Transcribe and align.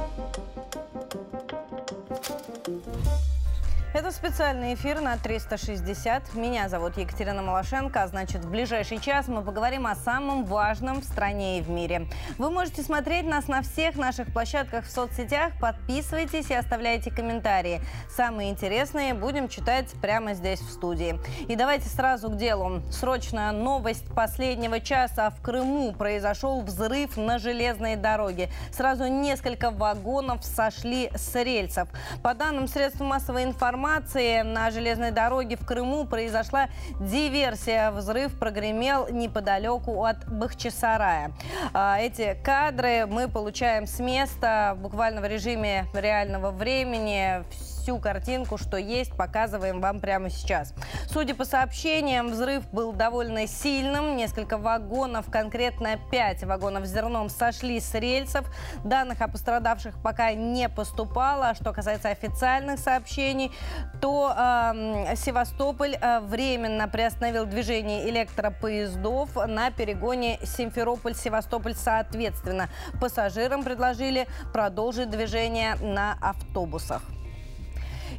Thank 0.00 0.38
you. 0.38 0.49
Это 4.00 4.12
специальный 4.12 4.72
эфир 4.72 5.02
на 5.02 5.18
360. 5.18 6.34
Меня 6.34 6.70
зовут 6.70 6.96
Екатерина 6.96 7.42
Малашенко, 7.42 8.02
а 8.02 8.08
значит 8.08 8.42
в 8.46 8.50
ближайший 8.50 8.98
час 8.98 9.28
мы 9.28 9.42
поговорим 9.42 9.86
о 9.86 9.94
самом 9.94 10.46
важном 10.46 11.02
в 11.02 11.04
стране 11.04 11.58
и 11.58 11.60
в 11.60 11.68
мире. 11.68 12.06
Вы 12.38 12.48
можете 12.48 12.82
смотреть 12.82 13.26
нас 13.26 13.46
на 13.46 13.60
всех 13.60 13.96
наших 13.96 14.32
площадках 14.32 14.86
в 14.86 14.90
соцсетях. 14.90 15.52
Подписывайтесь 15.60 16.48
и 16.48 16.54
оставляйте 16.54 17.10
комментарии. 17.10 17.82
Самые 18.08 18.48
интересные 18.48 19.12
будем 19.12 19.50
читать 19.50 19.90
прямо 20.00 20.32
здесь 20.32 20.60
в 20.60 20.70
студии. 20.70 21.20
И 21.46 21.54
давайте 21.54 21.90
сразу 21.90 22.30
к 22.30 22.38
делу. 22.38 22.80
Срочная 22.90 23.52
новость 23.52 24.06
последнего 24.14 24.80
часа. 24.80 25.28
В 25.28 25.42
Крыму 25.42 25.92
произошел 25.92 26.62
взрыв 26.62 27.18
на 27.18 27.38
железной 27.38 27.96
дороге. 27.96 28.48
Сразу 28.72 29.08
несколько 29.08 29.70
вагонов 29.70 30.42
сошли 30.42 31.10
с 31.14 31.34
рельсов. 31.34 31.90
По 32.22 32.32
данным 32.32 32.66
средств 32.66 33.00
массовой 33.00 33.44
информации, 33.44 33.89
информации, 33.90 34.42
на 34.42 34.70
железной 34.70 35.10
дороге 35.10 35.56
в 35.56 35.66
Крыму 35.66 36.06
произошла 36.06 36.68
диверсия. 37.00 37.90
Взрыв 37.90 38.38
прогремел 38.38 39.08
неподалеку 39.08 40.04
от 40.04 40.26
Бахчисарая. 40.28 41.32
А, 41.72 41.98
эти 41.98 42.36
кадры 42.44 43.06
мы 43.06 43.28
получаем 43.28 43.86
с 43.86 43.98
места 43.98 44.76
буквально 44.78 45.20
в 45.20 45.26
режиме 45.26 45.86
реального 45.92 46.50
времени 46.50 47.44
всю 47.80 47.98
картинку, 47.98 48.58
что 48.58 48.76
есть, 48.76 49.12
показываем 49.16 49.80
вам 49.80 50.00
прямо 50.00 50.30
сейчас. 50.30 50.74
Судя 51.08 51.34
по 51.34 51.44
сообщениям, 51.44 52.28
взрыв 52.28 52.68
был 52.70 52.92
довольно 52.92 53.46
сильным. 53.46 54.16
Несколько 54.16 54.58
вагонов, 54.58 55.30
конкретно 55.30 55.98
5 56.10 56.44
вагонов 56.44 56.86
с 56.86 56.90
зерном, 56.90 57.28
сошли 57.28 57.80
с 57.80 57.94
рельсов. 57.94 58.46
Данных 58.84 59.20
о 59.22 59.28
пострадавших 59.28 60.00
пока 60.02 60.32
не 60.32 60.68
поступало. 60.68 61.54
Что 61.54 61.72
касается 61.72 62.10
официальных 62.10 62.78
сообщений, 62.78 63.50
то 64.00 64.32
э, 64.36 65.16
Севастополь 65.16 65.96
э, 66.00 66.20
временно 66.20 66.88
приостановил 66.88 67.46
движение 67.46 68.08
электропоездов 68.10 69.34
на 69.46 69.70
перегоне 69.70 70.38
Симферополь-Севастополь 70.42 71.74
соответственно. 71.74 72.68
Пассажирам 73.00 73.64
предложили 73.64 74.28
продолжить 74.52 75.10
движение 75.10 75.76
на 75.76 76.16
автобусах. 76.20 77.02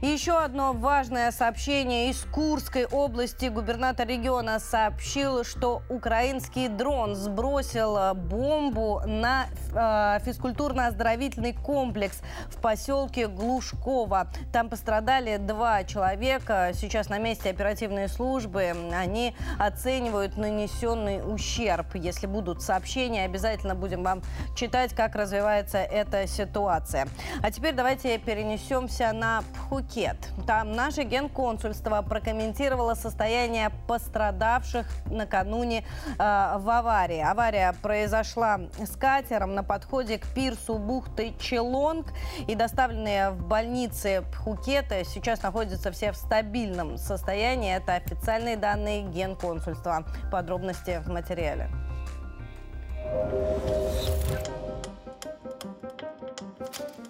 Еще 0.02 0.36
одно 0.36 0.74
важное 0.74 1.32
сообщение 1.32 2.10
из 2.10 2.26
Курской 2.32 2.88
области. 2.88 3.46
Губернатор 3.46 4.08
региона 4.08 4.58
сообщил, 4.58 5.44
что 5.44 5.84
украинский 5.90 6.70
дрон 6.70 7.14
сбросил 7.14 7.96
э, 7.96 8.14
бомбу 8.16 9.04
на 9.06 9.46
э, 9.46 10.20
физкультурно-оздоровительный 10.26 11.54
комплекс 11.54 12.24
в 12.48 12.60
поселке 12.60 13.28
Глушково. 13.28 14.32
Там 14.52 14.70
пострадали 14.70 15.38
два 15.38 15.84
человека. 15.84 16.72
Сейчас 16.74 17.10
на 17.10 17.20
месте 17.20 17.52
оперативные 17.52 18.08
службы. 18.08 18.74
Они 18.92 19.36
оценивают 19.60 20.36
нанесенный 20.36 21.22
ущерб. 21.24 21.94
Если 21.94 22.26
будут 22.26 22.64
сообщения, 22.64 23.26
обязательно 23.26 23.76
будем 23.76 24.02
вам 24.02 24.24
читать, 24.56 24.96
как 24.96 25.14
развивается 25.14 25.78
эта 25.78 26.26
ситуация. 26.26 27.08
А 27.44 27.52
теперь 27.52 27.76
давайте 27.76 28.18
перенесемся 28.18 29.12
на 29.14 29.44
Пхукет. 29.54 29.91
Пхукет. 29.92 30.16
Там 30.48 30.72
наше 30.72 31.04
генконсульство 31.04 32.02
прокомментировало 32.02 32.94
состояние 32.94 33.72
пострадавших 33.88 34.88
накануне 35.08 35.84
э, 36.18 36.18
в 36.18 36.70
аварии. 36.70 37.20
Авария 37.20 37.76
произошла 37.82 38.62
с 38.78 38.96
катером 38.96 39.54
на 39.54 39.64
подходе 39.64 40.18
к 40.18 40.28
пирсу 40.28 40.78
бухты 40.78 41.34
Челонг. 41.40 42.08
И 42.48 42.56
доставленные 42.56 43.32
в 43.32 43.46
больницы 43.46 44.24
Пхукета 44.32 45.04
сейчас 45.04 45.44
находятся 45.44 45.92
все 45.92 46.14
в 46.14 46.16
стабильном 46.16 46.98
состоянии. 46.98 47.76
Это 47.76 47.96
официальные 47.96 48.56
данные 48.58 49.02
генконсульства. 49.04 50.06
Подробности 50.32 51.02
в 51.06 51.10
материале. 51.10 51.70
А 56.64 57.01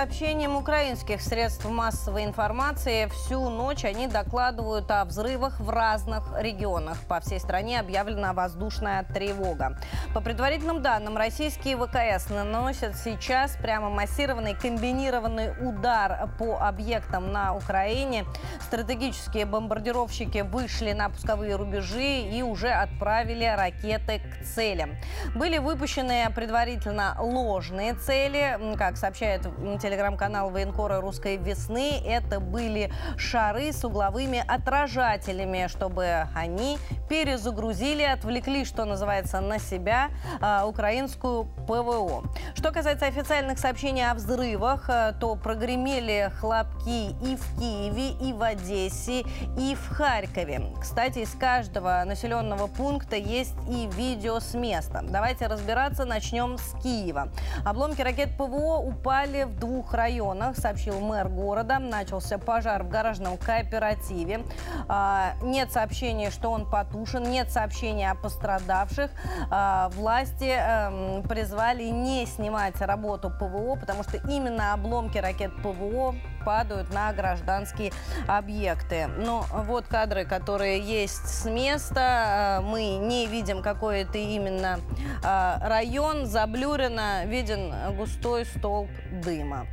сообщениям 0.00 0.56
украинских 0.56 1.20
средств 1.20 1.68
массовой 1.68 2.24
информации. 2.24 3.04
Всю 3.08 3.50
ночь 3.50 3.84
они 3.84 4.06
докладывают 4.06 4.90
о 4.90 5.04
взрывах 5.04 5.60
в 5.60 5.68
разных 5.68 6.32
регионах. 6.38 6.96
По 7.06 7.20
всей 7.20 7.38
стране 7.38 7.78
объявлена 7.78 8.32
воздушная 8.32 9.04
тревога. 9.04 9.76
По 10.14 10.22
предварительным 10.22 10.80
данным, 10.80 11.18
российские 11.18 11.76
ВКС 11.76 12.30
наносят 12.30 12.96
сейчас 12.96 13.56
прямо 13.56 13.90
массированный 13.90 14.54
комбинированный 14.54 15.52
удар 15.60 16.30
по 16.38 16.56
объектам 16.56 17.30
на 17.30 17.54
Украине. 17.54 18.24
Стратегические 18.68 19.44
бомбардировщики 19.44 20.38
вышли 20.38 20.92
на 20.92 21.10
пусковые 21.10 21.56
рубежи 21.56 22.20
и 22.22 22.40
уже 22.40 22.70
отправили 22.70 23.44
ракеты 23.44 24.20
к 24.20 24.46
целям. 24.46 24.96
Были 25.34 25.58
выпущены 25.58 26.26
предварительно 26.34 27.16
ложные 27.20 27.92
цели, 27.92 28.58
как 28.78 28.96
сообщает 28.96 29.46
телеграм-канал 29.90 30.50
военкора 30.50 31.00
«Русской 31.00 31.36
весны», 31.36 32.00
это 32.06 32.38
были 32.38 32.92
шары 33.16 33.72
с 33.72 33.84
угловыми 33.84 34.44
отражателями, 34.46 35.66
чтобы 35.66 36.28
они 36.32 36.78
перезагрузили, 37.08 38.04
отвлекли, 38.04 38.64
что 38.64 38.84
называется, 38.84 39.40
на 39.40 39.58
себя 39.58 40.10
э, 40.40 40.62
украинскую 40.64 41.44
ПВО. 41.66 42.22
Что 42.54 42.70
касается 42.70 43.06
официальных 43.06 43.58
сообщений 43.58 44.08
о 44.08 44.14
взрывах, 44.14 44.88
э, 44.88 45.12
то 45.18 45.34
прогремели 45.34 46.30
хлопки 46.38 47.10
и 47.24 47.36
в 47.36 47.58
Киеве, 47.58 48.10
и 48.10 48.32
в 48.32 48.42
Одессе, 48.44 49.24
и 49.58 49.74
в 49.74 49.88
Харькове. 49.88 50.72
Кстати, 50.80 51.20
из 51.20 51.32
каждого 51.32 52.04
населенного 52.06 52.68
пункта 52.68 53.16
есть 53.16 53.56
и 53.68 53.88
видео 53.96 54.38
с 54.38 54.54
места. 54.54 55.00
Давайте 55.02 55.48
разбираться. 55.48 56.04
Начнем 56.04 56.58
с 56.58 56.80
Киева. 56.80 57.32
Обломки 57.64 58.02
ракет 58.02 58.36
ПВО 58.36 58.76
упали 58.76 59.42
в 59.42 59.58
двух 59.58 59.79
районах, 59.92 60.56
сообщил 60.56 61.00
мэр 61.00 61.28
города. 61.28 61.78
Начался 61.78 62.38
пожар 62.38 62.82
в 62.82 62.88
гаражном 62.88 63.36
кооперативе. 63.36 64.44
А, 64.88 65.34
нет 65.42 65.72
сообщения, 65.72 66.30
что 66.30 66.50
он 66.50 66.68
потушен, 66.68 67.22
нет 67.24 67.50
сообщения 67.50 68.10
о 68.10 68.14
пострадавших. 68.14 69.10
А, 69.50 69.88
власти 69.90 70.54
эм, 70.56 71.22
призвали 71.22 71.84
не 71.84 72.26
снимать 72.26 72.80
работу 72.80 73.30
ПВО, 73.30 73.76
потому 73.76 74.02
что 74.02 74.16
именно 74.28 74.72
обломки 74.72 75.18
ракет 75.18 75.54
ПВО 75.62 76.14
падают 76.44 76.92
на 76.92 77.12
гражданские 77.12 77.92
объекты. 78.26 79.06
Но 79.06 79.46
вот 79.50 79.86
кадры, 79.86 80.24
которые 80.24 80.80
есть 80.80 81.28
с 81.28 81.44
места. 81.44 82.60
Э, 82.60 82.64
мы 82.64 82.96
не 82.96 83.26
видим, 83.26 83.62
какой 83.62 84.02
это 84.02 84.18
именно 84.18 84.80
э, 85.22 85.58
район. 85.60 86.26
Заблюрено 86.26 87.24
виден 87.26 87.72
густой 87.96 88.44
столб 88.44 88.90
дыма. 89.10 89.66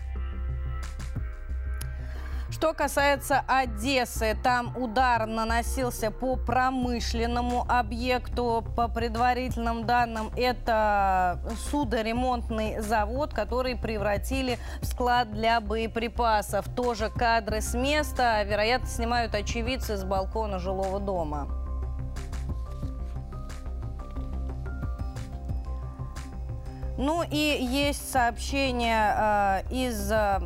Что 2.57 2.73
касается 2.73 3.43
Одессы, 3.47 4.35
там 4.41 4.75
удар 4.75 5.27
наносился 5.27 6.09
по 6.09 6.35
промышленному 6.35 7.63
объекту. 7.69 8.65
По 8.75 8.87
предварительным 8.87 9.85
данным, 9.85 10.31
это 10.35 11.39
судоремонтный 11.69 12.79
завод, 12.79 13.31
который 13.31 13.75
превратили 13.75 14.57
в 14.81 14.85
склад 14.87 15.31
для 15.31 15.61
боеприпасов. 15.61 16.67
Тоже 16.75 17.11
кадры 17.11 17.61
с 17.61 17.75
места, 17.75 18.41
вероятно, 18.41 18.87
снимают 18.87 19.35
очевидцы 19.35 19.95
с 19.95 20.03
балкона 20.03 20.57
жилого 20.57 20.99
дома. 20.99 21.47
Ну 26.97 27.21
и 27.21 27.37
есть 27.37 28.11
сообщение 28.11 29.13
э, 29.15 29.61
из 29.69 30.11
э, 30.11 30.39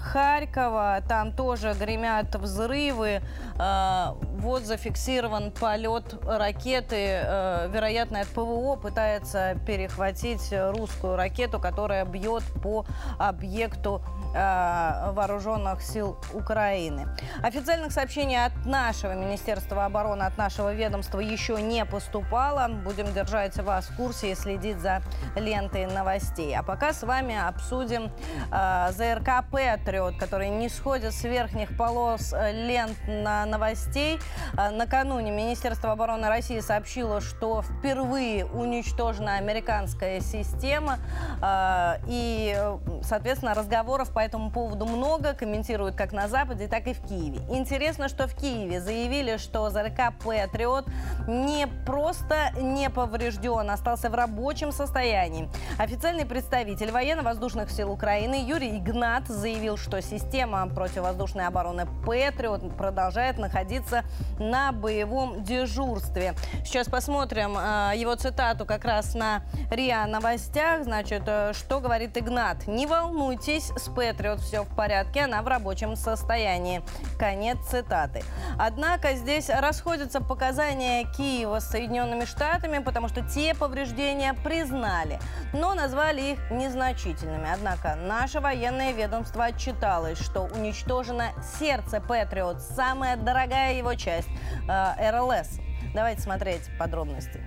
Харькова, 0.00 1.02
там 1.08 1.32
тоже 1.32 1.74
гремят 1.78 2.34
взрывы. 2.34 3.22
Э, 3.58 4.12
вот 4.38 4.62
зафиксирован 4.64 5.50
полет 5.52 6.14
ракеты, 6.24 7.20
э, 7.22 7.68
вероятно, 7.72 8.20
от 8.20 8.28
ПВО 8.28 8.76
пытается 8.76 9.56
перехватить 9.66 10.52
русскую 10.52 11.16
ракету, 11.16 11.60
которая 11.60 12.04
бьет 12.04 12.42
по 12.62 12.84
объекту 13.18 14.02
Э, 14.32 15.10
вооруженных 15.10 15.82
сил 15.82 16.16
Украины. 16.32 17.08
Официальных 17.42 17.90
сообщений 17.90 18.36
от 18.36 18.52
нашего 18.64 19.14
Министерства 19.14 19.86
обороны, 19.86 20.22
от 20.22 20.38
нашего 20.38 20.72
ведомства 20.72 21.18
еще 21.18 21.60
не 21.60 21.84
поступало. 21.84 22.68
Будем 22.68 23.12
держать 23.12 23.56
вас 23.56 23.86
в 23.86 23.96
курсе 23.96 24.30
и 24.30 24.34
следить 24.36 24.78
за 24.78 25.02
лентой 25.34 25.86
новостей. 25.86 26.56
А 26.56 26.62
пока 26.62 26.92
с 26.92 27.02
вами 27.02 27.36
обсудим 27.36 28.12
э, 28.52 28.92
ЗРК 28.92 29.44
«Патриот», 29.50 30.16
который 30.16 30.48
не 30.48 30.68
сходит 30.68 31.12
с 31.12 31.24
верхних 31.24 31.76
полос 31.76 32.32
э, 32.32 32.52
лент 32.52 32.96
на 33.08 33.44
новостей. 33.46 34.20
Э, 34.56 34.70
накануне 34.70 35.32
Министерство 35.32 35.90
обороны 35.90 36.28
России 36.28 36.60
сообщило, 36.60 37.20
что 37.20 37.62
впервые 37.62 38.46
уничтожена 38.46 39.38
американская 39.38 40.20
система. 40.20 41.00
Э, 41.42 41.96
и, 42.06 42.56
соответственно, 43.02 43.54
разговоров 43.54 44.12
по 44.12 44.19
по 44.20 44.22
этому 44.22 44.50
поводу 44.50 44.84
много, 44.84 45.32
комментируют 45.32 45.96
как 45.96 46.12
на 46.12 46.28
Западе, 46.28 46.68
так 46.68 46.86
и 46.86 46.92
в 46.92 47.00
Киеве. 47.00 47.40
Интересно, 47.48 48.06
что 48.06 48.28
в 48.28 48.34
Киеве 48.34 48.78
заявили, 48.78 49.38
что 49.38 49.70
ЗРК 49.70 50.12
«Патриот» 50.22 50.84
не 51.26 51.66
просто 51.86 52.50
не 52.60 52.90
поврежден, 52.90 53.70
остался 53.70 54.10
в 54.10 54.14
рабочем 54.14 54.72
состоянии. 54.72 55.48
Официальный 55.78 56.26
представитель 56.26 56.90
военно-воздушных 56.90 57.70
сил 57.70 57.90
Украины 57.90 58.44
Юрий 58.46 58.76
Игнат 58.76 59.26
заявил, 59.26 59.78
что 59.78 60.02
система 60.02 60.68
противовоздушной 60.68 61.46
обороны 61.46 61.86
«Патриот» 62.04 62.76
продолжает 62.76 63.38
находиться 63.38 64.04
на 64.38 64.72
боевом 64.72 65.42
дежурстве. 65.44 66.34
Сейчас 66.62 66.88
посмотрим 66.88 67.56
э, 67.56 67.92
его 67.96 68.14
цитату 68.16 68.66
как 68.66 68.84
раз 68.84 69.14
на 69.14 69.40
РИА 69.70 70.04
Новостях. 70.06 70.84
Значит, 70.84 71.22
э, 71.24 71.54
что 71.54 71.80
говорит 71.80 72.18
Игнат? 72.18 72.66
Не 72.66 72.86
волнуйтесь, 72.86 73.70
с 73.78 73.88
«Патриот» 73.88 74.09
Патриот 74.10 74.40
все 74.40 74.64
в 74.64 74.68
порядке, 74.74 75.20
она 75.20 75.40
в 75.40 75.46
рабочем 75.46 75.94
состоянии. 75.94 76.82
Конец 77.16 77.58
цитаты. 77.68 78.24
Однако 78.58 79.14
здесь 79.14 79.48
расходятся 79.48 80.20
показания 80.20 81.04
Киева 81.16 81.60
с 81.60 81.70
Соединенными 81.70 82.24
Штатами, 82.24 82.82
потому 82.82 83.06
что 83.06 83.22
те 83.22 83.54
повреждения 83.54 84.34
признали, 84.34 85.20
но 85.52 85.74
назвали 85.74 86.32
их 86.32 86.50
незначительными. 86.50 87.48
Однако 87.52 87.94
наше 87.94 88.40
военное 88.40 88.92
ведомство 88.92 89.44
отчиталось, 89.44 90.18
что 90.20 90.42
уничтожено 90.42 91.30
сердце 91.60 92.00
Патриот, 92.00 92.60
самая 92.60 93.16
дорогая 93.16 93.74
его 93.74 93.94
часть 93.94 94.28
э, 94.68 95.10
РЛС. 95.10 95.60
Давайте 95.94 96.20
смотреть 96.20 96.62
подробности. 96.78 97.40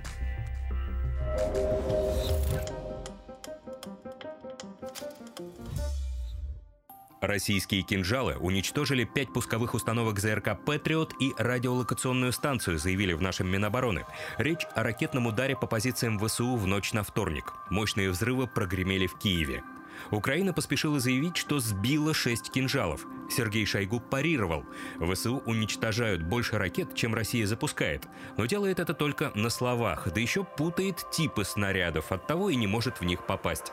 Российские 7.24 7.84
кинжалы 7.84 8.36
уничтожили 8.36 9.06
пять 9.06 9.32
пусковых 9.32 9.76
установок 9.76 10.20
ЗРК 10.20 10.58
«Патриот» 10.66 11.14
и 11.22 11.32
радиолокационную 11.38 12.34
станцию, 12.34 12.80
заявили 12.80 13.14
в 13.14 13.22
нашем 13.22 13.50
Минобороны. 13.50 14.06
Речь 14.38 14.68
о 14.76 14.84
ракетном 14.84 15.28
ударе 15.28 15.56
по 15.56 15.66
позициям 15.66 16.20
ВСУ 16.20 16.58
в 16.58 16.68
ночь 16.68 16.92
на 16.92 17.02
вторник. 17.02 17.54
Мощные 17.70 18.10
взрывы 18.10 18.48
прогремели 18.48 19.08
в 19.08 19.18
Киеве. 19.18 19.64
Украина 20.12 20.54
поспешила 20.54 21.00
заявить, 21.00 21.38
что 21.38 21.60
сбила 21.60 22.14
шесть 22.14 22.52
кинжалов. 22.52 23.06
Сергей 23.30 23.66
Шойгу 23.66 24.00
парировал. 24.00 24.66
ВСУ 25.00 25.38
уничтожают 25.46 26.22
больше 26.24 26.58
ракет, 26.58 26.94
чем 26.96 27.16
Россия 27.16 27.48
запускает. 27.48 28.08
Но 28.38 28.46
делает 28.46 28.80
это 28.80 28.94
только 28.94 29.32
на 29.36 29.50
словах, 29.50 30.08
да 30.14 30.20
еще 30.20 30.44
путает 30.44 31.10
типы 31.12 31.44
снарядов, 31.44 32.12
оттого 32.12 32.50
и 32.50 32.56
не 32.56 32.68
может 32.68 33.00
в 33.00 33.06
них 33.06 33.26
попасть. 33.26 33.72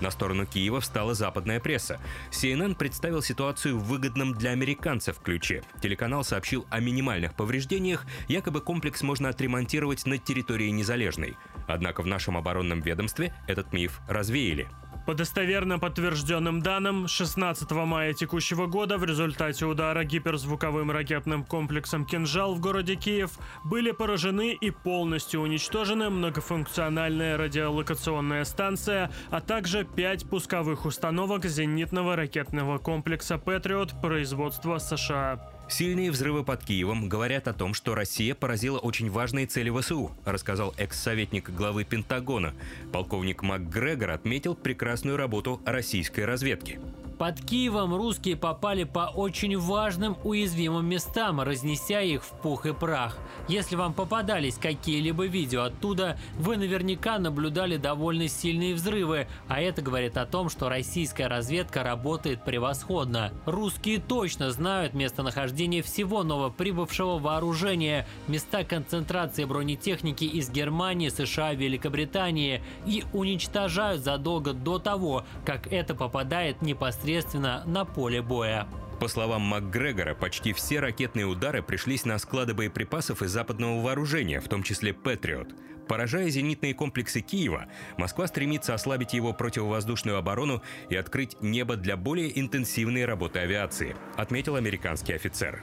На 0.00 0.10
сторону 0.10 0.46
Киева 0.46 0.80
встала 0.80 1.14
западная 1.14 1.60
пресса. 1.60 2.00
CNN 2.30 2.74
представил 2.74 3.22
ситуацию 3.22 3.78
в 3.78 3.84
выгодном 3.84 4.32
для 4.32 4.50
американцев 4.50 5.20
ключе. 5.20 5.62
Телеканал 5.82 6.24
сообщил 6.24 6.66
о 6.70 6.80
минимальных 6.80 7.34
повреждениях, 7.34 8.06
якобы 8.28 8.60
комплекс 8.60 9.02
можно 9.02 9.28
отремонтировать 9.28 10.06
на 10.06 10.18
территории 10.18 10.70
Незалежной. 10.70 11.36
Однако 11.66 12.02
в 12.02 12.06
нашем 12.06 12.36
оборонном 12.36 12.80
ведомстве 12.80 13.34
этот 13.46 13.72
миф 13.72 14.00
развеяли. 14.08 14.68
По 15.06 15.14
достоверно 15.14 15.78
подтвержденным 15.78 16.60
данным, 16.60 17.08
16 17.08 17.70
мая 17.70 18.12
текущего 18.12 18.66
года 18.66 18.98
в 18.98 19.04
результате 19.04 19.64
удара 19.64 20.04
гиперзвуковым 20.04 20.90
ракетным 20.90 21.42
комплексом 21.44 22.04
«Кинжал» 22.04 22.54
в 22.54 22.60
городе 22.60 22.96
Киев 22.96 23.32
были 23.64 23.92
поражены 23.92 24.52
и 24.52 24.70
полностью 24.70 25.40
уничтожены 25.40 26.10
многофункциональная 26.10 27.36
радиолокационная 27.38 28.44
станция, 28.44 29.10
а 29.30 29.40
также 29.40 29.84
пять 29.84 30.28
пусковых 30.28 30.84
установок 30.84 31.46
зенитного 31.46 32.14
ракетного 32.14 32.78
комплекса 32.78 33.38
«Патриот» 33.38 34.00
производства 34.00 34.78
США. 34.78 35.59
Сильные 35.70 36.10
взрывы 36.10 36.42
под 36.42 36.64
Киевом 36.64 37.08
говорят 37.08 37.46
о 37.46 37.54
том, 37.54 37.74
что 37.74 37.94
Россия 37.94 38.34
поразила 38.34 38.78
очень 38.78 39.08
важные 39.08 39.46
цели 39.46 39.70
ВСУ, 39.70 40.10
рассказал 40.24 40.74
экс-советник 40.76 41.48
главы 41.50 41.84
Пентагона. 41.84 42.54
Полковник 42.92 43.42
МакГрегор 43.42 44.10
отметил 44.10 44.56
прекрасную 44.56 45.16
работу 45.16 45.60
российской 45.64 46.24
разведки. 46.24 46.80
Под 47.20 47.38
Киевом 47.38 47.94
русские 47.94 48.34
попали 48.34 48.84
по 48.84 49.12
очень 49.14 49.58
важным 49.58 50.16
уязвимым 50.24 50.86
местам, 50.86 51.42
разнеся 51.42 52.00
их 52.00 52.24
в 52.24 52.30
пух 52.40 52.64
и 52.64 52.72
прах. 52.72 53.18
Если 53.46 53.76
вам 53.76 53.92
попадались 53.92 54.54
какие-либо 54.54 55.26
видео 55.26 55.64
оттуда, 55.64 56.18
вы 56.38 56.56
наверняка 56.56 57.18
наблюдали 57.18 57.76
довольно 57.76 58.26
сильные 58.26 58.74
взрывы, 58.74 59.28
а 59.48 59.60
это 59.60 59.82
говорит 59.82 60.16
о 60.16 60.24
том, 60.24 60.48
что 60.48 60.70
российская 60.70 61.26
разведка 61.26 61.82
работает 61.82 62.42
превосходно. 62.42 63.34
Русские 63.44 64.00
точно 64.00 64.50
знают 64.50 64.94
местонахождение 64.94 65.82
всего 65.82 66.22
новоприбывшего 66.22 67.18
вооружения, 67.18 68.06
места 68.28 68.64
концентрации 68.64 69.44
бронетехники 69.44 70.24
из 70.24 70.48
Германии, 70.48 71.10
США, 71.10 71.52
Великобритании 71.52 72.62
и 72.86 73.04
уничтожают 73.12 74.02
задолго 74.02 74.54
до 74.54 74.78
того, 74.78 75.26
как 75.44 75.70
это 75.70 75.94
попадает 75.94 76.62
непосредственно 76.62 77.09
непосредственно 77.10 77.62
на 77.66 77.84
поле 77.84 78.22
боя. 78.22 78.66
По 79.00 79.08
словам 79.08 79.42
МакГрегора, 79.42 80.14
почти 80.14 80.52
все 80.52 80.80
ракетные 80.80 81.26
удары 81.26 81.62
пришлись 81.62 82.04
на 82.04 82.18
склады 82.18 82.54
боеприпасов 82.54 83.22
и 83.22 83.26
западного 83.26 83.82
вооружения, 83.82 84.40
в 84.40 84.48
том 84.48 84.62
числе 84.62 84.92
«Патриот». 84.92 85.48
Поражая 85.88 86.28
зенитные 86.28 86.72
комплексы 86.72 87.20
Киева, 87.20 87.66
Москва 87.96 88.28
стремится 88.28 88.74
ослабить 88.74 89.12
его 89.12 89.32
противовоздушную 89.32 90.18
оборону 90.18 90.62
и 90.88 90.94
открыть 90.94 91.36
небо 91.40 91.76
для 91.76 91.96
более 91.96 92.38
интенсивной 92.38 93.06
работы 93.06 93.40
авиации, 93.40 93.96
отметил 94.16 94.54
американский 94.54 95.14
офицер. 95.14 95.62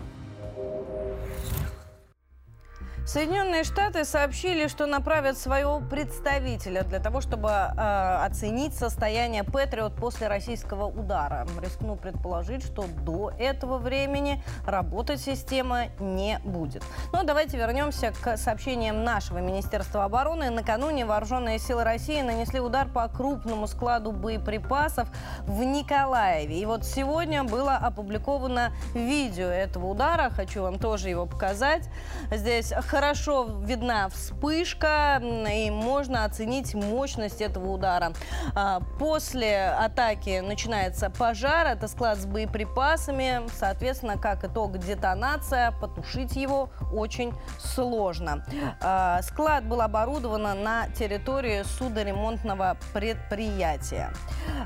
Соединенные 3.08 3.64
Штаты 3.64 4.04
сообщили, 4.04 4.68
что 4.68 4.86
направят 4.86 5.38
своего 5.38 5.80
представителя 5.80 6.84
для 6.84 7.00
того, 7.00 7.22
чтобы 7.22 7.48
э, 7.48 8.26
оценить 8.26 8.74
состояние 8.74 9.46
Патриот 9.46 9.96
после 9.96 10.28
российского 10.28 10.88
удара. 10.88 11.48
Рискну 11.62 11.96
предположить, 11.96 12.66
что 12.66 12.84
до 13.06 13.32
этого 13.40 13.78
времени 13.78 14.44
работать 14.66 15.22
система 15.22 15.86
не 16.02 16.38
будет. 16.44 16.84
Но 17.14 17.24
давайте 17.24 17.56
вернемся 17.56 18.12
к 18.12 18.36
сообщениям 18.36 19.06
нашего 19.06 19.38
Министерства 19.38 20.04
обороны. 20.04 20.50
Накануне 20.50 21.06
вооруженные 21.06 21.60
силы 21.60 21.86
России 21.86 22.22
нанесли 22.22 22.60
удар 22.60 22.90
по 22.90 23.08
крупному 23.08 23.68
складу 23.68 24.12
боеприпасов 24.12 25.08
в 25.44 25.64
Николаеве. 25.64 26.60
И 26.60 26.66
вот 26.66 26.84
сегодня 26.84 27.46
было 27.46 27.78
опубликовано 27.78 28.74
видео 28.94 29.48
этого 29.48 29.86
удара. 29.86 30.30
Хочу 30.30 30.64
вам 30.64 30.78
тоже 30.78 31.08
его 31.08 31.26
показать. 31.26 31.90
Здесь 32.32 32.74
хорошо 32.98 33.48
видна 33.62 34.10
вспышка, 34.10 35.22
и 35.22 35.70
можно 35.70 36.26
оценить 36.26 36.74
мощность 36.74 37.42
этого 37.42 37.74
удара. 37.74 38.12
А, 38.56 38.80
после 38.98 39.68
атаки 39.68 40.40
начинается 40.40 41.12
пожар, 41.12 41.68
это 41.68 41.88
склад 41.88 42.18
с 42.18 42.26
боеприпасами, 42.26 43.42
соответственно, 43.54 44.18
как 44.18 44.44
итог 44.44 44.80
детонация, 44.80 45.74
потушить 45.74 46.36
его 46.36 46.72
очень 46.92 47.34
сложно. 47.60 48.44
А, 48.82 49.22
склад 49.22 49.68
был 49.68 49.82
оборудован 49.82 50.64
на 50.64 50.90
территории 50.90 51.62
судоремонтного 51.78 52.78
предприятия. 52.96 54.12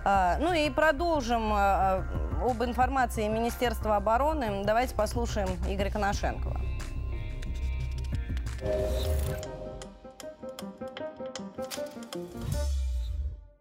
А, 0.05 0.37
ну 0.39 0.53
и 0.53 0.69
продолжим 0.69 1.51
об 1.51 2.63
информации 2.63 3.27
Министерства 3.27 3.97
обороны. 3.97 4.63
Давайте 4.63 4.95
послушаем 4.95 5.49
Игоря 5.67 5.89
Коношенкова. 5.89 6.60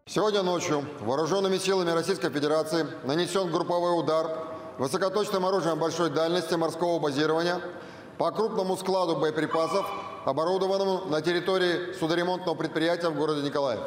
Сегодня 0.07 0.43
ночью 0.43 0.85
вооруженными 1.01 1.57
силами 1.57 1.91
Российской 1.93 2.31
Федерации 2.31 2.87
нанесен 3.05 3.51
групповой 3.51 3.99
удар 3.99 4.27
высокоточным 4.77 5.47
оружием 5.47 5.79
большой 5.79 6.11
дальности 6.11 6.55
морского 6.55 6.99
базирования 6.99 7.61
по 8.19 8.31
крупному 8.33 8.77
складу 8.77 9.17
боеприпасов, 9.17 9.87
оборудованному 10.25 11.07
на 11.07 11.23
территории 11.23 11.95
судоремонтного 11.95 12.57
предприятия 12.57 13.09
в 13.09 13.17
городе 13.17 13.43
Николаев. 13.43 13.81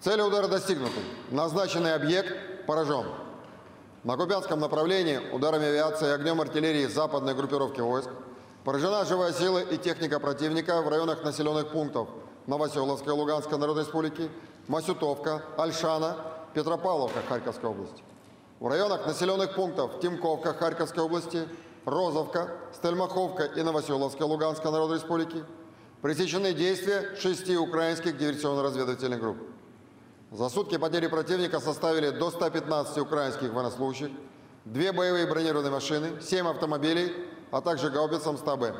Цели 0.00 0.22
удара 0.22 0.48
достигнуты. 0.48 0.98
Назначенный 1.30 1.94
объект 1.94 2.66
поражен. 2.66 3.04
На 4.02 4.16
Купянском 4.16 4.58
направлении 4.58 5.20
ударами 5.32 5.66
авиации 5.66 6.08
и 6.08 6.10
огнем 6.10 6.40
артиллерии 6.40 6.86
западной 6.86 7.34
группировки 7.34 7.80
войск 7.80 8.08
поражена 8.64 9.04
живая 9.04 9.32
сила 9.32 9.58
и 9.58 9.76
техника 9.76 10.18
противника 10.18 10.80
в 10.80 10.88
районах 10.88 11.22
населенных 11.22 11.70
пунктов 11.70 12.08
Новоселовской 12.46 13.12
Луганской 13.12 13.58
Народной 13.58 13.84
Республики, 13.84 14.30
Масютовка, 14.66 15.42
Альшана, 15.56 16.16
Петропавловка 16.54 17.20
Харьковской 17.28 17.70
области. 17.70 18.02
В 18.60 18.66
районах 18.66 19.06
населенных 19.06 19.54
пунктов 19.54 20.00
Тимковка 20.00 20.54
Харьковской 20.54 21.02
области, 21.04 21.46
Розовка, 21.84 22.48
Стельмаховка 22.72 23.44
и 23.44 23.62
Новоселовская 23.62 24.26
Луганской 24.26 24.70
Народной 24.70 24.96
Республики 24.96 25.44
пресечены 26.00 26.54
действия 26.54 27.14
шести 27.16 27.56
украинских 27.56 28.16
диверсионно-разведывательных 28.16 29.20
групп. 29.20 29.36
За 30.30 30.48
сутки 30.48 30.78
потери 30.78 31.06
противника 31.08 31.60
составили 31.60 32.10
до 32.10 32.30
115 32.30 32.98
украинских 32.98 33.52
военнослужащих, 33.52 34.10
две 34.64 34.92
боевые 34.92 35.26
бронированные 35.26 35.70
машины, 35.70 36.20
семь 36.22 36.46
автомобилей, 36.48 37.12
а 37.54 37.60
также 37.60 37.88
гаубицам 37.88 38.34
100Б. 38.34 38.74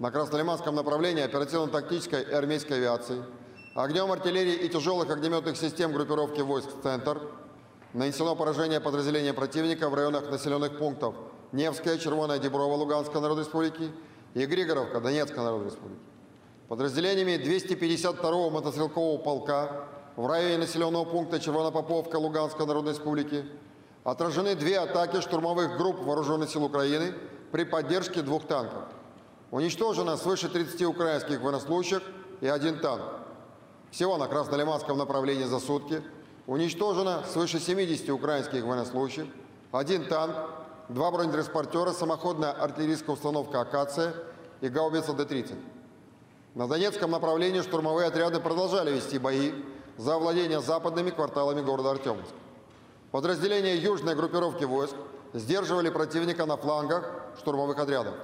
На 0.00 0.10
Краснолиманском 0.10 0.74
направлении 0.74 1.22
оперативно-тактической 1.22 2.20
и 2.20 2.30
армейской 2.30 2.76
авиации, 2.76 3.22
огнем 3.74 4.12
артиллерии 4.12 4.52
и 4.52 4.68
тяжелых 4.68 5.08
огнеметных 5.08 5.56
систем 5.56 5.90
группировки 5.90 6.42
войск 6.42 6.68
«Центр» 6.82 7.22
нанесено 7.94 8.36
поражение 8.36 8.80
подразделения 8.80 9.32
противника 9.32 9.88
в 9.88 9.94
районах 9.94 10.30
населенных 10.30 10.76
пунктов 10.76 11.14
Невская, 11.52 11.96
Червоная, 11.96 12.38
Деброва, 12.38 12.74
Луганской 12.74 13.18
Народной 13.18 13.44
Республики 13.44 13.90
и 14.34 14.44
Григоровка, 14.44 15.00
Донецкой 15.00 15.42
Народной 15.42 15.70
Республики. 15.70 16.02
Подразделениями 16.68 17.42
252-го 17.42 18.50
мотострелкового 18.50 19.16
полка 19.22 19.86
в 20.16 20.26
районе 20.26 20.58
населенного 20.58 21.06
пункта 21.06 21.40
Червонопоповка 21.40 22.16
Луганской 22.16 22.66
Народной 22.66 22.92
Республики 22.92 23.46
отражены 24.04 24.54
две 24.54 24.78
атаки 24.80 25.22
штурмовых 25.22 25.78
групп 25.78 26.00
Вооруженных 26.00 26.50
сил 26.50 26.64
Украины 26.64 27.14
при 27.50 27.64
поддержке 27.64 28.22
двух 28.22 28.46
танков. 28.46 28.84
Уничтожено 29.50 30.16
свыше 30.16 30.48
30 30.48 30.82
украинских 30.82 31.40
военнослужащих 31.40 32.02
и 32.40 32.46
один 32.46 32.78
танк. 32.78 33.02
Всего 33.90 34.16
на 34.16 34.28
Краснолиманском 34.28 34.96
направлении 34.96 35.44
за 35.44 35.58
сутки 35.58 36.02
уничтожено 36.46 37.24
свыше 37.24 37.58
70 37.58 38.08
украинских 38.10 38.64
военнослужащих, 38.64 39.26
один 39.72 40.06
танк, 40.06 40.34
два 40.88 41.10
бронетранспортера, 41.10 41.92
самоходная 41.92 42.52
артиллерийская 42.52 43.14
установка 43.14 43.60
«Акация» 43.60 44.14
и 44.60 44.68
гаубица 44.68 45.12
Д-30. 45.12 45.54
На 46.54 46.68
Донецком 46.68 47.10
направлении 47.10 47.62
штурмовые 47.62 48.08
отряды 48.08 48.40
продолжали 48.40 48.92
вести 48.92 49.18
бои 49.18 49.52
за 49.96 50.14
овладение 50.14 50.60
западными 50.60 51.10
кварталами 51.10 51.60
города 51.60 51.90
Артемовск. 51.90 52.32
Подразделения 53.10 53.76
южной 53.76 54.14
группировки 54.14 54.64
войск 54.64 54.94
сдерживали 55.32 55.90
противника 55.90 56.46
на 56.46 56.56
флангах 56.56 57.10
штурмовых 57.38 57.78
отрядов. 57.78 58.14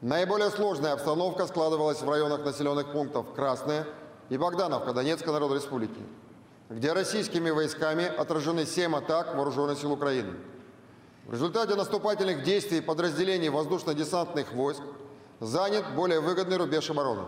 Наиболее 0.00 0.50
сложная 0.50 0.92
обстановка 0.92 1.46
складывалась 1.46 2.00
в 2.00 2.08
районах 2.08 2.44
населенных 2.44 2.92
пунктов 2.92 3.32
Красная 3.34 3.86
и 4.28 4.36
Богдановка 4.36 4.92
Донецкой 4.92 5.32
Народной 5.32 5.58
Республики, 5.58 6.00
где 6.70 6.92
российскими 6.92 7.50
войсками 7.50 8.06
отражены 8.06 8.64
7 8.64 8.94
атак 8.94 9.34
вооруженных 9.34 9.78
сил 9.78 9.92
Украины. 9.92 10.34
В 11.26 11.32
результате 11.32 11.74
наступательных 11.74 12.42
действий 12.42 12.80
подразделений 12.80 13.48
воздушно-десантных 13.48 14.52
войск 14.52 14.82
занят 15.40 15.84
более 15.94 16.20
выгодный 16.20 16.56
рубеж 16.56 16.88
обороны. 16.90 17.24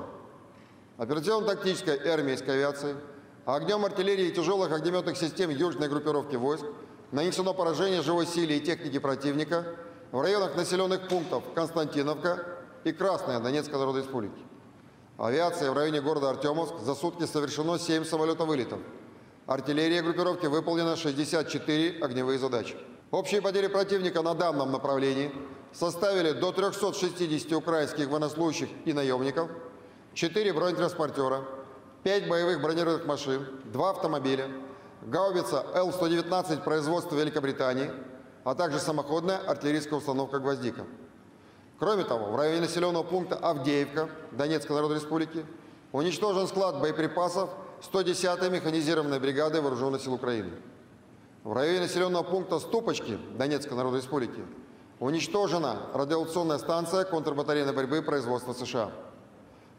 Операционно-тактической 0.96 1.96
и 1.96 2.08
армейской 2.08 2.54
авиации– 2.54 2.96
Огнем 3.46 3.84
артиллерии 3.84 4.26
и 4.26 4.32
тяжелых 4.32 4.70
огнеметных 4.70 5.16
систем 5.16 5.50
южной 5.50 5.88
группировки 5.88 6.36
войск 6.36 6.64
нанесено 7.12 7.54
поражение 7.54 8.02
живой 8.02 8.26
силе 8.26 8.58
и 8.58 8.60
техники 8.60 8.98
противника 8.98 9.64
в 10.12 10.20
районах 10.20 10.56
населенных 10.56 11.08
пунктов 11.08 11.44
Константиновка 11.54 12.44
и 12.84 12.92
Красная 12.92 13.40
Донецкой 13.40 13.78
Народной 13.78 14.02
Республики. 14.02 14.42
Авиация 15.18 15.70
в 15.70 15.74
районе 15.74 16.00
города 16.00 16.30
Артемовск 16.30 16.78
за 16.80 16.94
сутки 16.94 17.26
совершено 17.26 17.78
7 17.78 18.04
самолетовылетов. 18.04 18.78
Артиллерия 19.46 20.02
группировки 20.02 20.46
выполнена 20.46 20.96
64 20.96 22.02
огневые 22.02 22.38
задачи. 22.38 22.76
Общие 23.10 23.42
потери 23.42 23.66
противника 23.66 24.22
на 24.22 24.34
данном 24.34 24.70
направлении 24.70 25.32
составили 25.72 26.32
до 26.32 26.52
360 26.52 27.52
украинских 27.52 28.08
военнослужащих 28.08 28.68
и 28.84 28.92
наемников, 28.92 29.50
4 30.14 30.52
бронетранспортера, 30.52 31.44
5 32.04 32.28
боевых 32.28 32.62
бронированных 32.62 33.06
машин, 33.06 33.46
2 33.64 33.90
автомобиля, 33.90 34.48
гаубица 35.02 35.64
Л-119 35.74 36.62
производства 36.62 37.16
Великобритании, 37.16 37.90
а 38.44 38.54
также 38.54 38.78
самоходная 38.78 39.38
артиллерийская 39.38 39.98
установка 39.98 40.38
«Гвоздика». 40.38 40.86
Кроме 41.78 42.04
того, 42.04 42.32
в 42.32 42.36
районе 42.36 42.60
населенного 42.60 43.02
пункта 43.02 43.36
Авдеевка 43.36 44.10
Донецкой 44.32 44.76
Народной 44.76 44.98
Республики 44.98 45.46
уничтожен 45.92 46.46
склад 46.46 46.78
боеприпасов 46.78 47.50
110-й 47.80 48.50
механизированной 48.50 49.18
бригады 49.18 49.62
Вооруженных 49.62 50.02
сил 50.02 50.12
Украины. 50.12 50.52
В 51.42 51.54
районе 51.54 51.80
населенного 51.80 52.22
пункта 52.22 52.58
Ступочки 52.58 53.18
Донецкой 53.38 53.78
Народной 53.78 54.00
Республики 54.00 54.44
уничтожена 54.98 55.78
радиационная 55.94 56.58
станция 56.58 57.04
контрбатарейной 57.04 57.72
борьбы 57.72 58.02
производства 58.02 58.52
США. 58.52 58.90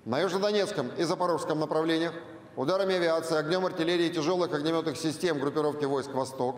На 0.05 0.19
Южнодонецком 0.19 0.89
и 0.97 1.03
Запорожском 1.03 1.59
направлениях 1.59 2.13
ударами 2.55 2.95
авиации, 2.95 3.37
огнем 3.37 3.65
артиллерии 3.65 4.07
и 4.07 4.13
тяжелых 4.13 4.53
огнеметных 4.53 4.97
систем 4.97 5.39
группировки 5.39 5.85
войск 5.85 6.11
«Восток» 6.13 6.55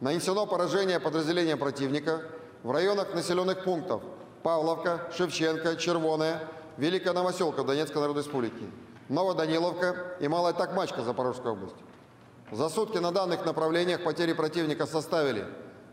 нанесено 0.00 0.46
поражение 0.46 1.00
подразделениям 1.00 1.58
противника 1.58 2.22
в 2.62 2.70
районах 2.70 3.14
населенных 3.14 3.64
пунктов 3.64 4.02
Павловка, 4.42 5.08
Шевченко, 5.16 5.76
Червоная, 5.76 6.40
Великая 6.76 7.12
Новоселка 7.12 7.62
Донецкой 7.62 8.02
Народной 8.02 8.22
Республики, 8.22 8.70
Новоданиловка 9.08 10.16
и 10.20 10.28
Малая 10.28 10.52
Токмачка 10.52 11.02
Запорожской 11.02 11.52
области. 11.52 11.78
За 12.50 12.68
сутки 12.68 12.98
на 12.98 13.10
данных 13.10 13.46
направлениях 13.46 14.04
потери 14.04 14.32
противника 14.32 14.86
составили 14.86 15.46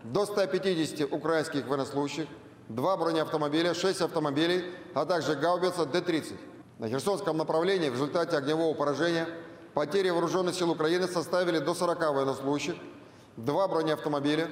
до 0.03 0.25
150 0.25 1.11
украинских 1.11 1.67
военнослужащих, 1.67 2.27
два 2.67 2.97
бронеавтомобиля, 2.97 3.73
6 3.73 4.01
автомобилей, 4.01 4.65
а 4.93 5.05
также 5.05 5.35
гаубица 5.35 5.85
Д-30. 5.85 6.35
На 6.81 6.89
Херсонском 6.89 7.37
направлении 7.37 7.89
в 7.89 7.93
результате 7.93 8.35
огневого 8.35 8.73
поражения 8.73 9.27
потери 9.75 10.09
вооруженных 10.09 10.55
сил 10.55 10.71
Украины 10.71 11.07
составили 11.07 11.59
до 11.59 11.75
40 11.75 11.99
военнослужащих, 11.99 12.73
два 13.37 13.67
бронеавтомобиля, 13.67 14.49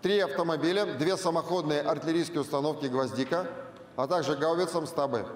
три 0.00 0.18
автомобиля, 0.18 0.86
две 0.86 1.18
самоходные 1.18 1.82
артиллерийские 1.82 2.40
установки 2.40 2.86
«Гвоздика», 2.86 3.46
а 3.96 4.06
также 4.06 4.34
гаубицам 4.34 4.84
100Б. 4.84 5.26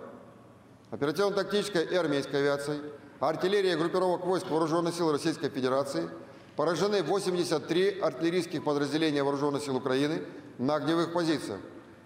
Оперативно-тактической 0.90 1.84
и 1.84 1.94
армейской 1.94 2.40
авиацией, 2.40 2.80
артиллерия 3.20 3.76
группировок 3.76 4.24
войск 4.24 4.48
Вооруженных 4.48 4.94
сил 4.94 5.12
Российской 5.12 5.50
Федерации 5.50 6.08
поражены 6.56 7.02
83 7.02 8.00
артиллерийских 8.00 8.64
подразделения 8.64 9.22
Вооруженных 9.22 9.62
сил 9.62 9.76
Украины 9.76 10.22
на 10.56 10.76
огневых 10.76 11.12
позициях. 11.12 11.60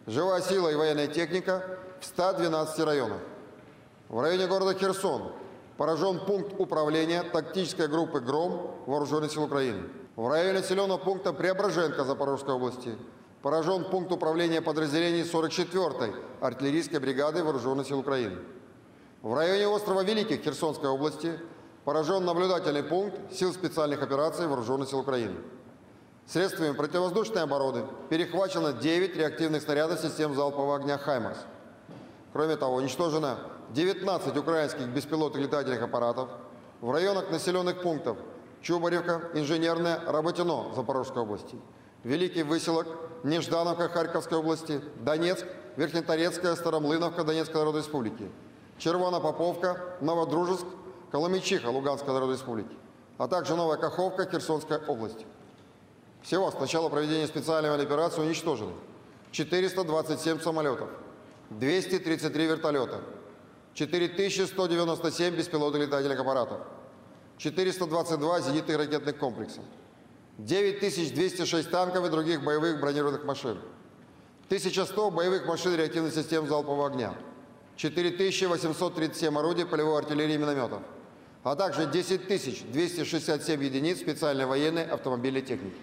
Живая 0.09 0.43
сила 0.43 0.69
и 0.69 0.75
военная 0.75 1.07
техника 1.07 1.79
в 2.01 2.05
112 2.05 2.81
районах. 2.81 3.21
В 4.09 4.21
районе 4.21 4.47
города 4.47 4.73
Херсон 4.79 5.33
поражен 5.77 6.21
пункт 6.21 6.55
управления 6.59 7.25
тактической 7.25 7.89
группы 7.89 8.21
«Гром» 8.21 8.71
Вооруженных 8.87 9.33
сил 9.33 9.45
Украины. 9.45 9.83
В 10.15 10.29
районе 10.29 10.61
населенного 10.61 10.99
пункта 10.99 11.33
Преображенка 11.33 12.05
Запорожской 12.05 12.55
области 12.55 12.97
поражен 13.43 13.85
пункт 13.85 14.13
управления 14.13 14.63
подразделений 14.63 15.23
44-й 15.23 16.15
артиллерийской 16.41 17.01
бригады 17.01 17.43
Вооруженных 17.43 17.89
сил 17.89 17.99
Украины. 17.99 18.39
В 19.23 19.35
районе 19.35 19.67
острова 19.67 20.05
Великих 20.05 20.41
Херсонской 20.43 20.89
области 20.89 21.39
поражен 21.85 22.25
наблюдательный 22.25 22.85
пункт 22.85 23.17
сил 23.33 23.53
специальных 23.53 24.03
операций 24.03 24.47
Вооруженных 24.47 24.89
сил 24.89 25.01
Украины. 25.01 25.35
Средствами 26.27 26.73
противовоздушной 26.73 27.43
обороны 27.43 27.85
перехвачено 28.09 28.73
9 28.73 29.17
реактивных 29.17 29.63
снарядов 29.63 30.01
систем 30.01 30.35
залпового 30.35 30.77
огня 30.77 30.97
«Хаймарс». 30.97 31.39
Кроме 32.33 32.57
того, 32.57 32.77
уничтожено 32.77 33.39
19 33.71 34.37
украинских 34.37 34.87
беспилотных 34.89 35.43
летательных 35.43 35.83
аппаратов 35.83 36.29
в 36.81 36.91
районах 36.91 37.31
населенных 37.31 37.83
пунктов 37.83 38.17
Чубаревка, 38.63 39.31
Инженерная, 39.35 40.01
Работино 40.07 40.73
Запорожской 40.75 41.23
области, 41.23 41.57
Великий 42.05 42.43
Выселок, 42.43 42.87
Неждановка 43.23 43.89
Харьковской 43.89 44.39
области, 44.39 44.81
Донецк, 45.01 45.47
Верхнеторецкая, 45.77 46.55
Старомлыновка 46.55 47.25
Донецкой 47.25 47.57
Народной 47.57 47.83
Республики, 47.83 48.31
Червонопоповка, 48.79 49.97
Новодружеск, 50.01 50.67
Коломичиха 51.11 51.69
Луганской 51.69 52.13
Народной 52.13 52.37
Республики, 52.37 52.77
а 53.19 53.29
также 53.29 53.57
Новая 53.57 53.77
Каховка, 53.77 54.29
Херсонская 54.31 54.79
область. 54.87 55.27
Всего 56.23 56.51
с 56.51 56.59
начала 56.59 56.89
проведения 56.89 57.27
специальной 57.27 57.75
операции 57.75 58.21
уничтожены 58.21 58.73
427 59.33 60.41
самолетов, 60.41 60.89
233 61.51 62.47
вертолета, 62.47 63.01
4197 63.77 65.37
беспилотных 65.37 65.83
летательных 65.83 66.19
аппаратов, 66.19 66.61
422 67.37 68.41
зенитных 68.41 68.79
ракетных 68.79 69.19
комплекса, 69.19 69.61
9206 70.39 71.71
танков 71.71 72.07
и 72.07 72.09
других 72.09 72.43
боевых 72.43 72.81
бронированных 72.81 73.25
машин, 73.25 73.59
1100 74.47 75.11
боевых 75.11 75.47
машин 75.47 75.77
реактивных 75.77 76.15
систем 76.15 76.49
залпового 76.49 76.87
огня, 76.87 77.15
4837 77.77 79.39
орудий 79.39 79.67
полевой 79.67 79.99
артиллерии 79.99 80.35
и 80.35 80.39
минометов, 80.39 80.81
а 81.45 81.55
также 81.55 81.85
10 81.85 82.73
267 82.73 83.63
единиц 83.63 84.01
специальной 84.01 84.47
военной 84.47 84.87
автомобильной 84.87 85.43
техники. 85.43 85.77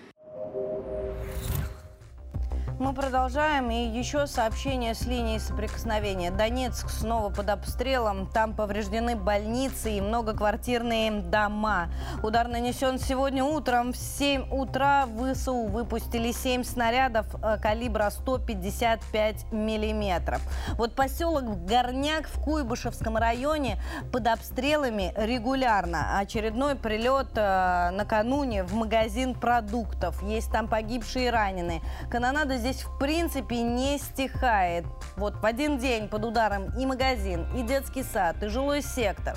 Мы 2.79 2.93
продолжаем. 2.93 3.69
И 3.69 3.85
еще 3.85 4.25
сообщение 4.25 4.95
с 4.95 5.05
линии 5.05 5.37
соприкосновения. 5.37 6.31
Донецк 6.31 6.89
снова 6.89 7.29
под 7.29 7.49
обстрелом. 7.49 8.27
Там 8.27 8.55
повреждены 8.55 9.15
больницы 9.15 9.91
и 9.91 10.01
многоквартирные 10.01 11.11
дома. 11.11 11.89
Удар 12.23 12.47
нанесен 12.47 12.97
сегодня 12.97 13.43
утром. 13.43 13.93
В 13.93 13.97
7 13.97 14.49
утра 14.51 15.05
ВСУ 15.05 15.67
выпустили 15.67 16.31
7 16.31 16.63
снарядов 16.63 17.27
э, 17.43 17.57
калибра 17.61 18.09
155 18.09 19.51
миллиметров. 19.51 20.41
Вот 20.75 20.95
поселок 20.95 21.65
Горняк 21.65 22.27
в 22.27 22.41
Куйбышевском 22.41 23.17
районе 23.17 23.77
под 24.11 24.27
обстрелами 24.27 25.13
регулярно. 25.15 26.17
Очередной 26.17 26.75
прилет 26.75 27.29
э, 27.35 27.91
накануне 27.91 28.63
в 28.63 28.73
магазин 28.73 29.35
продуктов. 29.35 30.23
Есть 30.23 30.51
там 30.51 30.67
погибшие 30.67 31.27
и 31.27 31.29
раненые. 31.29 31.81
Канонада 32.09 32.62
здесь 32.63 32.83
в 32.83 32.97
принципе 32.97 33.61
не 33.61 33.97
стихает. 33.97 34.85
Вот 35.17 35.35
в 35.35 35.45
один 35.45 35.79
день 35.79 36.07
под 36.07 36.23
ударом 36.23 36.69
и 36.79 36.85
магазин, 36.85 37.45
и 37.53 37.61
детский 37.61 38.03
сад, 38.03 38.41
и 38.41 38.47
жилой 38.47 38.81
сектор. 38.81 39.35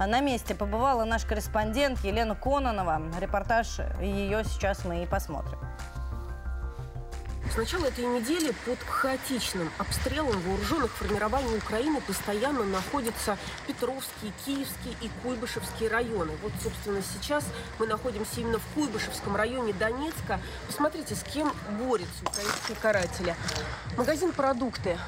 На 0.00 0.20
месте 0.20 0.56
побывала 0.56 1.04
наш 1.04 1.24
корреспондент 1.24 2.00
Елена 2.00 2.34
Кононова. 2.34 3.00
Репортаж 3.20 3.78
ее 4.00 4.42
сейчас 4.42 4.84
мы 4.84 5.04
и 5.04 5.06
посмотрим. 5.06 5.58
С 7.54 7.56
начала 7.56 7.86
этой 7.86 8.04
недели 8.04 8.52
под 8.66 8.80
хаотичным 8.82 9.70
обстрелом 9.78 10.40
вооруженных 10.40 10.90
формирований 10.90 11.56
Украины 11.56 12.00
постоянно 12.00 12.64
находятся 12.64 13.38
Петровские, 13.68 14.32
Киевские 14.44 14.96
и 15.00 15.08
Куйбышевские 15.22 15.88
районы. 15.88 16.32
Вот, 16.42 16.50
собственно, 16.60 17.00
сейчас 17.00 17.44
мы 17.78 17.86
находимся 17.86 18.40
именно 18.40 18.58
в 18.58 18.66
Куйбышевском 18.74 19.36
районе 19.36 19.72
Донецка. 19.72 20.40
Посмотрите, 20.66 21.14
с 21.14 21.22
кем 21.22 21.54
борются 21.78 22.24
украинские 22.24 22.76
каратели. 22.82 23.36
Магазин 23.96 24.32
«Продукты» 24.32 24.98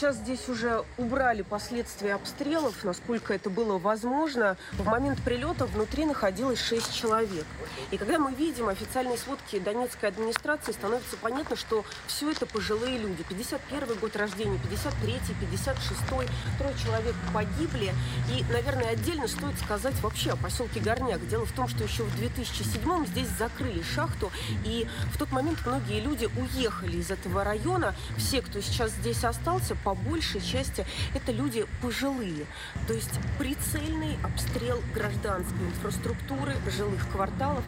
Сейчас 0.00 0.16
здесь 0.16 0.48
уже 0.48 0.82
убрали 0.96 1.42
последствия 1.42 2.14
обстрелов, 2.14 2.84
насколько 2.84 3.34
это 3.34 3.50
было 3.50 3.76
возможно. 3.76 4.56
В 4.72 4.86
момент 4.86 5.20
прилета 5.22 5.66
внутри 5.66 6.06
находилось 6.06 6.58
6 6.58 6.94
человек. 6.94 7.44
И 7.90 7.98
когда 7.98 8.18
мы 8.18 8.32
видим 8.32 8.70
официальные 8.70 9.18
сводки 9.18 9.58
Донецкой 9.58 10.08
администрации, 10.08 10.72
становится 10.72 11.18
понятно, 11.18 11.54
что 11.54 11.84
все 12.06 12.30
это 12.30 12.46
пожилые 12.46 12.96
люди. 12.96 13.22
51 13.28 13.98
год 13.98 14.16
рождения, 14.16 14.58
53-й, 14.70 15.34
56-й. 15.44 16.28
Трое 16.56 16.74
человек 16.82 17.14
погибли. 17.34 17.92
И, 18.30 18.42
наверное, 18.50 18.92
отдельно 18.92 19.28
стоит 19.28 19.58
сказать 19.58 20.00
вообще 20.00 20.30
о 20.30 20.36
поселке 20.36 20.80
Горняк. 20.80 21.28
Дело 21.28 21.44
в 21.44 21.52
том, 21.52 21.68
что 21.68 21.84
еще 21.84 22.04
в 22.04 22.22
2007-м 22.22 23.06
здесь 23.06 23.28
закрыли 23.38 23.82
шахту. 23.82 24.32
И 24.64 24.88
в 25.12 25.18
тот 25.18 25.30
момент 25.30 25.58
многие 25.66 26.00
люди 26.00 26.26
уехали 26.38 26.96
из 26.96 27.10
этого 27.10 27.44
района. 27.44 27.94
Все, 28.16 28.40
кто 28.40 28.62
сейчас 28.62 28.92
здесь 28.92 29.24
остался, 29.24 29.76
по 29.84 29.89
большей 29.94 30.40
части 30.40 30.86
это 31.14 31.32
люди 31.32 31.66
пожилые. 31.82 32.46
То 32.86 32.94
есть 32.94 33.18
прицельный 33.38 34.16
обстрел 34.22 34.80
гражданской 34.94 35.66
инфраструктуры, 35.66 36.54
жилых 36.76 37.08
кварталов. 37.10 37.64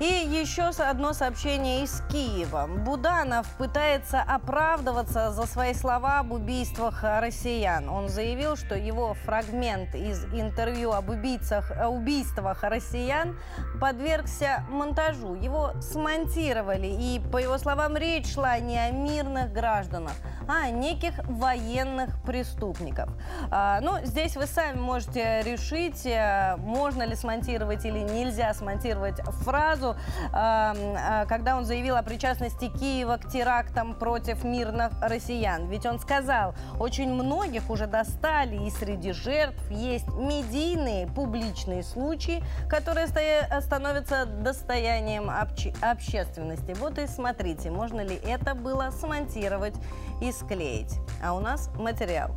И 0.00 0.04
еще 0.04 0.70
одно 0.78 1.12
сообщение 1.12 1.84
из 1.84 2.02
Киева. 2.10 2.66
Буданов 2.66 3.46
пытается 3.58 4.20
оправдываться 4.20 5.30
за 5.30 5.46
свои 5.46 5.72
слова 5.72 6.18
об 6.18 6.32
убийствах 6.32 7.04
россиян. 7.04 7.88
Он 7.88 8.08
заявил, 8.08 8.56
что 8.56 8.74
его 8.74 9.14
фрагмент 9.14 9.94
из 9.94 10.24
интервью 10.26 10.92
об 10.92 11.10
убийцах, 11.10 11.70
убийствах 11.88 12.64
россиян 12.64 13.38
подвергся 13.80 14.64
монтажу. 14.68 15.36
Его 15.36 15.72
смонтировали, 15.80 16.88
и, 16.88 17.20
по 17.30 17.36
его 17.36 17.56
словам, 17.58 17.96
речь 17.96 18.34
шла 18.34 18.58
не 18.58 18.76
о 18.76 18.90
мирных 18.90 19.52
гражданах, 19.52 20.14
а 20.48 20.70
неких 20.70 21.14
военных 21.24 22.20
преступников. 22.22 23.10
А, 23.50 23.80
ну, 23.80 23.98
здесь 24.04 24.36
вы 24.36 24.46
сами 24.46 24.78
можете 24.78 25.42
решить, 25.42 26.06
э, 26.06 26.56
можно 26.58 27.02
ли 27.02 27.14
смонтировать 27.14 27.84
или 27.84 27.98
нельзя 27.98 28.52
смонтировать 28.54 29.20
фразу 29.44 29.64
фразу, 29.64 29.96
а, 30.32 31.26
когда 31.26 31.56
он 31.56 31.64
заявил 31.64 31.96
о 31.96 32.02
причастности 32.02 32.68
Киева 32.68 33.16
к 33.16 33.28
терактам 33.30 33.94
против 33.94 34.44
мирных 34.44 34.92
россиян. 35.00 35.68
Ведь 35.68 35.86
он 35.86 35.98
сказал, 35.98 36.54
очень 36.78 37.12
многих 37.12 37.70
уже 37.70 37.86
достали, 37.86 38.66
и 38.66 38.70
среди 38.70 39.12
жертв 39.12 39.70
есть 39.70 40.08
медийные, 40.08 41.06
публичные 41.06 41.82
случаи, 41.82 42.42
которые 42.68 43.06
становятся 43.06 44.26
достоянием 44.26 45.30
общественности. 45.30 46.74
Вот 46.78 46.98
и 46.98 47.06
смотрите, 47.06 47.70
можно 47.70 48.00
ли 48.00 48.16
это 48.16 48.54
было 48.54 48.90
смонтировать 48.90 49.74
и 50.20 50.32
склеить. 50.34 51.00
А 51.22 51.34
у 51.34 51.40
нас 51.40 51.70
материал. 51.76 52.34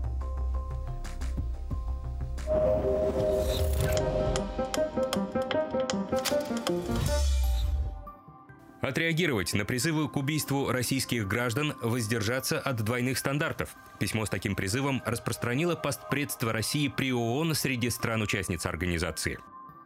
Отреагировать 8.87 9.53
на 9.53 9.65
призывы 9.65 10.07
к 10.07 10.15
убийству 10.15 10.71
российских 10.71 11.27
граждан, 11.27 11.73
воздержаться 11.81 12.57
от 12.57 12.77
двойных 12.77 13.17
стандартов. 13.17 13.75
Письмо 13.99 14.25
с 14.25 14.29
таким 14.29 14.55
призывом 14.55 15.03
распространило 15.05 15.75
постпредство 15.75 16.53
России 16.53 16.87
при 16.87 17.11
ООН 17.11 17.53
среди 17.53 17.89
стран-участниц 17.89 18.65
организации. 18.65 19.39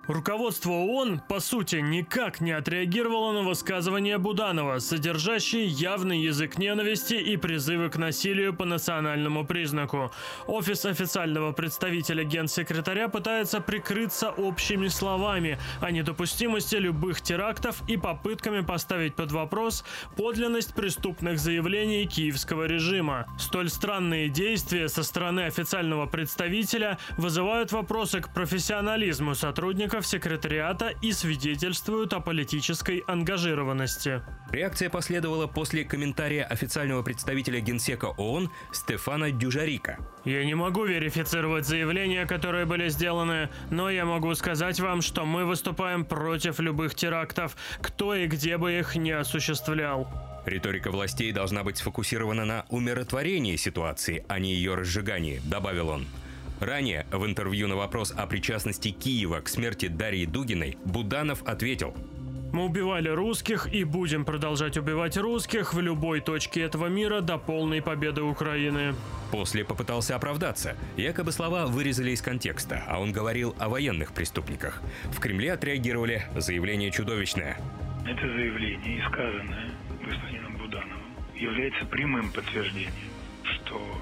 Руководство 0.08 0.72
ООН, 0.72 1.22
по 1.30 1.40
сути, 1.40 1.76
никак 1.76 2.42
не 2.42 2.52
отреагировало 2.52 3.34
на 3.34 3.42
высказывания 3.44 4.18
Буданова, 4.18 4.80
содержащие 4.80 5.68
явный 5.68 6.20
язык 6.20 6.58
ненависти 6.58 7.14
и 7.14 7.38
призывы 7.38 7.90
к 7.90 7.98
насилию 7.98 8.52
по 8.56 8.66
национальному 8.66 9.46
признаку. 9.46 10.12
Офис 10.48 10.86
официального 10.86 11.52
представителя 11.52 12.24
генсекретаря 12.24 13.10
пытается 13.10 13.62
прикрыться 13.62 14.32
общими 14.32 14.88
словами 14.88 15.60
о 15.82 15.92
недопустимости 15.92 16.78
любых 16.78 17.22
терактов 17.22 17.84
и 17.88 17.96
попытками 17.96 18.62
поставить 18.62 19.14
под 19.14 19.32
вопрос 19.32 19.86
подлинность 20.18 20.74
преступных 20.74 21.38
заявлений 21.38 22.08
киевского 22.08 22.64
режима. 22.64 23.28
Столь 23.38 23.70
странные 23.70 24.30
действия 24.30 24.90
со 24.90 25.04
стороны 25.04 25.42
официального 25.42 26.08
представителя 26.08 26.98
вызывают 27.18 27.72
вопросы 27.72 28.20
к 28.20 28.34
профессионализму 28.34 29.36
сотрудников 29.36 29.90
сотрудников 29.91 30.08
секретариата 30.08 30.93
и 31.01 31.12
свидетельствуют 31.12 32.13
о 32.13 32.21
политической 32.21 33.04
ангажированности. 33.08 34.21
Реакция 34.51 34.89
последовала 34.89 35.47
после 35.47 35.84
комментария 35.84 36.43
официального 36.45 37.04
представителя 37.04 37.60
Генсека 37.60 38.06
ООН 38.17 38.49
Стефана 38.71 39.32
Дюжарика. 39.32 39.97
Я 40.25 40.45
не 40.45 40.56
могу 40.56 40.86
верифицировать 40.86 41.65
заявления, 41.65 42.25
которые 42.25 42.65
были 42.65 42.89
сделаны, 42.89 43.49
но 43.69 43.89
я 43.89 44.06
могу 44.06 44.34
сказать 44.36 44.80
вам, 44.80 45.01
что 45.01 45.25
мы 45.25 45.45
выступаем 45.45 46.06
против 46.06 46.60
любых 46.60 46.95
терактов, 46.95 47.56
кто 47.82 48.15
и 48.15 48.27
где 48.27 48.58
бы 48.58 48.71
их 48.71 48.95
не 48.95 49.12
осуществлял. 49.12 50.08
Риторика 50.45 50.89
властей 50.91 51.32
должна 51.34 51.63
быть 51.63 51.77
сфокусирована 51.77 52.45
на 52.45 52.65
умиротворении 52.69 53.58
ситуации, 53.58 54.23
а 54.27 54.39
не 54.39 54.54
ее 54.54 54.75
разжигании, 54.75 55.41
добавил 55.45 55.89
он. 55.89 56.06
Ранее 56.62 57.08
в 57.12 57.26
интервью 57.26 57.67
на 57.67 57.76
вопрос 57.76 58.13
о 58.15 58.28
причастности 58.28 58.91
Киева 58.91 59.41
к 59.41 59.50
смерти 59.50 59.88
Дарьи 59.88 60.28
Дугиной 60.28 60.78
Буданов 60.86 61.43
ответил 61.43 61.95
мы 62.54 62.65
убивали 62.65 63.08
русских 63.08 63.74
и 63.74 63.84
будем 63.86 64.26
продолжать 64.26 64.78
убивать 64.78 65.15
русских 65.17 65.74
в 65.74 65.80
любой 65.80 66.19
точке 66.19 66.62
этого 66.62 66.88
мира 66.88 67.21
до 67.21 67.38
полной 67.38 67.82
победы 67.82 68.24
Украины. 68.24 68.93
После 69.32 69.63
попытался 69.63 70.17
оправдаться. 70.17 70.76
Якобы 70.97 71.32
слова 71.32 71.65
вырезали 71.65 72.12
из 72.12 72.21
контекста, 72.21 72.84
а 72.88 73.00
он 73.00 73.13
говорил 73.13 73.56
о 73.58 73.69
военных 73.69 74.12
преступниках. 74.13 74.82
В 75.13 75.19
Кремле 75.19 75.54
отреагировали 75.54 76.24
«заявление 76.36 76.91
чудовищное». 76.91 77.58
Это 78.06 78.21
заявление, 78.21 78.97
и 78.97 79.02
сказанное 79.08 79.71
господином 80.04 80.58
Будановым, 80.58 81.15
является 81.36 81.86
прямым 81.86 82.32
подтверждением, 82.32 82.91
что 83.43 84.02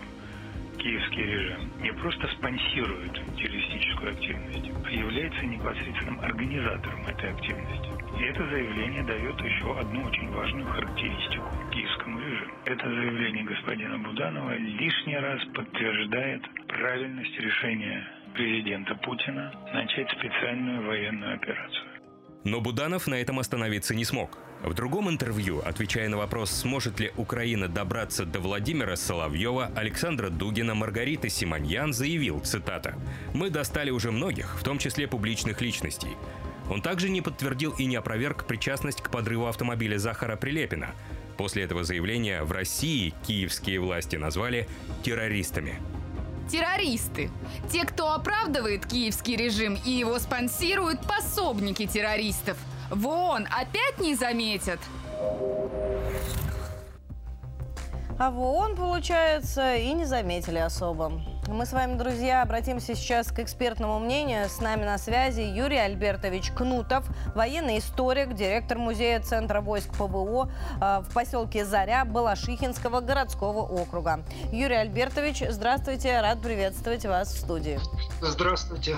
киевский 0.79 1.23
режим 1.23 1.71
не 1.81 1.91
просто 1.93 2.27
спонсирует 2.29 3.13
террористическую 3.37 4.11
активность, 4.11 4.71
а 4.85 4.91
является 4.91 5.45
непосредственным 5.45 6.19
организатором 6.21 7.05
этой 7.05 7.31
активности. 7.31 7.89
И 8.19 8.23
это 8.23 8.43
заявление 8.49 9.03
дает 9.03 9.39
еще 9.41 9.79
одну 9.79 10.03
очень 10.03 10.29
важную 10.31 10.65
характеристику 10.67 11.45
киевскому 11.71 12.19
режиму. 12.19 12.53
Это 12.65 12.87
заявление 12.87 13.43
господина 13.45 13.97
Буданова 13.99 14.55
лишний 14.57 15.17
раз 15.17 15.41
подтверждает 15.53 16.41
правильность 16.67 17.39
решения 17.39 18.07
президента 18.33 18.95
Путина 18.95 19.51
начать 19.73 20.09
специальную 20.11 20.85
военную 20.85 21.35
операцию. 21.35 21.85
Но 22.45 22.61
Буданов 22.61 23.07
на 23.07 23.15
этом 23.15 23.39
остановиться 23.39 23.93
не 23.93 24.05
смог. 24.05 24.37
В 24.63 24.73
другом 24.73 25.09
интервью, 25.09 25.61
отвечая 25.63 26.09
на 26.09 26.17
вопрос, 26.17 26.51
сможет 26.51 26.99
ли 26.99 27.13
Украина 27.15 27.69
добраться 27.69 28.25
до 28.25 28.39
Владимира 28.39 28.97
Соловьева, 28.97 29.71
Александра 29.75 30.29
Дугина, 30.29 30.75
Маргариты 30.75 31.29
Симоньян 31.29 31.93
заявил, 31.93 32.41
цитата, 32.41 32.95
«Мы 33.33 33.49
достали 33.49 33.89
уже 33.89 34.11
многих, 34.11 34.59
в 34.59 34.63
том 34.63 34.77
числе 34.77 35.07
публичных 35.07 35.61
личностей. 35.61 36.17
Он 36.69 36.81
также 36.81 37.09
не 37.09 37.21
подтвердил 37.21 37.71
и 37.71 37.85
не 37.85 37.95
опроверг 37.95 38.45
причастность 38.45 39.01
к 39.01 39.09
подрыву 39.09 39.47
автомобиля 39.47 39.97
Захара 39.97 40.35
Прилепина. 40.35 40.91
После 41.37 41.63
этого 41.63 41.85
заявления 41.85 42.43
в 42.43 42.51
России 42.51 43.13
киевские 43.25 43.79
власти 43.79 44.17
назвали 44.17 44.67
террористами. 45.03 45.75
Террористы. 46.51 47.31
Те, 47.71 47.85
кто 47.85 48.11
оправдывает 48.11 48.85
киевский 48.85 49.35
режим 49.35 49.77
и 49.85 49.91
его 49.91 50.19
спонсируют, 50.19 50.99
пособники 51.07 51.87
террористов. 51.87 52.57
В 52.89 53.07
ООН 53.07 53.47
опять 53.51 53.99
не 53.99 54.15
заметят? 54.15 54.79
А 58.17 58.31
в 58.31 58.39
ООН, 58.39 58.75
получается, 58.75 59.75
и 59.75 59.93
не 59.93 60.05
заметили 60.05 60.57
особо. 60.57 61.21
Мы 61.47 61.65
с 61.65 61.71
вами, 61.71 61.97
друзья, 61.97 62.41
обратимся 62.41 62.95
сейчас 62.95 63.31
к 63.31 63.39
экспертному 63.39 63.99
мнению. 63.99 64.49
С 64.49 64.59
нами 64.59 64.85
на 64.85 64.97
связи 64.97 65.41
Юрий 65.41 65.77
Альбертович 65.77 66.51
Кнутов, 66.51 67.05
военный 67.33 67.77
историк, 67.77 68.33
директор 68.33 68.77
музея 68.77 69.21
Центра 69.21 69.61
войск 69.61 69.91
ПВО 69.93 70.51
э, 70.81 71.01
в 71.01 71.13
поселке 71.13 71.65
Заря 71.65 72.05
Балашихинского 72.05 73.01
городского 73.01 73.61
округа. 73.61 74.25
Юрий 74.51 74.75
Альбертович, 74.75 75.43
здравствуйте, 75.49 76.19
рад 76.21 76.41
приветствовать 76.41 77.05
вас 77.05 77.33
в 77.33 77.39
студии. 77.39 77.79
Здравствуйте. 78.21 78.97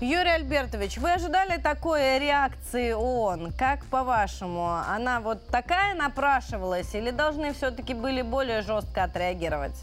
Юрий 0.00 0.30
Альбертович, 0.30 0.98
вы 0.98 1.14
ожидали 1.14 1.60
такой 1.60 2.20
реакции 2.20 2.92
ООН? 2.92 3.52
Как 3.58 3.84
по-вашему, 3.86 4.76
она 4.88 5.18
вот 5.18 5.48
такая 5.48 5.92
напрашивалась 5.96 6.94
или 6.94 7.10
должны 7.10 7.52
все-таки 7.52 7.94
были 7.94 8.22
более 8.22 8.62
жестко 8.62 9.02
отреагировать? 9.02 9.74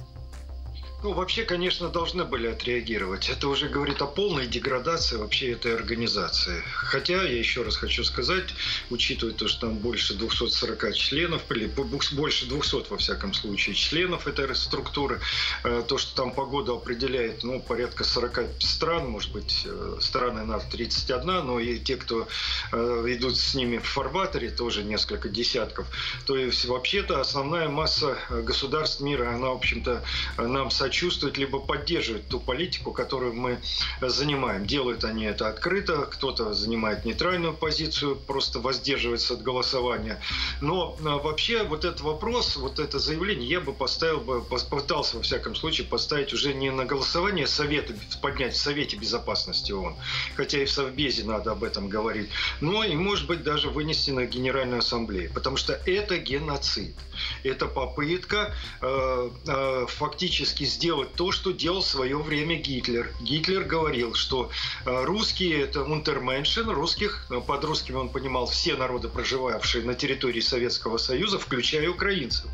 Ну, 1.05 1.13
вообще, 1.13 1.43
конечно, 1.43 1.89
должны 1.89 2.25
были 2.25 2.47
отреагировать. 2.47 3.29
Это 3.29 3.47
уже 3.47 3.69
говорит 3.69 4.01
о 4.01 4.07
полной 4.07 4.47
деградации 4.47 5.17
вообще 5.17 5.51
этой 5.51 5.75
организации. 5.75 6.63
Хотя, 6.73 7.21
я 7.21 7.37
еще 7.37 7.61
раз 7.61 7.75
хочу 7.75 8.03
сказать, 8.03 8.55
учитывая 8.89 9.35
то, 9.35 9.47
что 9.47 9.67
там 9.67 9.75
больше 9.75 10.15
240 10.15 10.95
членов, 10.95 11.43
или 11.51 11.67
больше 11.67 12.47
200, 12.47 12.89
во 12.89 12.97
всяком 12.97 13.35
случае, 13.35 13.75
членов 13.75 14.25
этой 14.25 14.55
структуры, 14.55 15.21
э, 15.63 15.83
то, 15.87 15.99
что 15.99 16.15
там 16.15 16.33
погода 16.33 16.73
определяет, 16.73 17.43
ну, 17.43 17.61
порядка 17.61 18.03
40 18.03 18.39
стран, 18.57 19.07
может 19.07 19.31
быть, 19.31 19.61
э, 19.65 19.97
страны 20.01 20.43
НАТО 20.43 20.65
31, 20.71 21.45
но 21.45 21.59
и 21.59 21.77
те, 21.77 21.97
кто 21.97 22.27
э, 22.71 23.05
идут 23.09 23.37
с 23.37 23.53
ними 23.53 23.77
в 23.77 23.85
фарватере, 23.85 24.49
тоже 24.49 24.83
несколько 24.83 25.29
десятков. 25.29 25.85
То 26.25 26.35
есть, 26.35 26.65
вообще-то, 26.65 27.21
основная 27.21 27.69
масса 27.69 28.17
государств 28.31 29.01
мира, 29.01 29.29
она, 29.29 29.49
в 29.49 29.57
общем-то, 29.57 30.03
нам 30.39 30.71
сочувствует 30.71 30.94
сочувствовать, 30.95 31.37
либо 31.37 31.59
поддерживать 31.59 32.27
ту 32.29 32.39
политику, 32.39 32.93
которую 32.93 33.33
мы 33.33 33.59
занимаем. 34.01 34.65
Делают 34.65 35.03
они 35.03 35.25
это 35.25 35.49
открыто, 35.49 36.05
кто-то 36.05 36.53
занимает 36.53 37.03
нейтральную 37.03 37.53
позицию, 37.53 38.15
просто 38.15 38.59
воздерживается 38.59 39.33
от 39.33 39.41
голосования. 39.41 40.21
Но 40.61 40.95
а, 41.03 41.17
вообще 41.17 41.63
вот 41.63 41.83
этот 41.83 41.99
вопрос, 41.99 42.55
вот 42.55 42.79
это 42.79 42.99
заявление 42.99 43.49
я 43.49 43.59
бы 43.59 43.73
поставил 43.73 44.21
бы, 44.21 44.41
попытался 44.41 45.17
во 45.17 45.23
всяком 45.23 45.55
случае 45.55 45.85
поставить 45.85 46.33
уже 46.33 46.53
не 46.53 46.71
на 46.71 46.85
голосование 46.85 47.45
Совета, 47.45 47.93
поднять 48.21 48.53
в 48.53 48.57
Совете 48.57 48.95
Безопасности 48.95 49.73
ООН, 49.73 49.95
хотя 50.35 50.61
и 50.61 50.65
в 50.65 50.71
Совбезе 50.71 51.25
надо 51.25 51.51
об 51.51 51.63
этом 51.65 51.89
говорить, 51.89 52.29
но 52.61 52.85
и 52.85 52.95
может 52.95 53.27
быть 53.27 53.43
даже 53.43 53.69
вынести 53.69 54.11
на 54.11 54.25
Генеральную 54.25 54.79
Ассамблею, 54.79 55.29
потому 55.33 55.57
что 55.57 55.73
это 55.85 56.17
геноцид. 56.17 56.95
Это 57.43 57.65
попытка 57.65 58.53
э, 58.81 59.29
э, 59.47 59.85
фактически 59.87 60.63
сделать 60.63 60.84
то, 61.15 61.31
что 61.31 61.51
делал 61.51 61.81
в 61.81 61.85
свое 61.85 62.17
время 62.17 62.55
Гитлер. 62.55 63.11
Гитлер 63.21 63.63
говорил, 63.63 64.13
что 64.13 64.49
э, 64.85 65.03
русские 65.03 65.61
это 65.61 65.83
унтерменшен, 65.83 66.69
русских, 66.69 67.25
э, 67.29 67.41
под 67.45 67.63
русскими 67.63 67.95
он 67.95 68.09
понимал 68.09 68.45
все 68.47 68.75
народы, 68.75 69.07
проживавшие 69.07 69.83
на 69.83 69.93
территории 69.93 70.41
Советского 70.41 70.97
Союза, 70.97 71.39
включая 71.39 71.89
украинцев. 71.89 72.45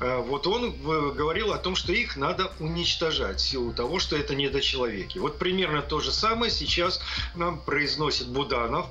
Э, 0.00 0.18
вот 0.18 0.46
он 0.46 0.72
говорил 1.14 1.52
о 1.52 1.58
том, 1.58 1.76
что 1.76 1.92
их 1.92 2.16
надо 2.16 2.52
уничтожать 2.58 3.40
в 3.40 3.46
силу 3.46 3.72
того, 3.72 3.98
что 3.98 4.16
это 4.16 4.34
недочеловеки. 4.34 5.18
Вот 5.18 5.38
примерно 5.38 5.82
то 5.82 6.00
же 6.00 6.12
самое 6.12 6.50
сейчас 6.50 7.00
нам 7.34 7.58
произносит 7.58 8.28
Буданов. 8.28 8.86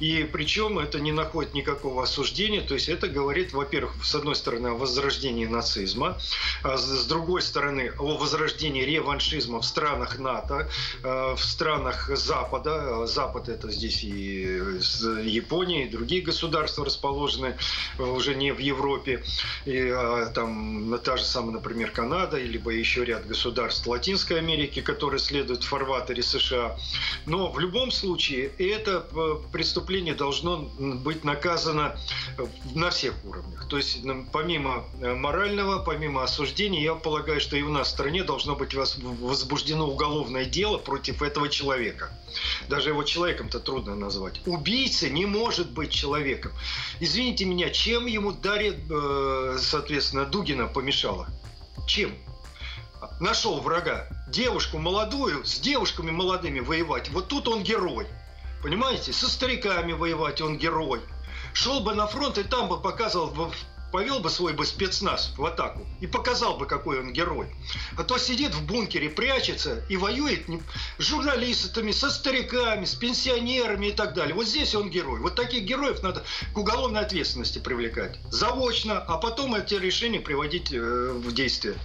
И 0.00 0.28
причем 0.32 0.78
это 0.78 1.00
не 1.00 1.12
находит 1.12 1.54
никакого 1.54 2.02
осуждения. 2.02 2.60
То 2.60 2.74
есть 2.74 2.88
это 2.88 3.08
говорит, 3.08 3.52
во-первых, 3.52 3.92
с 4.04 4.14
одной 4.14 4.34
стороны, 4.34 4.68
о 4.68 4.74
возрождении 4.74 5.46
нацизма, 5.46 6.18
а 6.62 6.76
с 6.76 7.06
другой 7.06 7.42
стороны, 7.42 7.92
о 7.98 8.13
возрождении 8.16 8.82
реваншизма 8.82 9.60
в 9.60 9.64
странах 9.64 10.18
НАТО, 10.18 10.68
э, 11.02 11.34
в 11.36 11.42
странах 11.42 12.10
Запада. 12.16 13.06
Запад 13.06 13.48
это 13.48 13.70
здесь 13.70 14.04
и 14.04 14.60
Япония, 15.24 15.86
и 15.86 15.88
другие 15.88 16.22
государства 16.22 16.84
расположены 16.84 17.56
уже 17.98 18.34
не 18.34 18.52
в 18.52 18.58
Европе. 18.58 19.22
И, 19.64 19.78
а, 19.78 20.26
там 20.34 20.98
та 21.04 21.16
же 21.16 21.24
самая, 21.24 21.52
например, 21.52 21.90
Канада, 21.90 22.38
либо 22.38 22.70
еще 22.70 23.04
ряд 23.04 23.26
государств 23.26 23.86
Латинской 23.86 24.38
Америки, 24.38 24.80
которые 24.80 25.20
следуют 25.20 25.64
в 25.64 25.68
фарватере 25.68 26.22
США. 26.22 26.76
Но 27.26 27.50
в 27.50 27.58
любом 27.58 27.90
случае 27.90 28.50
это 28.58 29.06
э, 29.12 29.36
преступление 29.52 30.14
должно 30.14 30.58
быть 30.78 31.24
наказано 31.24 31.96
на 32.74 32.90
всех 32.90 33.14
уровнях. 33.24 33.68
То 33.68 33.76
есть 33.76 34.00
помимо 34.32 34.84
морального, 35.00 35.82
помимо 35.82 36.22
осуждения, 36.22 36.82
я 36.82 36.94
полагаю, 36.94 37.40
что 37.40 37.56
и 37.56 37.62
у 37.62 37.70
нас 37.70 37.92
в 37.92 37.96
стране 38.04 38.22
должно 38.22 38.54
быть 38.54 38.74
возбуждено 38.74 39.88
уголовное 39.88 40.44
дело 40.44 40.76
против 40.76 41.22
этого 41.22 41.48
человека. 41.48 42.10
Даже 42.68 42.90
его 42.90 43.02
человеком-то 43.02 43.60
трудно 43.60 43.94
назвать. 43.94 44.42
Убийца 44.44 45.08
не 45.08 45.24
может 45.24 45.70
быть 45.70 45.90
человеком. 45.90 46.52
Извините 47.00 47.46
меня, 47.46 47.70
чем 47.70 48.04
ему 48.04 48.32
Дарья, 48.32 48.74
э, 48.74 49.56
соответственно, 49.58 50.26
Дугина 50.26 50.66
помешала? 50.66 51.28
Чем? 51.86 52.12
Нашел 53.20 53.58
врага. 53.60 54.06
Девушку 54.28 54.76
молодую 54.76 55.42
с 55.46 55.58
девушками 55.58 56.10
молодыми 56.10 56.60
воевать. 56.60 57.08
Вот 57.08 57.28
тут 57.28 57.48
он 57.48 57.62
герой. 57.62 58.06
Понимаете? 58.62 59.14
Со 59.14 59.30
стариками 59.30 59.94
воевать 59.94 60.42
он 60.42 60.58
герой. 60.58 61.00
Шел 61.54 61.80
бы 61.80 61.94
на 61.94 62.06
фронт 62.06 62.36
и 62.36 62.42
там 62.42 62.68
бы 62.68 62.78
показывал 62.82 63.28
повел 63.94 64.18
бы 64.18 64.28
свой 64.28 64.54
бы 64.54 64.66
спецназ 64.66 65.32
в 65.36 65.44
атаку 65.44 65.86
и 66.00 66.08
показал 66.08 66.56
бы, 66.56 66.66
какой 66.66 66.98
он 66.98 67.12
герой. 67.12 67.46
А 67.96 68.02
то 68.02 68.18
сидит 68.18 68.52
в 68.52 68.66
бункере, 68.66 69.08
прячется 69.08 69.84
и 69.88 69.96
воюет 69.96 70.48
с 70.98 71.04
журналистами, 71.04 71.92
со 71.92 72.10
стариками, 72.10 72.86
с 72.86 72.96
пенсионерами 72.96 73.86
и 73.86 73.92
так 73.92 74.14
далее. 74.14 74.34
Вот 74.34 74.48
здесь 74.48 74.74
он 74.74 74.90
герой. 74.90 75.20
Вот 75.20 75.36
таких 75.36 75.62
героев 75.62 76.02
надо 76.02 76.24
к 76.52 76.58
уголовной 76.58 77.02
ответственности 77.02 77.60
привлекать. 77.60 78.18
Заочно, 78.32 78.98
а 78.98 79.16
потом 79.16 79.54
эти 79.54 79.74
решения 79.74 80.18
приводить 80.18 80.72
э, 80.72 81.12
в 81.14 81.32
действие. 81.32 81.76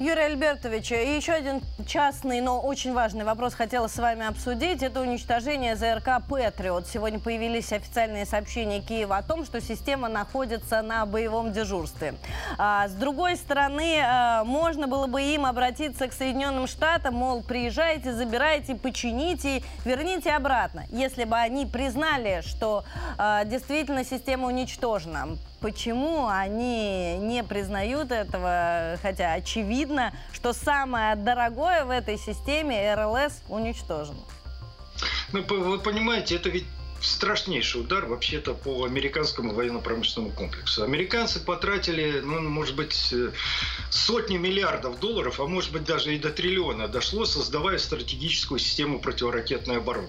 Юрий 0.00 0.22
Альбертович, 0.22 0.90
и 0.90 1.14
еще 1.14 1.34
один 1.34 1.60
частный, 1.86 2.40
но 2.40 2.60
очень 2.60 2.92
важный 2.92 3.24
вопрос 3.24 3.54
хотела 3.54 3.86
с 3.86 3.96
вами 3.96 4.26
обсудить. 4.26 4.82
Это 4.82 5.00
уничтожение 5.00 5.76
ЗРК 5.76 6.20
«Патриот». 6.28 6.88
Сегодня 6.88 7.20
появились 7.20 7.72
официальные 7.72 8.26
сообщения 8.26 8.80
Киева 8.80 9.16
о 9.16 9.22
том, 9.22 9.44
что 9.44 9.60
система 9.60 10.08
находится 10.08 10.82
на 10.82 11.06
боевом 11.06 11.52
дежурстве. 11.52 12.16
А, 12.58 12.88
с 12.88 12.92
другой 12.94 13.36
стороны, 13.36 14.00
а, 14.04 14.42
можно 14.42 14.88
было 14.88 15.06
бы 15.06 15.22
им 15.22 15.46
обратиться 15.46 16.08
к 16.08 16.12
Соединенным 16.12 16.66
Штатам, 16.66 17.14
мол, 17.14 17.44
приезжайте, 17.44 18.12
забирайте, 18.12 18.74
почините, 18.74 19.62
верните 19.84 20.32
обратно. 20.32 20.86
Если 20.90 21.22
бы 21.22 21.36
они 21.36 21.66
признали, 21.66 22.40
что 22.44 22.82
а, 23.16 23.44
действительно 23.44 24.04
система 24.04 24.48
уничтожена 24.48 25.36
почему 25.64 26.26
они 26.28 27.16
не 27.16 27.42
признают 27.42 28.12
этого, 28.12 28.98
хотя 29.00 29.32
очевидно, 29.32 29.83
что 30.32 30.52
самое 30.52 31.16
дорогое 31.16 31.84
в 31.84 31.90
этой 31.90 32.18
системе 32.18 32.94
РЛС 32.94 33.42
уничтожено. 33.48 34.20
Ну, 35.32 35.42
вы 35.42 35.78
понимаете, 35.78 36.36
это 36.36 36.48
ведь 36.48 36.66
страшнейший 37.04 37.82
удар 37.82 38.06
вообще-то 38.06 38.54
по 38.54 38.84
американскому 38.84 39.52
военно-промышленному 39.54 40.32
комплексу. 40.34 40.84
Американцы 40.84 41.40
потратили, 41.40 42.20
ну, 42.20 42.40
может 42.40 42.76
быть, 42.76 43.12
э, 43.12 43.30
сотни 43.90 44.36
миллиардов 44.36 44.98
долларов, 45.00 45.40
а 45.40 45.46
может 45.46 45.72
быть 45.72 45.84
даже 45.84 46.14
и 46.14 46.18
до 46.18 46.30
триллиона 46.30 46.88
дошло, 46.88 47.24
создавая 47.24 47.78
стратегическую 47.78 48.58
систему 48.58 49.00
противоракетной 49.00 49.78
обороны. 49.78 50.08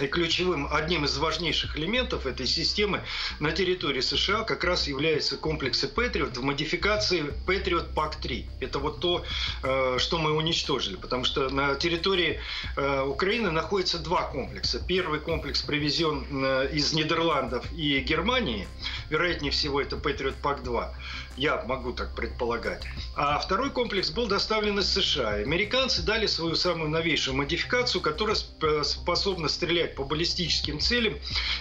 И 0.00 0.06
ключевым, 0.06 0.68
одним 0.72 1.04
из 1.04 1.16
важнейших 1.18 1.76
элементов 1.76 2.26
этой 2.26 2.46
системы 2.46 3.02
на 3.40 3.52
территории 3.52 4.00
США 4.00 4.44
как 4.44 4.64
раз 4.64 4.86
является 4.86 5.36
комплексы 5.36 5.90
Patriot 5.94 6.38
в 6.38 6.42
модификации 6.42 7.34
Patriot 7.46 7.92
PAC-3. 7.94 8.46
Это 8.60 8.78
вот 8.78 9.00
то, 9.00 9.24
э, 9.62 9.96
что 9.98 10.18
мы 10.18 10.32
уничтожили, 10.32 10.96
потому 10.96 11.24
что 11.24 11.48
на 11.48 11.74
территории 11.74 12.40
э, 12.76 13.02
Украины 13.02 13.50
находится 13.50 13.98
два 13.98 14.22
комплекса. 14.22 14.80
Первый 14.86 15.20
комплекс 15.20 15.62
привезен 15.62 16.24
э, 16.30 16.70
из 16.72 16.92
Нидерландов 16.92 17.64
и 17.72 17.98
Германии, 18.00 18.68
вероятнее 19.10 19.50
всего 19.50 19.80
это 19.80 19.96
Patriot 19.96 20.34
PAC-2, 20.42 20.88
я 21.38 21.62
могу 21.64 21.92
так 21.92 22.14
предполагать. 22.14 22.82
А 23.16 23.38
второй 23.38 23.70
комплекс 23.70 24.10
был 24.10 24.26
доставлен 24.26 24.78
из 24.78 24.92
США. 24.92 25.34
Американцы 25.34 26.02
дали 26.02 26.26
свою 26.26 26.56
самую 26.56 26.90
новейшую 26.90 27.36
модификацию, 27.36 28.02
которая 28.02 28.36
способна 28.82 29.48
стрелять 29.48 29.94
по 29.94 30.04
баллистическим 30.04 30.80
целям 30.80 31.14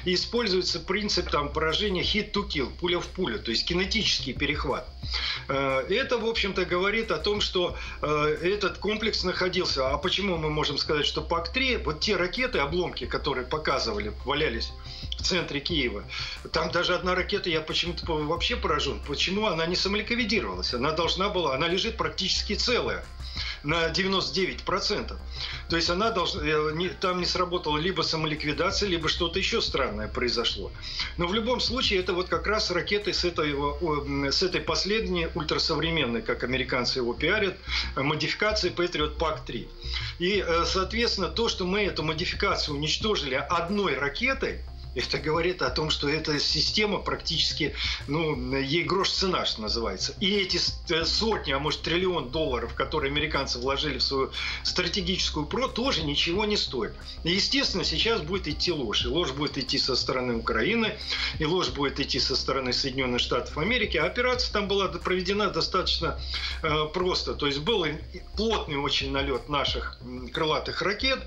и 0.04 0.16
используется 0.16 0.80
принцип 0.80 1.30
там, 1.30 1.52
поражения 1.54 2.02
hit 2.02 2.32
to 2.32 2.48
kill, 2.48 2.72
пуля 2.80 3.00
в 3.00 3.08
пулю, 3.08 3.40
то 3.40 3.52
есть 3.52 3.66
кинетический 3.66 4.34
перехват. 4.34 4.88
Э, 5.48 5.86
это, 5.90 6.18
в 6.18 6.26
общем-то, 6.26 6.66
говорит 6.66 7.12
о 7.12 7.18
том, 7.18 7.40
что 7.40 7.78
э, 8.02 8.38
этот 8.42 8.80
комплекс 8.80 9.24
находился. 9.24 9.90
А 9.90 9.98
почему 9.98 10.38
мы 10.38 10.50
можем 10.50 10.78
сказать, 10.78 11.06
что 11.06 11.22
ПАК-3, 11.22 11.84
вот 11.84 12.00
те 12.00 12.16
ракеты, 12.16 12.60
обломки, 12.60 13.06
которые 13.06 13.46
показывали, 13.46 14.12
валялись 14.26 14.72
в 15.18 15.22
центре 15.24 15.60
Киева. 15.60 16.04
Там 16.52 16.72
даже 16.72 16.96
одна 16.96 17.16
ракета, 17.16 17.50
я 17.50 17.62
почему-то 17.62 18.06
вообще 18.06 18.56
поражен. 18.56 19.00
Почему 19.08 19.48
она 19.48 19.66
не 19.66 19.76
самоликвидировалась? 19.76 20.74
Она 20.74 20.92
должна 20.92 21.30
была, 21.30 21.56
она 21.56 21.68
лежит 21.68 21.98
практически 21.98 22.56
целая 22.56 23.04
на 23.64 23.90
99%. 23.90 25.18
То 25.70 25.76
есть 25.76 25.90
она 25.90 26.12
должна, 26.12 26.42
э, 26.44 26.90
там 27.02 27.20
не 27.20 27.26
сработала 27.26 27.78
либо 27.78 28.02
самоликвидация, 28.02 28.90
либо 28.90 29.10
что-то 29.10 29.40
еще 29.40 29.62
странное 29.62 30.08
произошло. 30.08 30.72
Но 31.18 31.28
в 31.28 31.34
любом 31.34 31.60
случае 31.60 32.00
это 32.00 32.14
вот 32.14 32.30
как 32.30 32.48
раз 32.48 32.72
ракеты 32.72 33.14
с 33.14 33.26
этой, 33.26 33.54
с 34.32 34.44
этой 34.44 34.62
последней 34.62 35.28
ультрасовременной, 35.36 36.22
как 36.22 36.44
американцы 36.44 37.00
его 37.00 37.14
пиарят, 37.14 37.58
модификации 37.96 38.72
Patriot 38.72 39.18
PAC-3. 39.18 39.68
И, 40.20 40.44
э, 40.46 40.66
соответственно, 40.66 41.28
то, 41.28 41.50
что 41.50 41.66
мы 41.66 41.84
эту 41.84 42.04
модификацию 42.04 42.76
уничтожили 42.76 43.36
одной 43.36 43.96
ракетой, 43.96 44.62
это 44.98 45.20
говорит 45.20 45.62
о 45.62 45.70
том, 45.70 45.90
что 45.92 46.10
эта 46.10 46.40
система 46.40 46.98
практически, 47.00 47.76
ну, 48.08 48.58
ей 48.58 48.84
грош 48.84 49.12
цена, 49.12 49.46
что 49.46 49.62
называется. 49.62 50.16
И 50.20 50.36
эти 50.36 50.60
э, 50.90 51.06
сотни, 51.06 51.52
а 51.52 51.60
может 51.60 51.82
триллион 51.84 52.30
долларов, 52.30 52.74
которые 52.74 53.12
американцы 53.12 53.60
вложили 53.60 54.00
в 54.00 54.04
свою 54.04 54.32
стратегическую 54.64 55.46
ПРО, 55.46 55.68
тоже 55.68 56.04
ничего 56.04 56.46
не 56.46 56.58
стоит. 56.58 56.94
И, 57.24 57.32
естественно, 57.32 57.84
сейчас 57.84 58.22
будет 58.22 58.48
идти 58.48 58.72
ложь. 58.72 59.06
И 59.06 59.08
ложь 59.08 59.32
будет 59.32 59.58
идти 59.58 59.78
со 59.78 59.96
стороны 59.96 60.36
Украины, 60.36 60.98
и 61.38 61.46
ложь 61.46 61.70
будет 61.70 62.00
идти 62.00 62.20
со 62.20 62.36
стороны 62.36 62.74
Соединенных 62.74 63.22
Штатов 63.22 63.58
Америки. 63.58 63.98
А 63.98 64.06
операция 64.06 64.52
там 64.52 64.68
была 64.68 64.88
проведена 64.88 65.50
достаточно 65.50 66.20
э, 66.64 66.86
просто. 66.94 67.36
То 67.36 67.46
есть 67.46 67.60
был 67.60 67.86
плотный 68.36 68.78
очень 68.78 69.12
налет 69.12 69.48
наших 69.48 70.00
крылатых 70.34 70.82
ракет. 70.82 71.20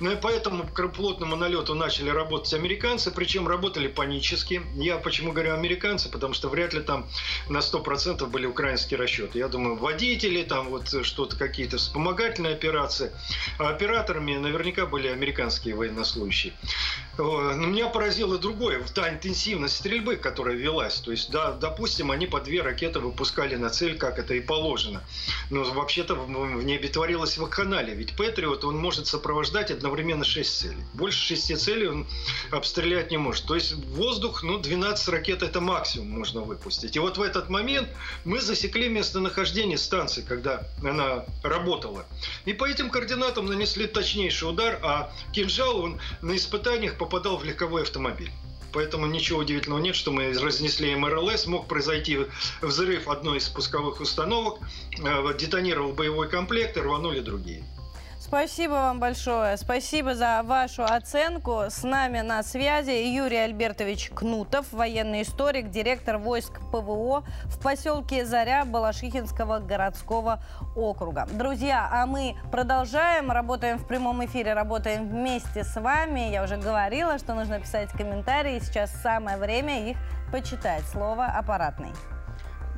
И 0.00 0.18
поэтому 0.22 0.64
к 0.68 0.88
плотному 0.88 1.34
налету 1.34 1.74
начали 1.74 2.10
работать 2.10 2.54
американцы 2.54 3.10
причем 3.16 3.48
работали 3.48 3.88
панически. 3.88 4.62
Я 4.74 4.98
почему 4.98 5.32
говорю 5.32 5.54
американцы, 5.54 6.10
потому 6.10 6.34
что 6.34 6.48
вряд 6.48 6.74
ли 6.74 6.80
там 6.80 7.08
на 7.48 7.58
100% 7.58 8.26
были 8.26 8.46
украинские 8.46 9.00
расчеты. 9.00 9.38
Я 9.38 9.48
думаю, 9.48 9.76
водители, 9.76 10.42
там 10.42 10.68
вот 10.68 11.04
что-то, 11.04 11.36
какие-то 11.36 11.78
вспомогательные 11.78 12.52
операции. 12.52 13.10
А 13.58 13.70
операторами 13.70 14.36
наверняка 14.36 14.84
были 14.86 15.08
американские 15.08 15.74
военнослужащие. 15.74 16.52
Но 17.18 17.54
меня 17.54 17.88
поразило 17.88 18.36
другое, 18.38 18.82
та 18.94 19.08
интенсивность 19.08 19.76
стрельбы, 19.76 20.16
которая 20.16 20.54
велась. 20.54 21.00
То 21.00 21.10
есть, 21.10 21.30
да, 21.30 21.52
допустим, 21.52 22.10
они 22.10 22.26
по 22.26 22.40
две 22.40 22.60
ракеты 22.60 23.00
выпускали 23.00 23.56
на 23.56 23.70
цель, 23.70 23.96
как 23.96 24.18
это 24.18 24.34
и 24.34 24.40
положено. 24.40 25.02
Но 25.50 25.64
вообще-то 25.64 26.14
в 26.14 26.62
небе 26.62 26.88
творилось 26.88 27.38
вакханалия. 27.38 27.94
Ведь 27.94 28.14
Патриот, 28.14 28.64
он 28.64 28.76
может 28.76 29.06
сопровождать 29.06 29.70
одновременно 29.70 30.24
шесть 30.24 30.58
целей. 30.58 30.84
Больше 30.92 31.18
шести 31.18 31.56
целей 31.56 31.88
он 31.88 32.06
обстрелять 32.50 33.05
летать 33.06 33.10
не 33.10 33.18
может. 33.18 33.46
То 33.46 33.54
есть 33.54 33.72
воздух, 33.72 34.42
ну, 34.42 34.58
12 34.58 35.08
ракет 35.08 35.42
это 35.42 35.60
максимум 35.60 36.10
можно 36.10 36.40
выпустить. 36.40 36.96
И 36.96 36.98
вот 36.98 37.18
в 37.18 37.22
этот 37.22 37.50
момент 37.50 37.88
мы 38.24 38.40
засекли 38.40 38.88
местонахождение 38.88 39.78
станции, 39.78 40.24
когда 40.26 40.62
она 40.82 41.24
работала. 41.42 42.04
И 42.46 42.52
по 42.52 42.66
этим 42.66 42.90
координатам 42.90 43.46
нанесли 43.46 43.86
точнейший 43.86 44.48
удар, 44.48 44.78
а 44.82 45.10
кинжал, 45.32 45.80
он 45.80 46.00
на 46.22 46.34
испытаниях 46.36 46.98
попадал 46.98 47.36
в 47.38 47.44
легковой 47.44 47.82
автомобиль. 47.82 48.30
Поэтому 48.72 49.06
ничего 49.06 49.40
удивительного 49.40 49.80
нет, 49.80 49.96
что 49.96 50.12
мы 50.12 50.32
разнесли 50.32 50.94
МРЛС. 50.94 51.46
Мог 51.46 51.66
произойти 51.66 52.18
взрыв 52.60 53.08
одной 53.08 53.38
из 53.38 53.44
спусковых 53.44 54.00
установок, 54.00 54.58
э, 54.98 55.38
детонировал 55.38 55.92
боевой 55.92 56.28
комплект 56.28 56.76
и 56.76 56.80
рванули 56.80 57.20
другие. 57.20 57.64
Спасибо 58.26 58.72
вам 58.72 58.98
большое. 58.98 59.56
Спасибо 59.56 60.16
за 60.16 60.42
вашу 60.42 60.82
оценку. 60.82 61.66
С 61.68 61.84
нами 61.84 62.22
на 62.22 62.42
связи 62.42 62.90
Юрий 62.90 63.36
Альбертович 63.36 64.10
Кнутов, 64.10 64.72
военный 64.72 65.22
историк, 65.22 65.70
директор 65.70 66.18
войск 66.18 66.58
ПВО 66.72 67.24
в 67.44 67.62
поселке 67.62 68.26
Заря 68.26 68.64
Балашихинского 68.64 69.60
городского 69.60 70.42
округа. 70.74 71.28
Друзья, 71.30 71.88
а 71.88 72.04
мы 72.06 72.34
продолжаем, 72.50 73.30
работаем 73.30 73.78
в 73.78 73.86
прямом 73.86 74.24
эфире, 74.24 74.54
работаем 74.54 75.08
вместе 75.08 75.62
с 75.62 75.80
вами. 75.80 76.32
Я 76.32 76.42
уже 76.42 76.56
говорила, 76.56 77.18
что 77.18 77.34
нужно 77.34 77.60
писать 77.60 77.90
комментарии. 77.92 78.58
Сейчас 78.58 78.90
самое 79.02 79.36
время 79.36 79.88
их 79.88 79.96
почитать. 80.32 80.82
Слово 80.86 81.26
аппаратный. 81.26 81.92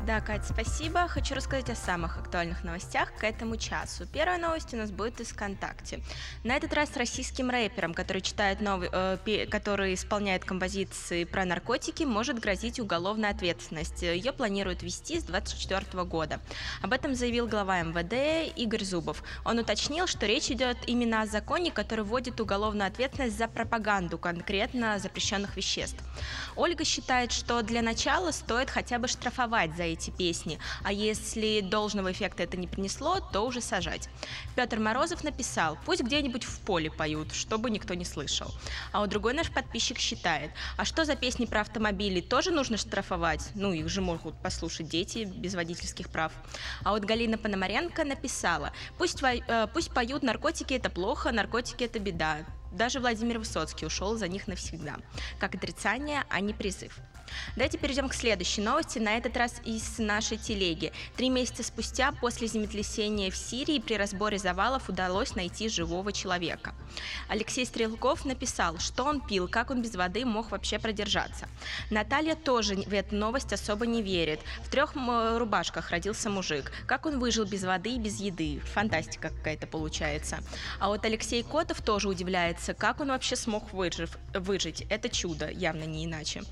Да, 0.08 0.22
Катя, 0.22 0.54
спасибо. 0.54 1.06
Хочу 1.06 1.34
рассказать 1.34 1.68
о 1.68 1.74
самых 1.74 2.16
актуальных 2.16 2.64
новостях 2.64 3.12
к 3.12 3.24
этому 3.24 3.58
часу. 3.58 4.06
Первая 4.10 4.38
новость 4.38 4.72
у 4.72 4.78
нас 4.78 4.90
будет 4.90 5.20
из 5.20 5.28
ВКонтакте. 5.32 6.00
На 6.44 6.56
этот 6.56 6.72
раз 6.72 6.96
российским 6.96 7.50
рэперам, 7.50 7.92
который 7.92 8.22
читает 8.22 8.62
новый, 8.62 8.88
э, 8.90 9.46
который 9.50 9.92
исполняет 9.92 10.46
композиции 10.46 11.24
про 11.24 11.44
наркотики, 11.44 12.04
может 12.04 12.38
грозить 12.38 12.80
уголовная 12.80 13.32
ответственность. 13.32 14.00
Ее 14.00 14.32
планируют 14.32 14.82
вести 14.82 15.20
с 15.20 15.24
2024 15.24 16.04
года. 16.04 16.40
Об 16.80 16.94
этом 16.94 17.14
заявил 17.14 17.46
глава 17.46 17.82
МВД 17.82 18.50
Игорь 18.56 18.84
Зубов. 18.84 19.22
Он 19.44 19.58
уточнил, 19.58 20.06
что 20.06 20.24
речь 20.24 20.50
идет 20.50 20.78
именно 20.86 21.20
о 21.20 21.26
законе, 21.26 21.70
который 21.70 22.06
вводит 22.06 22.40
уголовную 22.40 22.88
ответственность 22.88 23.36
за 23.36 23.46
пропаганду 23.46 24.16
конкретно 24.16 24.98
запрещенных 24.98 25.54
веществ. 25.58 26.02
Ольга 26.56 26.86
считает, 26.86 27.30
что 27.30 27.60
для 27.60 27.82
начала 27.82 28.30
стоит 28.30 28.70
хотя 28.70 28.98
бы 28.98 29.06
штрафовать 29.06 29.76
за 29.76 29.82
эти 29.82 29.97
эти 29.98 30.10
песни, 30.10 30.58
а 30.84 30.92
если 30.92 31.60
должного 31.60 32.12
эффекта 32.12 32.44
это 32.44 32.56
не 32.56 32.66
принесло, 32.66 33.20
то 33.20 33.42
уже 33.42 33.60
сажать. 33.60 34.08
Петр 34.56 34.78
Морозов 34.78 35.24
написал, 35.24 35.76
пусть 35.84 36.02
где-нибудь 36.02 36.44
в 36.44 36.60
поле 36.60 36.90
поют, 36.90 37.32
чтобы 37.32 37.70
никто 37.70 37.94
не 37.94 38.04
слышал. 38.04 38.50
А 38.92 39.00
вот 39.00 39.10
другой 39.10 39.34
наш 39.34 39.50
подписчик 39.50 39.98
считает, 39.98 40.50
а 40.76 40.84
что 40.84 41.04
за 41.04 41.16
песни 41.16 41.46
про 41.46 41.60
автомобили, 41.62 42.20
тоже 42.20 42.50
нужно 42.50 42.76
штрафовать? 42.76 43.50
Ну, 43.54 43.72
их 43.72 43.88
же 43.88 44.00
могут 44.00 44.40
послушать 44.40 44.88
дети 44.88 45.24
без 45.24 45.54
водительских 45.54 46.08
прав. 46.08 46.32
А 46.84 46.92
вот 46.92 47.04
Галина 47.04 47.38
Пономаренко 47.38 48.04
написала, 48.04 48.72
пусть, 48.98 49.22
э, 49.22 49.66
пусть 49.72 49.92
поют, 49.92 50.22
наркотики 50.22 50.74
это 50.74 50.90
плохо, 50.90 51.32
наркотики 51.32 51.84
это 51.84 51.98
беда. 51.98 52.38
Даже 52.72 53.00
Владимир 53.00 53.38
Высоцкий 53.38 53.86
ушел 53.86 54.16
за 54.16 54.28
них 54.28 54.46
навсегда. 54.46 54.96
Как 55.40 55.54
отрицание, 55.54 56.24
а 56.28 56.40
не 56.40 56.52
призыв. 56.52 56.98
Давайте 57.56 57.78
перейдем 57.78 58.08
к 58.08 58.14
следующей 58.14 58.60
новости, 58.60 58.98
на 58.98 59.16
этот 59.16 59.36
раз 59.36 59.60
из 59.64 59.98
нашей 59.98 60.36
телеги. 60.36 60.92
Три 61.16 61.30
месяца 61.30 61.62
спустя 61.62 62.12
после 62.12 62.46
землетрясения 62.46 63.30
в 63.30 63.36
Сирии 63.36 63.78
при 63.78 63.94
разборе 63.94 64.38
завалов 64.38 64.88
удалось 64.88 65.34
найти 65.34 65.68
живого 65.68 66.12
человека. 66.12 66.74
Алексей 67.28 67.66
Стрелков 67.66 68.24
написал, 68.24 68.78
что 68.78 69.04
он 69.04 69.20
пил, 69.20 69.48
как 69.48 69.70
он 69.70 69.82
без 69.82 69.94
воды 69.94 70.24
мог 70.24 70.50
вообще 70.50 70.78
продержаться. 70.78 71.48
Наталья 71.90 72.34
тоже 72.34 72.76
в 72.76 72.92
эту 72.92 73.16
новость 73.16 73.52
особо 73.52 73.86
не 73.86 74.02
верит. 74.02 74.40
В 74.64 74.70
трех 74.70 74.94
рубашках 74.94 75.90
родился 75.90 76.30
мужик. 76.30 76.72
Как 76.86 77.06
он 77.06 77.18
выжил 77.18 77.44
без 77.44 77.64
воды 77.64 77.90
и 77.90 77.98
без 77.98 78.20
еды? 78.20 78.60
Фантастика 78.74 79.30
какая-то 79.30 79.66
получается. 79.66 80.38
А 80.78 80.88
вот 80.88 81.04
Алексей 81.04 81.42
Котов 81.42 81.82
тоже 81.82 82.08
удивляется, 82.08 82.74
как 82.74 83.00
он 83.00 83.08
вообще 83.08 83.36
смог 83.36 83.72
выжив, 83.72 84.18
выжить. 84.34 84.84
Это 84.88 85.08
чудо, 85.08 85.50
явно 85.50 85.84
не 85.84 86.04
иначе. 86.04 86.42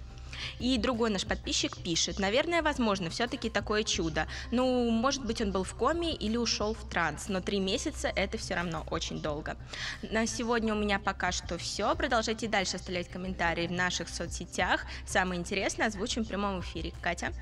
И 0.59 0.79
другой 0.79 1.11
наш 1.11 1.27
подписчик 1.27 1.77
пишет, 1.77 2.19
наверное, 2.19 2.63
возможно, 2.63 3.11
все-таки 3.11 3.51
такое 3.51 3.85
чудо. 3.85 4.27
Ну, 4.51 4.91
может 4.91 5.25
быть, 5.25 5.41
он 5.41 5.53
был 5.53 5.65
в 5.65 5.75
коме 5.75 6.15
или 6.15 6.37
ушел 6.37 6.75
в 6.75 6.89
транс, 6.89 7.29
но 7.29 7.41
три 7.41 7.61
месяца 7.61 8.09
это 8.15 8.39
все 8.39 8.55
равно 8.55 8.87
очень 8.91 9.21
долго. 9.21 9.57
На 10.03 10.27
сегодня 10.27 10.75
у 10.75 10.79
меня 10.79 10.99
пока 10.99 11.33
что 11.33 11.59
все. 11.59 11.95
Продолжайте 11.95 12.49
дальше 12.49 12.77
оставлять 12.77 13.09
комментарии 13.09 13.67
в 13.67 13.73
наших 13.73 14.09
соцсетях. 14.09 14.85
Самое 15.07 15.41
интересное 15.41 15.87
озвучим 15.87 16.25
в 16.25 16.29
прямом 16.29 16.61
эфире. 16.61 16.93
Катя? 17.03 17.33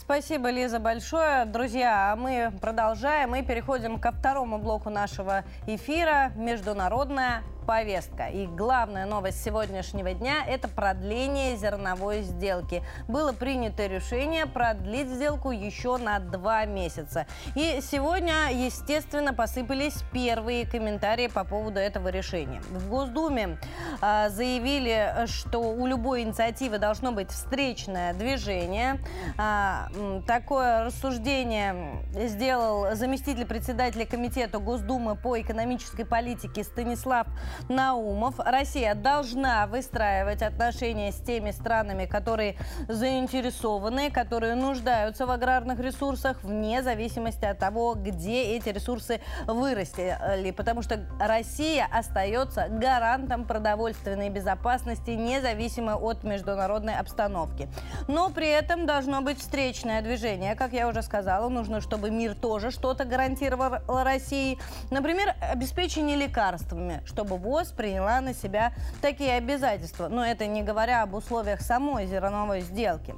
Спасибо, 0.00 0.48
Лиза, 0.50 0.78
большое. 0.78 1.44
Друзья, 1.44 2.12
а 2.12 2.16
мы 2.16 2.52
продолжаем 2.60 3.34
и 3.34 3.42
переходим 3.42 3.98
ко 3.98 4.12
второму 4.12 4.58
блоку 4.58 4.90
нашего 4.90 5.44
эфира 5.66 6.30
«Международная 6.36 7.42
повестка. 7.68 8.28
И 8.28 8.46
главная 8.46 9.04
новость 9.04 9.44
сегодняшнего 9.44 10.14
дня– 10.14 10.36
это 10.48 10.68
продление 10.68 11.54
зерновой 11.58 12.22
сделки. 12.22 12.82
Было 13.08 13.34
принято 13.34 13.86
решение 13.86 14.46
продлить 14.46 15.08
сделку 15.08 15.50
еще 15.50 15.98
на 15.98 16.18
два 16.18 16.64
месяца. 16.64 17.26
И 17.54 17.80
сегодня, 17.82 18.50
естественно, 18.50 19.34
посыпались 19.34 20.02
первые 20.14 20.64
комментарии 20.64 21.26
по 21.26 21.44
поводу 21.44 21.78
этого 21.78 22.08
решения. 22.08 22.62
В 22.70 22.88
Госдуме 22.88 23.58
э, 24.00 24.30
заявили, 24.30 25.26
что 25.26 25.58
у 25.58 25.86
любой 25.86 26.22
инициативы 26.22 26.78
должно 26.78 27.12
быть 27.12 27.30
встречное 27.30 28.14
движение. 28.14 28.98
Э, 29.36 29.87
такое 30.26 30.84
рассуждение 30.84 32.02
сделал 32.14 32.94
заместитель 32.94 33.46
председателя 33.46 34.06
Комитета 34.06 34.58
Госдумы 34.58 35.16
по 35.16 35.40
экономической 35.40 36.04
политике 36.04 36.64
Станислав 36.64 37.26
Наумов. 37.68 38.38
Россия 38.38 38.94
должна 38.94 39.66
выстраивать 39.66 40.42
отношения 40.42 41.12
с 41.12 41.16
теми 41.16 41.50
странами, 41.50 42.06
которые 42.06 42.56
заинтересованы, 42.88 44.10
которые 44.10 44.54
нуждаются 44.54 45.26
в 45.26 45.30
аграрных 45.30 45.78
ресурсах, 45.80 46.42
вне 46.42 46.82
зависимости 46.82 47.44
от 47.44 47.58
того, 47.58 47.94
где 47.94 48.56
эти 48.56 48.70
ресурсы 48.70 49.20
вырастили. 49.46 50.50
Потому 50.50 50.82
что 50.82 51.00
Россия 51.20 51.86
остается 51.90 52.68
гарантом 52.68 53.44
продовольственной 53.44 54.30
безопасности, 54.30 55.10
независимо 55.10 55.96
от 55.96 56.24
международной 56.24 56.96
обстановки. 56.96 57.68
Но 58.06 58.30
при 58.30 58.48
этом 58.48 58.86
должно 58.86 59.20
быть 59.20 59.40
встречное 59.68 60.00
движение. 60.00 60.54
Как 60.54 60.72
я 60.72 60.88
уже 60.88 61.02
сказала, 61.02 61.50
нужно, 61.50 61.82
чтобы 61.82 62.10
мир 62.10 62.34
тоже 62.34 62.70
что-то 62.70 63.04
гарантировал 63.04 64.02
России. 64.02 64.58
Например, 64.90 65.34
обеспечение 65.42 66.16
лекарствами, 66.16 67.02
чтобы 67.04 67.36
ВОЗ 67.36 67.72
приняла 67.72 68.22
на 68.22 68.32
себя 68.32 68.72
такие 69.02 69.34
обязательства. 69.34 70.08
Но 70.08 70.24
это 70.24 70.46
не 70.46 70.62
говоря 70.62 71.02
об 71.02 71.12
условиях 71.12 71.60
самой 71.60 72.06
зерновой 72.06 72.62
сделки. 72.62 73.14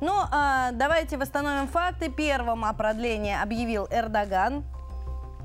Но 0.00 0.06
ну, 0.06 0.12
а, 0.30 0.70
давайте 0.70 1.16
восстановим 1.16 1.66
факты. 1.66 2.10
Первым 2.10 2.64
о 2.64 2.72
продлении 2.74 3.34
объявил 3.34 3.88
Эрдоган. 3.90 4.64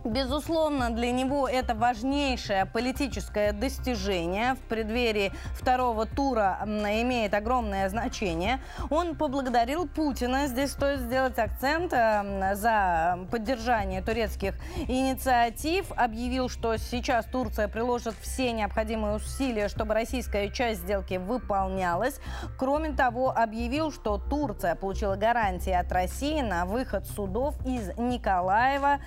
Безусловно, 0.03 0.89
для 0.89 1.11
него 1.11 1.47
это 1.47 1.75
важнейшее 1.75 2.65
политическое 2.65 3.53
достижение 3.53 4.55
в 4.55 4.59
преддверии 4.67 5.31
второго 5.53 6.05
тура 6.05 6.59
имеет 6.65 7.33
огромное 7.33 7.87
значение. 7.87 8.59
Он 8.89 9.15
поблагодарил 9.15 9.87
Путина, 9.87 10.47
здесь 10.47 10.71
стоит 10.71 10.99
сделать 10.99 11.39
акцент, 11.39 11.93
э, 11.93 12.53
за 12.55 13.17
поддержание 13.31 14.01
турецких 14.01 14.55
инициатив. 14.89 15.89
Объявил, 15.95 16.49
что 16.49 16.75
сейчас 16.75 17.25
Турция 17.25 17.69
приложит 17.69 18.15
все 18.21 18.51
необходимые 18.51 19.15
усилия, 19.15 19.69
чтобы 19.69 19.93
российская 19.93 20.49
часть 20.49 20.81
сделки 20.81 21.13
выполнялась. 21.15 22.19
Кроме 22.57 22.91
того, 22.91 23.31
объявил, 23.31 23.91
что 23.91 24.17
Турция 24.17 24.75
получила 24.75 25.15
гарантии 25.15 25.71
от 25.71 25.89
России 25.93 26.41
на 26.41 26.65
выход 26.65 27.05
судов 27.07 27.55
из 27.65 27.97
Николаева 27.97 28.99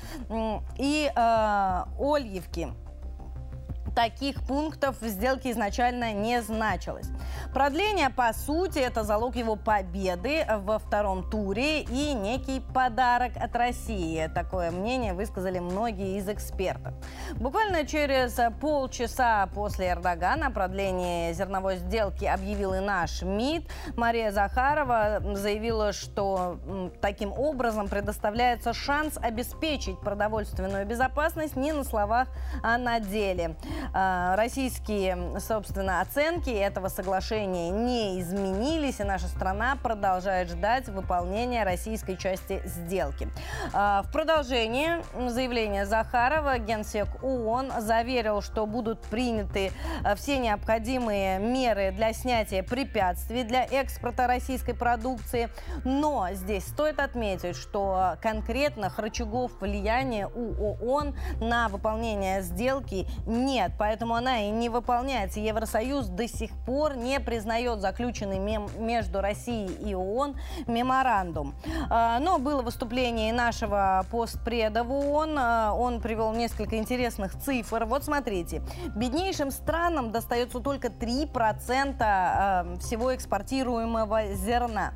и 0.78 0.85
и 0.86 1.10
э, 1.14 1.84
Ольевки 1.98 2.68
таких 3.96 4.46
пунктов 4.46 5.00
в 5.00 5.08
сделке 5.08 5.50
изначально 5.52 6.12
не 6.12 6.42
значилось. 6.42 7.08
Продление, 7.52 8.10
по 8.10 8.32
сути, 8.34 8.78
это 8.78 9.04
залог 9.04 9.36
его 9.36 9.56
победы 9.56 10.46
во 10.58 10.78
втором 10.78 11.28
туре 11.30 11.80
и 11.80 12.12
некий 12.12 12.60
подарок 12.74 13.32
от 13.36 13.56
России. 13.56 14.30
Такое 14.34 14.70
мнение 14.70 15.14
высказали 15.14 15.58
многие 15.60 16.18
из 16.18 16.28
экспертов. 16.28 16.92
Буквально 17.36 17.86
через 17.86 18.38
полчаса 18.60 19.48
после 19.54 19.92
Эрдогана 19.92 20.50
продление 20.50 21.32
зерновой 21.32 21.78
сделки 21.78 22.26
объявил 22.26 22.74
и 22.74 22.80
наш 22.80 23.22
МИД. 23.22 23.64
Мария 23.96 24.30
Захарова 24.30 25.22
заявила, 25.34 25.94
что 25.94 26.60
таким 27.00 27.32
образом 27.32 27.88
предоставляется 27.88 28.74
шанс 28.74 29.16
обеспечить 29.16 29.98
продовольственную 30.00 30.84
безопасность 30.84 31.56
не 31.56 31.72
на 31.72 31.82
словах, 31.82 32.28
а 32.62 32.76
на 32.76 33.00
деле. 33.00 33.56
А, 33.92 34.36
российские, 34.36 35.38
собственно, 35.40 36.00
оценки 36.00 36.50
этого 36.50 36.88
соглашения 36.88 37.70
не 37.70 38.20
изменились, 38.20 39.00
и 39.00 39.04
наша 39.04 39.28
страна 39.28 39.76
продолжает 39.82 40.48
ждать 40.48 40.88
выполнения 40.88 41.64
российской 41.64 42.16
части 42.16 42.62
сделки. 42.64 43.28
А, 43.72 44.02
в 44.02 44.12
продолжении 44.12 45.02
заявления 45.28 45.86
Захарова 45.86 46.58
генсек 46.58 47.08
ООН 47.22 47.72
заверил, 47.80 48.42
что 48.42 48.66
будут 48.66 49.00
приняты 49.02 49.72
а, 50.04 50.14
все 50.14 50.38
необходимые 50.38 51.38
меры 51.38 51.92
для 51.92 52.12
снятия 52.12 52.62
препятствий 52.62 53.44
для 53.44 53.64
экспорта 53.64 54.26
российской 54.26 54.74
продукции. 54.74 55.48
Но 55.84 56.28
здесь 56.32 56.66
стоит 56.66 57.00
отметить, 57.00 57.56
что 57.56 58.16
конкретных 58.20 58.98
рычагов 58.98 59.52
влияния 59.60 60.26
у 60.26 60.54
ООН 60.62 61.16
на 61.40 61.68
выполнение 61.68 62.42
сделки 62.42 63.06
нет 63.26 63.75
поэтому 63.78 64.14
она 64.14 64.40
и 64.40 64.50
не 64.50 64.68
выполняется. 64.68 65.40
Евросоюз 65.40 66.06
до 66.06 66.28
сих 66.28 66.50
пор 66.64 66.96
не 66.96 67.20
признает 67.20 67.80
заключенный 67.80 68.38
между 68.78 69.20
Россией 69.20 69.72
и 69.88 69.94
ООН 69.94 70.36
меморандум. 70.66 71.54
А, 71.90 72.18
но 72.18 72.38
было 72.38 72.62
выступление 72.62 73.32
нашего 73.32 74.04
постпреда 74.10 74.84
в 74.84 74.92
ООН. 74.92 75.36
А, 75.38 75.72
он 75.72 76.00
привел 76.00 76.32
несколько 76.32 76.76
интересных 76.76 77.38
цифр. 77.38 77.84
Вот 77.84 78.04
смотрите. 78.04 78.62
Беднейшим 78.94 79.50
странам 79.50 80.12
достается 80.12 80.60
только 80.60 80.88
3% 80.88 81.96
а, 82.00 82.76
всего 82.80 83.14
экспортируемого 83.14 84.34
зерна. 84.34 84.92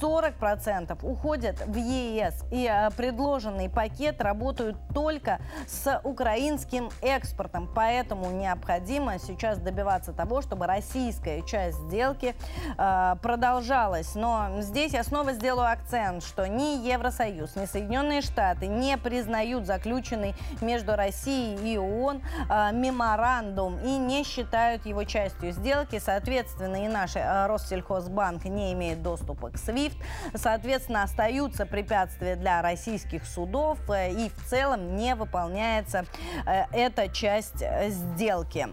40% 0.00 0.98
уходят 1.02 1.64
в 1.66 1.76
ЕС. 1.76 2.44
И 2.50 2.70
предложенный 2.96 3.68
пакет 3.68 4.20
работают 4.20 4.76
только 4.94 5.40
с 5.66 6.00
украинским 6.04 6.90
экспортом. 7.02 7.68
Поэтому 7.74 8.21
необходимо 8.30 9.18
сейчас 9.18 9.58
добиваться 9.58 10.12
того, 10.12 10.42
чтобы 10.42 10.66
российская 10.66 11.42
часть 11.42 11.78
сделки 11.78 12.34
э, 12.78 13.16
продолжалась. 13.22 14.14
Но 14.14 14.60
здесь 14.60 14.92
я 14.92 15.04
снова 15.04 15.32
сделаю 15.32 15.70
акцент, 15.70 16.24
что 16.24 16.46
ни 16.46 16.86
Евросоюз, 16.86 17.56
ни 17.56 17.66
Соединенные 17.66 18.22
Штаты 18.22 18.66
не 18.66 18.96
признают 18.96 19.66
заключенный 19.66 20.34
между 20.60 20.96
Россией 20.96 21.74
и 21.74 21.78
ООН 21.78 22.22
э, 22.48 22.72
меморандум 22.72 23.78
и 23.80 23.96
не 23.98 24.24
считают 24.24 24.86
его 24.86 25.04
частью 25.04 25.52
сделки. 25.52 25.98
Соответственно, 25.98 26.84
и 26.84 26.88
наш 26.88 27.16
э, 27.16 27.46
Россельхозбанк 27.46 28.44
не 28.44 28.72
имеет 28.72 29.02
доступа 29.02 29.50
к 29.50 29.54
SWIFT. 29.54 29.96
Соответственно, 30.34 31.02
остаются 31.02 31.66
препятствия 31.66 32.36
для 32.36 32.62
российских 32.62 33.26
судов 33.26 33.78
э, 33.90 34.12
и 34.12 34.28
в 34.28 34.44
целом 34.48 34.96
не 34.96 35.14
выполняется 35.14 36.04
э, 36.46 36.64
эта 36.72 37.08
часть 37.08 37.62
сделки 37.88 38.01
сделки. 38.02 38.68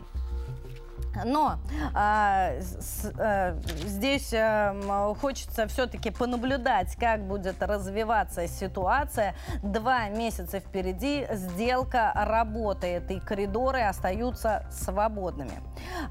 Но 1.25 1.57
а, 1.93 2.51
с, 2.59 3.11
а, 3.17 3.57
здесь 3.85 4.33
а, 4.33 5.13
хочется 5.19 5.67
все-таки 5.67 6.11
понаблюдать, 6.11 6.95
как 6.95 7.25
будет 7.27 7.61
развиваться 7.61 8.47
ситуация. 8.47 9.35
Два 9.63 10.09
месяца 10.09 10.59
впереди 10.59 11.27
сделка 11.31 12.11
работает, 12.15 13.09
и 13.11 13.19
коридоры 13.19 13.81
остаются 13.81 14.65
свободными. 14.71 15.61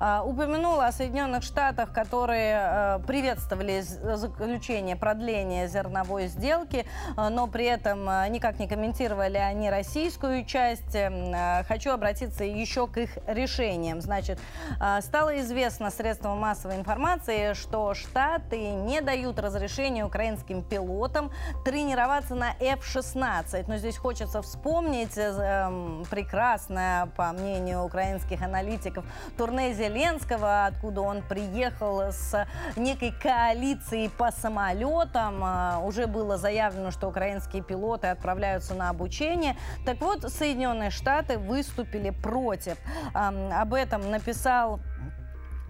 А, 0.01 0.23
упомянула 0.25 0.87
о 0.87 0.93
Соединенных 0.93 1.43
Штатах, 1.43 1.93
которые 1.93 2.57
а, 2.57 2.99
приветствовали 3.01 3.81
заключение 3.81 4.97
продления 4.97 5.69
зерновой 5.69 6.27
сделки, 6.27 6.87
а, 7.17 7.31
но 7.31 7.47
при 7.47 7.67
этом 7.67 8.09
а, 8.09 8.29
никак 8.29 8.59
не 8.59 8.67
комментировали 8.67 9.39
они 9.39 9.71
российскую 9.71 10.45
часть. 10.45 10.97
А, 10.97 11.63
хочу 11.65 11.93
обратиться 11.93 12.45
еще 12.45 12.87
к 12.87 12.99
их 12.99 13.11
решениям. 13.27 14.01
Значит, 14.01 14.39
а, 14.81 14.88
Стало 15.03 15.39
известно 15.41 15.91
средствам 15.91 16.39
массовой 16.39 16.77
информации, 16.77 17.53
что 17.53 17.95
Штаты 17.95 18.71
не 18.71 19.01
дают 19.01 19.39
разрешения 19.39 20.05
украинским 20.05 20.63
пилотам 20.63 21.31
тренироваться 21.65 22.35
на 22.35 22.53
F-16. 22.61 23.65
Но 23.67 23.77
здесь 23.77 23.97
хочется 23.97 24.41
вспомнить 24.43 25.17
э, 25.17 26.03
прекрасное, 26.11 27.07
по 27.17 27.33
мнению 27.33 27.83
украинских 27.83 28.43
аналитиков, 28.43 29.05
турне 29.37 29.75
Зеленского, 29.75 30.67
откуда 30.67 31.03
он 31.03 31.23
приехал 31.23 32.01
с 32.11 32.47
некой 32.77 33.13
коалицией 33.13 34.11
по 34.11 34.31
самолетам. 34.31 35.45
Э, 35.45 35.79
уже 35.85 36.07
было 36.07 36.37
заявлено, 36.39 36.91
что 36.91 37.09
украинские 37.09 37.63
пилоты 37.63 38.09
отправляются 38.09 38.75
на 38.75 38.91
обучение. 38.91 39.57
Так 39.85 40.01
вот, 40.01 40.23
Соединенные 40.33 40.91
Штаты 40.91 41.39
выступили 41.39 42.11
против. 42.11 42.77
Об 43.13 43.75
этом 43.75 44.11
написал 44.11 44.78
Well, 44.79 45.18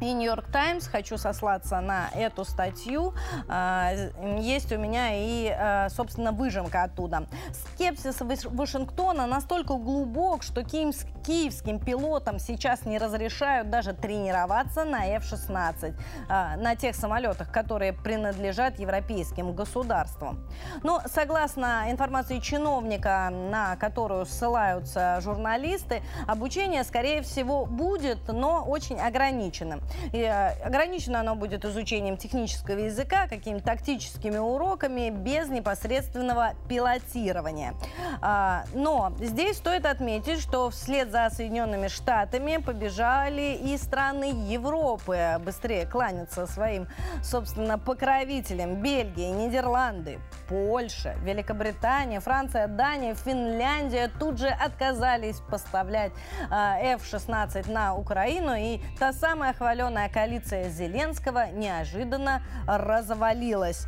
и 0.01 0.13
Нью-Йорк 0.13 0.47
Таймс, 0.53 0.87
хочу 0.87 1.19
сослаться 1.19 1.81
на 1.81 2.09
эту 2.15 2.45
статью. 2.45 3.15
А, 3.49 3.93
есть 4.39 4.73
у 4.73 4.79
меня 4.79 5.11
и, 5.13 5.49
а, 5.49 5.89
собственно, 5.91 6.33
выжимка 6.33 6.85
оттуда. 6.85 7.27
Скепсис 7.53 8.19
Вашингтона 8.21 9.27
настолько 9.27 9.75
глубок, 9.75 10.43
что 10.43 10.63
киевским 10.63 11.81
пилотам 11.81 12.39
сейчас 12.39 12.85
не 12.85 12.99
разрешают 12.99 13.71
даже 13.71 13.93
тренироваться 13.93 14.85
на 14.85 15.07
F-16, 15.17 15.95
а, 16.29 16.57
на 16.57 16.77
тех 16.77 16.95
самолетах, 16.95 17.51
которые 17.51 17.93
принадлежат 17.93 18.79
европейским 18.79 19.53
государствам. 19.53 20.49
Но, 20.83 21.03
согласно 21.07 21.87
информации 21.91 22.39
чиновника, 22.39 23.31
на 23.31 23.77
которую 23.77 24.27
ссылаются 24.27 25.21
журналисты, 25.21 26.03
обучение, 26.27 26.85
скорее 26.85 27.23
всего, 27.23 27.67
будет, 27.67 28.29
но 28.29 28.65
очень 28.65 29.01
ограниченным. 29.01 29.81
И 30.13 30.19
э, 30.19 30.51
ограничено 30.63 31.21
оно 31.21 31.35
будет 31.35 31.65
изучением 31.65 32.17
технического 32.17 32.79
языка, 32.79 33.27
какими-то 33.29 33.65
тактическими 33.65 34.39
уроками, 34.39 35.11
без 35.11 35.49
непосредственного 35.49 36.53
пилотирования. 36.69 37.75
А, 38.21 38.65
но 38.75 39.13
здесь 39.21 39.57
стоит 39.57 39.87
отметить, 39.87 40.41
что 40.41 40.71
вслед 40.71 41.11
за 41.11 41.31
Соединенными 41.31 41.89
Штатами 41.89 42.59
побежали 42.59 43.59
и 43.63 43.77
страны 43.79 44.33
Европы 44.49 45.41
быстрее 45.45 45.87
кланяться 45.87 46.47
своим, 46.47 46.87
собственно, 47.23 47.79
покровителям. 47.79 48.77
Бельгия, 48.83 49.31
Нидерланды, 49.31 50.19
Польша, 50.49 51.15
Великобритания, 51.23 52.21
Франция, 52.21 52.67
Дания, 52.69 53.15
Финляндия 53.15 54.11
тут 54.19 54.39
же 54.39 54.49
отказались 54.49 55.41
поставлять 55.51 56.13
F-16 56.51 57.71
на 57.71 57.95
Украину. 57.95 58.55
И 58.55 58.81
та 58.99 59.13
самая 59.13 59.53
хваленая 59.53 59.78
хваленая 59.79 60.09
коалиция 60.09 60.71
Зеленского 60.71 61.53
неожиданно 61.53 62.43
развалилась. 62.67 63.87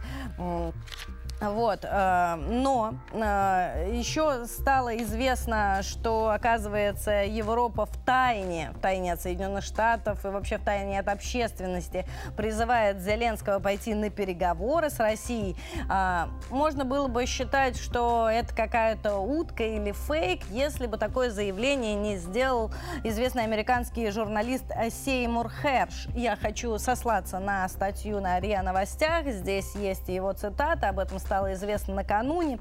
Вот, 1.41 1.81
э, 1.85 2.35
но 2.49 2.95
э, 3.13 3.93
еще 3.95 4.45
стало 4.45 4.95
известно, 4.99 5.81
что, 5.83 6.31
оказывается, 6.31 7.25
Европа 7.25 7.87
в 7.87 7.97
тайне, 8.05 8.73
в 8.75 8.81
тайне 8.81 9.15
от 9.15 9.23
Соединенных 9.23 9.65
Штатов 9.65 10.25
и 10.27 10.29
вообще 10.29 10.59
в 10.59 10.65
тайне 10.65 11.01
от 11.01 11.09
общественности 11.09 12.05
призывает 12.37 13.01
Зеленского 13.01 13.59
пойти 13.59 13.95
на 13.95 14.11
переговоры 14.11 14.91
с 14.91 14.99
Россией. 14.99 15.57
Э, 15.91 16.27
можно 16.51 16.85
было 16.85 17.09
бы 17.09 17.25
считать, 17.25 17.79
что 17.79 18.29
это 18.31 18.55
какая-то 18.55 19.17
утка 19.17 19.63
или 19.63 19.93
фейк, 19.93 20.43
если 20.51 20.87
бы 20.87 20.99
такое 20.99 21.31
заявление 21.31 21.95
не 21.95 22.19
сделал 22.19 22.71
известный 23.03 23.45
американский 23.45 24.11
журналист 24.11 24.67
Сеймур 24.91 25.51
Херш. 25.63 26.07
Я 26.15 26.37
хочу 26.37 26.77
сослаться 26.77 27.39
на 27.39 27.67
статью 27.71 28.21
на 28.21 28.39
РИА 28.41 28.63
Новостях. 28.63 29.27
Здесь 29.27 29.75
есть 29.75 30.09
его 30.09 30.35
цитата, 30.35 30.91
об 30.91 30.99
этом 30.99 31.19
стало 31.31 31.53
известно 31.53 31.95
накануне. 31.95 32.59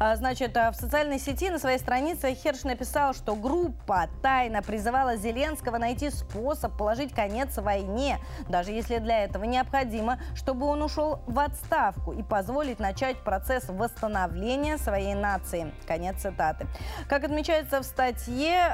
А, 0.00 0.16
значит, 0.16 0.56
а, 0.56 0.72
в 0.72 0.74
социальной 0.74 1.20
сети 1.20 1.50
на 1.50 1.60
своей 1.60 1.78
странице 1.78 2.34
Херш 2.34 2.64
написал, 2.64 3.14
что 3.14 3.36
группа 3.36 4.08
тайно 4.22 4.60
призывала 4.60 5.14
Зеленского 5.14 5.78
найти 5.78 6.10
способ 6.10 6.76
положить 6.76 7.14
конец 7.14 7.56
войне, 7.58 8.18
даже 8.48 8.72
если 8.72 8.98
для 8.98 9.22
этого 9.22 9.44
необходимо, 9.44 10.18
чтобы 10.34 10.66
он 10.66 10.82
ушел 10.82 11.20
в 11.28 11.38
отставку 11.38 12.12
и 12.12 12.24
позволить 12.24 12.80
начать 12.80 13.18
процесс 13.18 13.68
восстановления 13.68 14.78
своей 14.78 15.14
нации. 15.14 15.72
Конец 15.86 16.16
цитаты. 16.16 16.66
Как 17.08 17.22
отмечается 17.22 17.78
в 17.80 17.84
статье, 17.84 18.64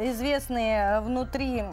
известные 0.00 1.00
внутри 1.00 1.64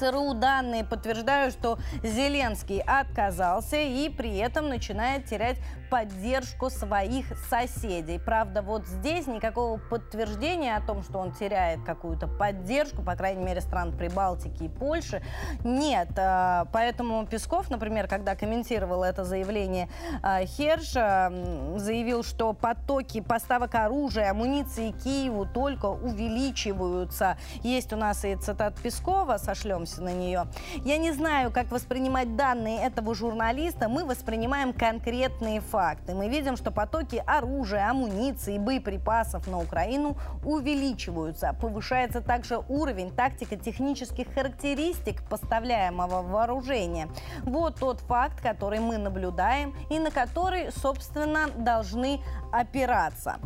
ЦРУ 0.00 0.32
данные 0.32 0.82
подтверждают, 0.82 1.52
что 1.52 1.78
Зеленский 2.02 2.80
отказался 2.80 3.76
и 3.76 4.08
при 4.08 4.38
этом 4.38 4.70
начинает 4.70 5.26
терять 5.26 5.58
поддержку 5.90 6.70
своих 6.70 7.26
соседей. 7.48 8.18
Правда, 8.18 8.62
вот 8.62 8.86
здесь 8.86 9.26
никакого 9.26 9.78
подтверждения 9.78 10.76
о 10.76 10.80
том, 10.80 11.02
что 11.02 11.18
он 11.18 11.32
теряет 11.32 11.82
какую-то 11.82 12.28
поддержку, 12.28 13.02
по 13.02 13.16
крайней 13.16 13.44
мере, 13.44 13.60
стран 13.60 13.92
Прибалтики 13.96 14.64
и 14.64 14.68
Польши, 14.68 15.22
нет. 15.64 16.10
А, 16.16 16.66
поэтому 16.72 17.26
Песков, 17.26 17.70
например, 17.70 18.06
когда 18.06 18.36
комментировал 18.36 19.02
это 19.02 19.24
заявление 19.24 19.88
а, 20.22 20.44
Херша, 20.44 21.32
заявил, 21.76 22.22
что 22.22 22.52
потоки 22.52 23.20
поставок 23.20 23.74
оружия, 23.74 24.30
амуниции 24.30 24.92
Киеву 24.92 25.44
только 25.44 25.86
увеличиваются. 25.86 27.36
Есть 27.62 27.92
у 27.92 27.96
нас 27.96 28.24
и 28.24 28.36
цитат 28.36 28.76
Пескова, 28.80 29.38
сошлемся 29.38 30.02
на 30.02 30.12
нее. 30.12 30.46
Я 30.84 30.98
не 30.98 31.10
знаю, 31.10 31.50
как 31.50 31.72
воспринимать 31.72 32.36
данные 32.36 32.80
этого 32.80 33.14
журналиста. 33.14 33.88
Мы 33.88 34.04
воспринимаем 34.04 34.72
конкретные 34.72 35.60
факты 35.60 35.79
факты. 35.80 36.14
Мы 36.14 36.28
видим, 36.28 36.58
что 36.58 36.70
потоки 36.70 37.22
оружия, 37.26 37.88
амуниции, 37.88 38.58
боеприпасов 38.58 39.46
на 39.46 39.58
Украину 39.58 40.14
увеличиваются. 40.44 41.56
Повышается 41.58 42.20
также 42.20 42.58
уровень 42.68 43.10
тактико-технических 43.10 44.26
характеристик 44.34 45.22
поставляемого 45.22 46.20
вооружения. 46.20 47.08
Вот 47.44 47.76
тот 47.76 48.00
факт, 48.00 48.42
который 48.42 48.80
мы 48.80 48.98
наблюдаем 48.98 49.74
и 49.88 49.98
на 49.98 50.10
который, 50.10 50.70
собственно, 50.70 51.48
должны 51.56 52.20
опираться. 52.52 53.38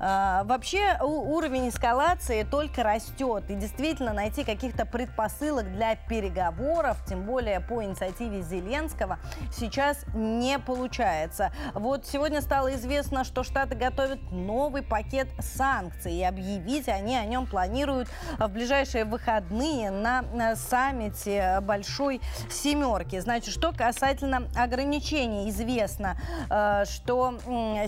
А, 0.00 0.44
вообще 0.44 0.96
уровень 1.00 1.68
эскалации 1.68 2.44
только 2.44 2.82
растет. 2.82 3.44
И 3.48 3.54
действительно 3.54 4.12
найти 4.12 4.44
каких-то 4.44 4.86
предпосылок 4.86 5.72
для 5.72 5.96
переговоров, 5.96 6.98
тем 7.08 7.24
более 7.24 7.60
по 7.60 7.82
инициативе 7.82 8.42
Зеленского, 8.42 9.18
сейчас 9.52 10.04
не 10.14 10.58
получается. 10.58 11.52
Вот 11.74 12.06
сегодня 12.06 12.40
стало 12.40 12.74
известно, 12.74 13.24
что 13.24 13.42
Штаты 13.42 13.74
готовят 13.74 14.18
новый 14.30 14.82
пакет 14.82 15.28
санкций. 15.40 16.14
И 16.14 16.22
объявить 16.22 16.88
они 16.88 17.16
о 17.16 17.24
нем 17.24 17.46
планируют 17.46 18.08
в 18.38 18.48
ближайшие 18.48 19.04
выходные 19.04 19.90
на 19.90 20.56
саммите 20.56 21.60
Большой 21.62 22.20
Семерки. 22.50 23.18
Значит, 23.18 23.52
что 23.54 23.72
касательно 23.72 24.48
ограничений, 24.56 25.48
известно, 25.50 26.16
э, 26.50 26.84
что 26.86 27.38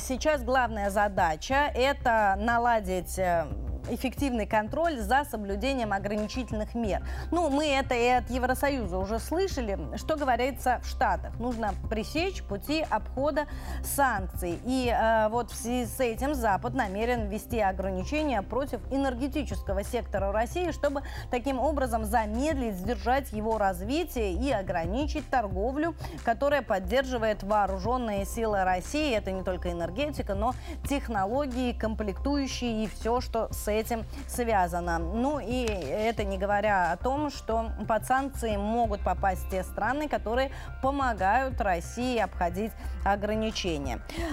сейчас 0.01 0.43
главная 0.43 0.91
задача– 0.91 1.70
это 1.74 2.37
наладить 2.39 3.18
э, 3.18 3.47
эффективный 3.89 4.47
контроль 4.47 4.99
за 4.99 5.24
соблюдением 5.24 5.93
ограничительных 5.93 6.74
мер. 6.74 7.03
Ну, 7.31 7.49
мы 7.51 7.66
это 7.68 7.95
и 7.95 8.07
от 8.07 8.31
Евросоюза 8.31 8.99
уже 8.99 9.18
слышали. 9.18 9.78
Что 9.97 10.16
говорится 10.16 10.81
в 10.83 10.87
Штатах? 10.87 11.39
Нужно 11.39 11.74
пресечь 11.89 12.43
пути 12.43 12.85
обхода 12.89 13.47
санкций. 13.83 14.61
И 14.64 14.89
э, 14.89 15.29
вот 15.29 15.51
в 15.51 15.55
связи 15.55 15.87
с 15.87 16.01
этим 16.01 16.35
Запад 16.35 16.75
намерен 16.75 17.29
ввести 17.29 17.61
ограничения 17.61 18.43
против 18.43 18.81
энергетического 18.91 19.85
сектора 19.85 20.33
России, 20.33 20.71
чтобы 20.71 21.03
таким 21.31 21.59
образом 21.59 22.05
замедлить, 22.05 22.77
сдержать 22.77 23.33
его 23.33 23.59
развитие 23.59 24.33
и 24.33 24.51
ограничить 24.51 25.29
торговлю, 25.29 25.95
которая 26.25 26.62
поддерживает 26.62 27.43
вооруженные 27.43 28.25
силы 28.25 28.64
России. 28.64 29.14
Это 29.14 29.33
не 29.33 29.43
только 29.43 29.71
энергетика, 29.71 30.35
но 30.35 30.55
технологии, 30.89 31.73
комплектующие 31.73 32.85
и 32.85 32.87
все, 32.89 33.21
что 33.21 33.53
с 33.53 33.68
этим 33.68 34.05
связано. 34.29 34.99
Ну 34.99 35.39
и 35.41 35.64
это 35.64 36.25
не 36.25 36.39
говоря 36.39 36.93
о 36.93 36.97
том, 36.97 37.31
что 37.31 37.71
под 37.89 38.07
санкции 38.07 38.57
могут 38.57 39.01
попасть 39.01 39.49
те 39.51 39.62
страны, 39.62 40.09
которые 40.09 40.51
помогают 40.83 41.61
России 41.61 42.18
обходить 42.18 42.73
ограничения. 43.05 43.60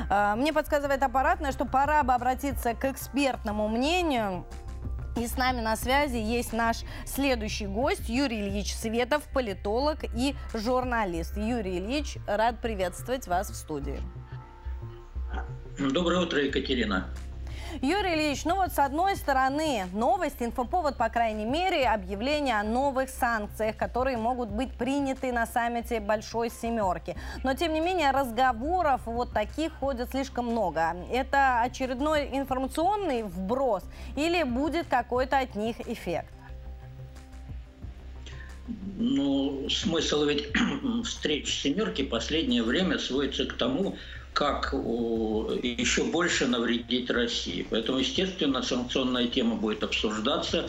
А, 0.10 0.36
мне 0.36 0.54
подсказывает 0.54 1.04
аппаратное, 1.04 1.52
что 1.52 1.66
пора 1.66 2.04
бы 2.04 2.14
обратиться 2.14 2.74
к 2.74 2.86
экспертному 2.86 3.68
мнению. 3.68 4.46
И 5.18 5.26
с 5.26 5.36
нами 5.36 5.62
на 5.62 5.76
связи 5.76 6.18
есть 6.18 6.54
наш 6.54 6.82
следующий 7.06 7.66
гость 7.66 8.08
Юрий 8.08 8.48
Ильич 8.48 8.76
Светов, 8.76 9.24
политолог 9.34 10.04
и 10.16 10.36
журналист. 10.54 11.38
Юрий 11.38 11.80
Ильич, 11.80 12.18
рад 12.28 12.62
приветствовать 12.62 13.28
вас 13.28 13.50
в 13.50 13.56
студии. 13.56 14.00
Доброе 15.80 16.22
утро, 16.22 16.40
Екатерина. 16.40 17.08
Юрий 17.82 18.16
Ильич, 18.16 18.44
ну 18.46 18.56
вот 18.56 18.72
с 18.72 18.80
одной 18.80 19.16
стороны 19.16 19.86
новость, 19.94 20.38
инфоповод, 20.40 20.98
по 20.98 21.10
крайней 21.10 21.46
мере, 21.46 21.88
объявление 21.88 22.60
о 22.60 22.64
новых 22.64 23.10
санкциях, 23.10 23.78
которые 23.78 24.18
могут 24.18 24.50
быть 24.50 24.74
приняты 24.74 25.32
на 25.32 25.46
саммите 25.46 26.00
Большой 26.00 26.50
Семерки. 26.50 27.16
Но, 27.44 27.54
тем 27.54 27.74
не 27.74 27.80
менее, 27.80 28.12
разговоров 28.12 29.02
вот 29.06 29.32
таких 29.32 29.74
ходят 29.74 30.10
слишком 30.10 30.48
много. 30.48 30.96
Это 31.12 31.62
очередной 31.62 32.30
информационный 32.34 33.24
вброс 33.24 33.84
или 34.16 34.42
будет 34.44 34.88
какой-то 34.88 35.38
от 35.38 35.56
них 35.56 35.80
эффект? 35.88 36.32
Ну, 38.98 39.70
смысл 39.70 40.26
ведь 40.26 40.50
встреч 41.06 41.62
семерки 41.62 42.02
последнее 42.02 42.64
время 42.64 42.98
сводится 42.98 43.46
к 43.46 43.54
тому, 43.54 43.96
как 44.38 44.72
еще 44.72 46.04
больше 46.04 46.46
навредить 46.46 47.10
России. 47.10 47.66
Поэтому, 47.72 47.98
естественно, 47.98 48.62
санкционная 48.62 49.26
тема 49.26 49.56
будет 49.56 49.82
обсуждаться. 49.82 50.68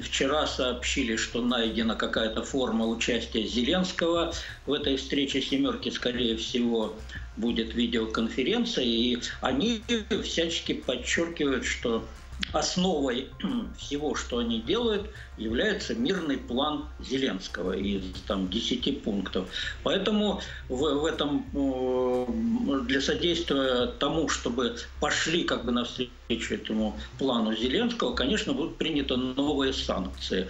Вчера 0.00 0.46
сообщили, 0.46 1.16
что 1.16 1.42
найдена 1.42 1.96
какая-то 1.96 2.44
форма 2.44 2.86
участия 2.86 3.44
Зеленского 3.44 4.32
в 4.66 4.72
этой 4.72 4.98
встрече 4.98 5.42
семерки, 5.42 5.88
скорее 5.88 6.36
всего, 6.36 6.94
будет 7.36 7.74
видеоконференция, 7.74 8.84
и 8.84 9.18
они 9.40 9.82
всячески 10.22 10.74
подчеркивают, 10.74 11.64
что 11.64 12.06
основой 12.52 13.28
всего, 13.78 14.14
что 14.14 14.38
они 14.38 14.60
делают, 14.60 15.10
является 15.36 15.94
мирный 15.94 16.38
план 16.38 16.86
Зеленского 17.00 17.72
из 17.72 18.02
там, 18.26 18.48
10 18.48 19.02
пунктов. 19.02 19.48
Поэтому 19.82 20.40
в, 20.68 20.76
в 20.76 21.04
этом 21.04 21.46
э, 21.54 22.82
для 22.86 23.00
содействия 23.00 23.86
тому, 23.98 24.28
чтобы 24.28 24.76
пошли 25.00 25.44
как 25.44 25.64
бы 25.64 25.72
навстречу 25.72 26.54
этому 26.54 26.98
плану 27.18 27.54
Зеленского, 27.54 28.14
конечно, 28.14 28.52
будут 28.52 28.76
приняты 28.76 29.16
новые 29.16 29.72
санкции. 29.72 30.48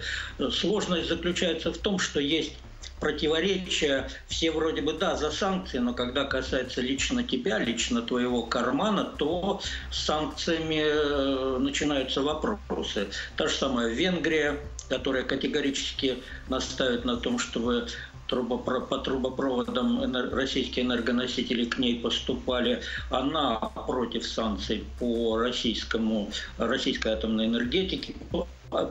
Сложность 0.51 1.09
заключается 1.09 1.71
в 1.71 1.77
том, 1.77 1.99
что 1.99 2.19
есть 2.19 2.53
противоречия, 3.01 4.07
все 4.27 4.51
вроде 4.51 4.81
бы, 4.81 4.93
да, 4.93 5.17
за 5.17 5.31
санкции, 5.31 5.79
но 5.79 5.93
когда 5.93 6.23
касается 6.23 6.79
лично 6.79 7.23
тебя, 7.23 7.59
лично 7.59 8.01
твоего 8.01 8.43
кармана, 8.43 9.03
то 9.03 9.59
с 9.91 10.05
санкциями 10.05 10.81
э, 10.81 11.57
начинаются 11.57 12.21
вопросы. 12.21 13.07
Та 13.35 13.47
же 13.47 13.55
самая 13.55 13.89
Венгрия, 13.89 14.57
которая 14.87 15.23
категорически 15.23 16.19
настаивает 16.47 17.03
на 17.03 17.17
том, 17.17 17.39
чтобы 17.39 17.87
по 18.29 18.97
трубопроводам 18.99 20.15
российские 20.31 20.85
энергоносители 20.85 21.65
к 21.65 21.77
ней 21.77 21.99
поступали. 21.99 22.81
Она 23.09 23.57
против 23.57 24.25
санкций 24.25 24.85
по 24.99 25.37
российскому, 25.37 26.31
российской 26.57 27.11
атомной 27.11 27.47
энергетике, 27.47 28.15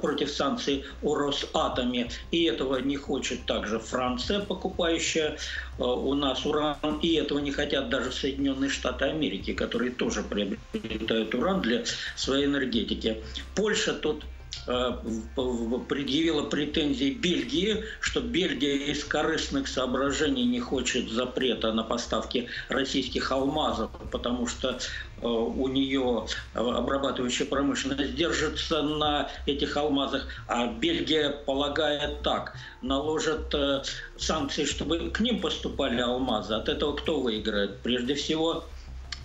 против 0.00 0.30
санкций 0.30 0.84
о 1.02 1.14
Росатоме. 1.14 2.10
И 2.30 2.44
этого 2.44 2.78
не 2.78 2.96
хочет 2.96 3.46
также 3.46 3.78
Франция, 3.78 4.40
покупающая 4.40 5.36
э, 5.78 5.82
у 5.82 6.14
нас 6.14 6.44
уран. 6.44 6.76
И 7.02 7.14
этого 7.14 7.38
не 7.38 7.50
хотят 7.50 7.88
даже 7.88 8.12
Соединенные 8.12 8.70
Штаты 8.70 9.06
Америки, 9.06 9.54
которые 9.54 9.90
тоже 9.90 10.22
приобретают 10.22 11.34
уран 11.34 11.60
для 11.62 11.84
своей 12.16 12.46
энергетики. 12.46 13.22
Польша 13.54 13.94
тут 13.94 14.24
Э, 14.24 14.39
предъявила 14.66 16.42
претензии 16.42 17.10
Бельгии, 17.10 17.84
что 18.00 18.20
Бельгия 18.20 18.90
из 18.90 19.04
корыстных 19.04 19.68
соображений 19.68 20.44
не 20.44 20.60
хочет 20.60 21.10
запрета 21.10 21.72
на 21.72 21.82
поставки 21.82 22.48
российских 22.68 23.32
алмазов, 23.32 23.90
потому 24.10 24.46
что 24.46 24.78
э, 25.22 25.26
у 25.26 25.68
нее 25.68 26.26
обрабатывающая 26.54 27.46
промышленность 27.46 28.14
держится 28.14 28.82
на 28.82 29.30
этих 29.46 29.76
алмазах, 29.76 30.28
а 30.46 30.66
Бельгия 30.66 31.30
полагает 31.30 32.22
так, 32.22 32.54
наложат 32.82 33.54
э, 33.54 33.82
санкции, 34.18 34.64
чтобы 34.64 35.10
к 35.10 35.20
ним 35.20 35.40
поступали 35.40 36.00
алмазы. 36.00 36.54
От 36.54 36.68
этого 36.68 36.94
кто 36.94 37.20
выиграет? 37.20 37.80
Прежде 37.80 38.14
всего 38.14 38.64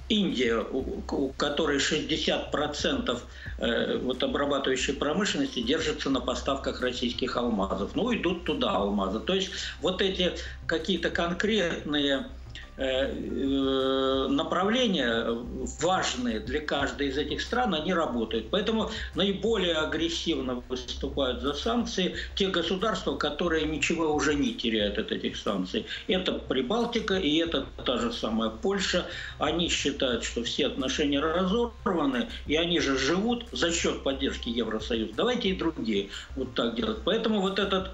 Индия, 0.08 0.60
у 0.60 1.34
которой 1.34 1.78
60% 1.78 3.20
э, 3.58 3.97
вот 3.97 4.24
обрабатывающей 4.24 4.93
промышленности 4.93 5.62
держится 5.64 6.10
на 6.10 6.22
поставках 6.22 6.82
российских 6.82 7.36
алмазов. 7.38 7.95
Ну, 7.95 8.14
идут 8.16 8.45
туда 8.45 8.72
алмазы. 8.72 9.20
То 9.20 9.34
есть 9.34 9.51
вот 9.82 10.01
эти 10.01 10.34
какие-то 10.68 11.10
конкретные 11.10 12.28
направления 14.36 15.28
важные 15.82 16.41
для 16.41 16.59
каждой 16.59 17.07
из 17.07 17.17
этих 17.17 17.41
стран, 17.41 17.73
они 17.73 17.93
работают. 17.93 18.49
Поэтому 18.49 18.91
наиболее 19.13 19.76
агрессивно 19.76 20.61
выступают 20.67 21.41
за 21.41 21.53
санкции 21.53 22.15
те 22.36 22.47
государства, 22.49 23.15
которые 23.15 23.65
ничего 23.65 24.13
уже 24.13 24.36
не 24.36 24.53
теряют 24.53 24.97
от 24.97 25.11
этих 25.13 25.38
санкций. 25.38 25.86
Это 26.07 26.34
Прибалтика 26.34 27.15
и 27.15 27.38
это 27.38 27.65
та 27.86 27.97
же 27.97 28.11
самая 28.11 28.49
Польша. 28.49 29.05
Они 29.39 29.69
считают, 29.69 30.26
что 30.26 30.43
все 30.43 30.67
отношения 30.67 31.21
разорваны, 31.21 32.28
и 32.45 32.57
они 32.57 32.82
же 32.82 32.97
живут 32.97 33.45
за 33.53 33.71
счет 33.71 34.03
поддержки 34.03 34.49
Евросоюза. 34.49 35.13
Давайте 35.15 35.49
и 35.49 35.55
другие 35.55 36.09
вот 36.36 36.53
так 36.55 36.76
делать. 36.76 36.97
Поэтому 37.05 37.39
вот 37.39 37.57
этот 37.57 37.91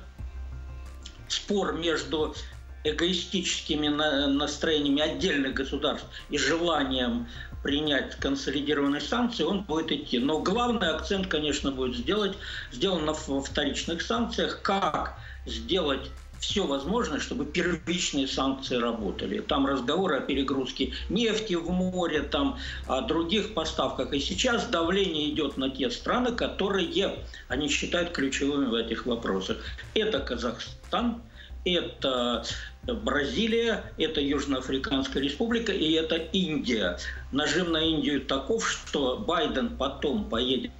спор 1.27 1.73
между 1.73 2.35
эгоистическими 2.83 3.87
настроениями 3.87 5.01
отдельных 5.01 5.53
государств 5.53 6.07
и 6.29 6.37
желанием 6.37 7.27
принять 7.63 8.15
консолидированные 8.15 9.01
санкции, 9.01 9.43
он 9.43 9.61
будет 9.61 9.91
идти. 9.91 10.17
Но 10.19 10.39
главный 10.39 10.89
акцент, 10.89 11.27
конечно, 11.27 11.71
будет 11.71 11.95
сделать, 11.95 12.35
сделан 12.71 13.05
на 13.05 13.13
вторичных 13.13 14.01
санкциях, 14.01 14.61
как 14.63 15.17
сделать 15.45 16.09
все 16.39 16.65
возможное, 16.65 17.19
чтобы 17.19 17.45
первичные 17.45 18.27
санкции 18.27 18.75
работали. 18.75 19.41
Там 19.41 19.67
разговоры 19.67 20.17
о 20.17 20.21
перегрузке 20.21 20.93
нефти 21.07 21.53
в 21.53 21.69
море, 21.69 22.23
там 22.23 22.57
о 22.87 23.01
других 23.01 23.53
поставках. 23.53 24.11
И 24.11 24.19
сейчас 24.19 24.65
давление 24.65 25.29
идет 25.29 25.57
на 25.57 25.69
те 25.69 25.91
страны, 25.91 26.31
которые 26.31 27.15
они 27.47 27.69
считают 27.69 28.09
ключевыми 28.09 28.65
в 28.65 28.73
этих 28.73 29.05
вопросах. 29.05 29.57
Это 29.93 30.19
Казахстан, 30.19 31.21
это 31.63 32.43
Бразилия, 32.87 33.93
это 33.97 34.21
Южноафриканская 34.21 35.21
республика 35.21 35.71
и 35.71 35.91
это 35.91 36.15
Индия. 36.15 36.97
Нажим 37.31 37.71
на 37.71 37.83
Индию 37.83 38.25
таков, 38.25 38.67
что 38.67 39.19
Байден 39.19 39.77
потом 39.77 40.29
поедет 40.29 40.71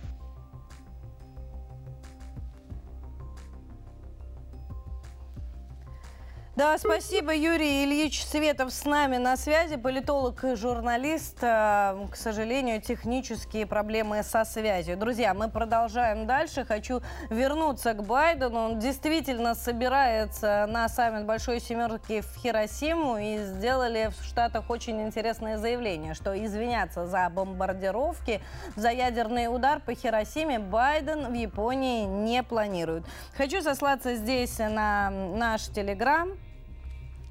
Да, 6.53 6.77
спасибо, 6.77 7.33
Юрий 7.33 7.85
Ильич 7.85 8.25
Светов 8.25 8.73
с 8.73 8.83
нами 8.83 9.15
на 9.15 9.37
связи, 9.37 9.77
политолог 9.77 10.43
и 10.43 10.55
журналист. 10.55 11.37
Э, 11.41 11.95
к 12.11 12.17
сожалению, 12.17 12.81
технические 12.81 13.65
проблемы 13.65 14.21
со 14.21 14.43
связью. 14.43 14.97
Друзья, 14.97 15.33
мы 15.33 15.49
продолжаем 15.49 16.27
дальше. 16.27 16.65
Хочу 16.65 17.01
вернуться 17.29 17.93
к 17.93 18.03
Байдену. 18.03 18.59
Он 18.65 18.79
действительно 18.79 19.55
собирается 19.55 20.65
на 20.67 20.89
саммит 20.89 21.25
Большой 21.25 21.61
Семерки 21.61 22.19
в 22.19 22.35
Хиросиму 22.41 23.17
и 23.17 23.37
сделали 23.37 24.11
в 24.19 24.21
Штатах 24.25 24.69
очень 24.69 25.01
интересное 25.01 25.57
заявление, 25.57 26.15
что 26.15 26.37
извиняться 26.37 27.07
за 27.07 27.29
бомбардировки, 27.29 28.41
за 28.75 28.89
ядерный 28.91 29.47
удар 29.47 29.79
по 29.79 29.93
Хиросиме 29.93 30.59
Байден 30.59 31.31
в 31.31 31.33
Японии 31.33 32.03
не 32.03 32.43
планирует. 32.43 33.05
Хочу 33.37 33.61
сослаться 33.61 34.15
здесь 34.15 34.59
на 34.59 35.09
наш 35.09 35.67
телеграм. 35.67 36.31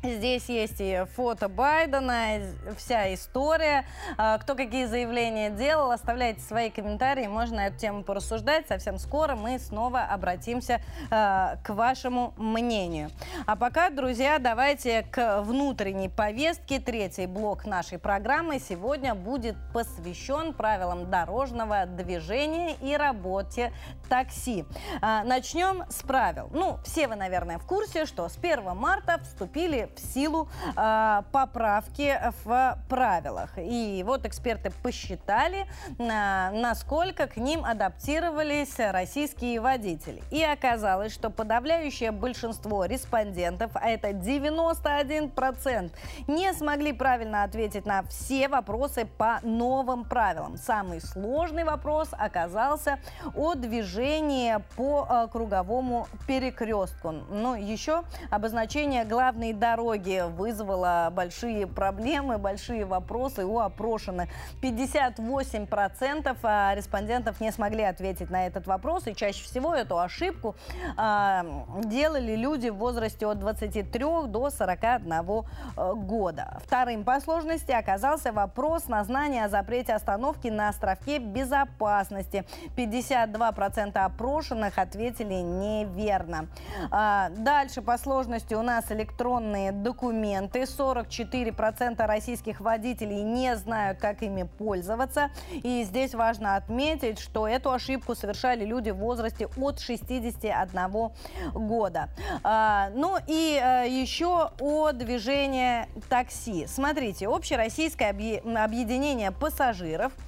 Здесь 0.02 0.48
есть 0.48 0.76
и 0.78 1.04
фото 1.14 1.50
Байдена, 1.50 2.40
вся 2.78 3.12
история, 3.12 3.84
а, 4.16 4.38
кто 4.38 4.54
какие 4.54 4.86
заявления 4.86 5.50
делал. 5.50 5.90
Оставляйте 5.90 6.40
свои 6.40 6.70
комментарии, 6.70 7.26
можно 7.26 7.56
на 7.56 7.66
эту 7.66 7.76
тему 7.76 8.02
порассуждать. 8.02 8.66
Совсем 8.66 8.96
скоро 8.96 9.36
мы 9.36 9.58
снова 9.58 10.04
обратимся 10.04 10.80
а, 11.10 11.58
к 11.62 11.74
вашему 11.74 12.32
мнению. 12.38 13.10
А 13.44 13.56
пока, 13.56 13.90
друзья, 13.90 14.38
давайте 14.38 15.02
к 15.02 15.42
внутренней 15.42 16.08
повестке. 16.08 16.80
Третий 16.80 17.26
блок 17.26 17.66
нашей 17.66 17.98
программы 17.98 18.58
сегодня 18.58 19.14
будет 19.14 19.56
посвящен 19.74 20.54
правилам 20.54 21.10
дорожного 21.10 21.84
движения 21.84 22.74
и 22.80 22.96
работе 22.96 23.70
такси. 24.08 24.64
А, 25.02 25.24
начнем 25.24 25.84
с 25.90 26.02
правил. 26.02 26.48
Ну, 26.54 26.78
все 26.84 27.06
вы, 27.06 27.16
наверное, 27.16 27.58
в 27.58 27.66
курсе, 27.66 28.06
что 28.06 28.26
с 28.30 28.38
1 28.38 28.74
марта 28.74 29.20
вступили 29.22 29.89
в 29.98 30.14
силу 30.14 30.48
э, 30.76 31.22
поправки 31.32 32.18
в 32.44 32.78
правилах. 32.88 33.50
И 33.56 34.02
вот 34.06 34.26
эксперты 34.26 34.70
посчитали, 34.82 35.66
э, 35.98 36.50
насколько 36.50 37.26
к 37.26 37.36
ним 37.36 37.64
адаптировались 37.64 38.78
российские 38.78 39.60
водители. 39.60 40.22
И 40.30 40.42
оказалось, 40.42 41.12
что 41.12 41.30
подавляющее 41.30 42.12
большинство 42.12 42.84
респондентов, 42.84 43.72
а 43.74 43.88
это 43.88 44.10
91%, 44.10 45.90
не 46.26 46.52
смогли 46.52 46.92
правильно 46.92 47.42
ответить 47.42 47.86
на 47.86 48.02
все 48.04 48.48
вопросы 48.48 49.06
по 49.18 49.40
новым 49.42 50.04
правилам. 50.04 50.56
Самый 50.56 51.00
сложный 51.00 51.64
вопрос 51.64 52.08
оказался 52.12 52.98
о 53.34 53.54
движении 53.54 54.56
по 54.76 55.06
э, 55.08 55.28
круговому 55.32 56.06
перекрестку. 56.26 57.12
Но 57.12 57.56
еще 57.56 58.02
обозначение 58.30 59.04
главной 59.04 59.52
дороги 59.52 59.79
вызвало 59.80 61.10
большие 61.12 61.66
проблемы, 61.66 62.38
большие 62.38 62.84
вопросы 62.84 63.44
у 63.44 63.58
опрошенных. 63.58 64.28
58% 64.62 66.36
э, 66.42 66.76
респондентов 66.76 67.40
не 67.40 67.52
смогли 67.52 67.82
ответить 67.82 68.30
на 68.30 68.46
этот 68.46 68.66
вопрос, 68.66 69.06
и 69.06 69.14
чаще 69.14 69.42
всего 69.44 69.74
эту 69.74 69.98
ошибку 69.98 70.54
э, 70.96 71.42
делали 71.84 72.36
люди 72.36 72.68
в 72.68 72.76
возрасте 72.76 73.26
от 73.26 73.38
23 73.38 74.00
до 74.26 74.50
41 74.50 75.12
э, 75.12 75.94
года. 75.94 76.58
Вторым 76.64 77.04
по 77.04 77.20
сложности 77.20 77.72
оказался 77.72 78.32
вопрос 78.32 78.88
на 78.88 79.02
знание 79.04 79.44
о 79.44 79.48
запрете 79.48 79.94
остановки 79.94 80.48
на 80.48 80.68
островке 80.68 81.18
безопасности. 81.18 82.44
52% 82.76 83.98
опрошенных 83.98 84.78
ответили 84.78 85.34
неверно. 85.34 86.48
А, 86.90 87.30
дальше 87.30 87.82
по 87.82 87.98
сложности 87.98 88.54
у 88.54 88.62
нас 88.62 88.90
электронные 88.90 89.69
документы. 89.72 90.62
44% 90.62 92.04
российских 92.06 92.60
водителей 92.60 93.22
не 93.22 93.56
знают, 93.56 93.98
как 93.98 94.22
ими 94.22 94.44
пользоваться. 94.44 95.30
И 95.52 95.84
здесь 95.84 96.14
важно 96.14 96.56
отметить, 96.56 97.18
что 97.18 97.46
эту 97.46 97.72
ошибку 97.72 98.14
совершали 98.14 98.64
люди 98.64 98.90
в 98.90 98.96
возрасте 98.96 99.48
от 99.56 99.80
61 99.80 101.10
года. 101.54 102.08
А, 102.42 102.90
ну 102.94 103.16
и 103.26 103.60
а, 103.62 103.84
еще 103.84 104.50
о 104.60 104.92
движении 104.92 105.86
такси. 106.08 106.66
Смотрите, 106.66 107.28
общероссийское 107.28 108.10
объединение 108.10 109.30
пассажиров– 109.30 110.12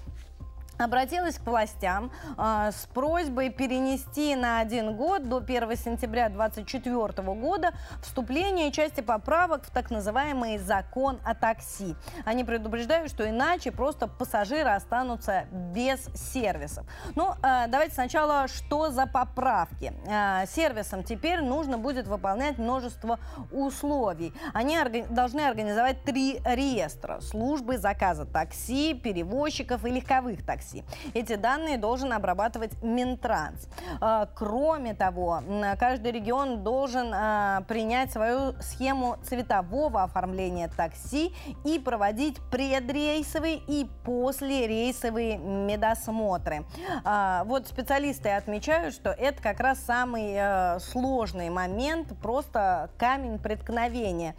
обратилась 0.83 1.39
к 1.39 1.47
властям 1.47 2.11
э, 2.37 2.71
с 2.73 2.87
просьбой 2.93 3.51
перенести 3.51 4.35
на 4.35 4.61
один 4.61 4.97
год 4.97 5.29
до 5.29 5.39
1 5.39 5.77
сентября 5.77 6.29
2024 6.29 7.23
года 7.35 7.73
вступление 8.03 8.73
части 8.73 9.01
поправок 9.01 9.65
в 9.65 9.71
так 9.71 9.91
называемый 9.91 10.59
закон 10.59 11.21
о 11.25 11.35
такси. 11.35 11.95
Они 12.25 12.45
предупреждают, 12.45 13.11
что 13.11 13.29
иначе 13.29 13.71
просто 13.71 14.09
пассажиры 14.09 14.71
останутся 14.71 15.45
без 15.51 16.09
сервисов. 16.15 16.87
Ну, 17.15 17.33
э, 17.43 17.67
давайте 17.69 17.95
сначала, 17.95 18.49
что 18.49 18.91
за 18.91 19.07
поправки. 19.07 19.93
Э, 20.07 20.47
сервисам 20.47 21.05
теперь 21.05 21.43
нужно 21.43 21.79
будет 21.79 22.07
выполнять 22.07 22.59
множество 22.59 23.19
условий. 23.51 24.33
Они 24.53 24.77
орга 24.77 25.05
должны 25.09 25.41
организовать 25.41 26.03
три 26.05 26.41
реестра. 26.45 27.21
Службы 27.21 27.79
заказа 27.79 28.25
такси, 28.25 28.95
перевозчиков 28.95 29.85
и 29.85 29.91
легковых 29.91 30.45
такси 30.45 30.72
такси. 30.73 30.85
Эти 31.15 31.37
данные 31.37 31.79
должен 31.79 32.13
обрабатывать 32.13 32.83
Минтранс. 32.83 33.69
А, 34.01 34.29
кроме 34.35 34.95
того, 34.95 35.43
каждый 35.79 36.13
регион 36.13 36.63
должен 36.63 37.13
а, 37.15 37.63
принять 37.69 38.13
свою 38.13 38.55
схему 38.61 39.17
цветового 39.25 40.03
оформления 40.03 40.69
такси 40.69 41.35
и 41.65 41.79
проводить 41.79 42.39
предрейсовые 42.51 43.61
и 43.67 43.89
послерейсовые 44.05 45.39
медосмотры. 45.39 46.65
А, 47.05 47.45
вот 47.45 47.69
специалисты 47.69 48.31
отмечают, 48.31 48.95
что 48.95 49.11
это 49.11 49.43
как 49.43 49.61
раз 49.61 49.79
самый 49.81 50.33
э, 50.35 50.79
сложный 50.81 51.51
момент, 51.51 52.09
просто 52.21 52.91
камень 52.99 53.39
преткновения. 53.39 54.35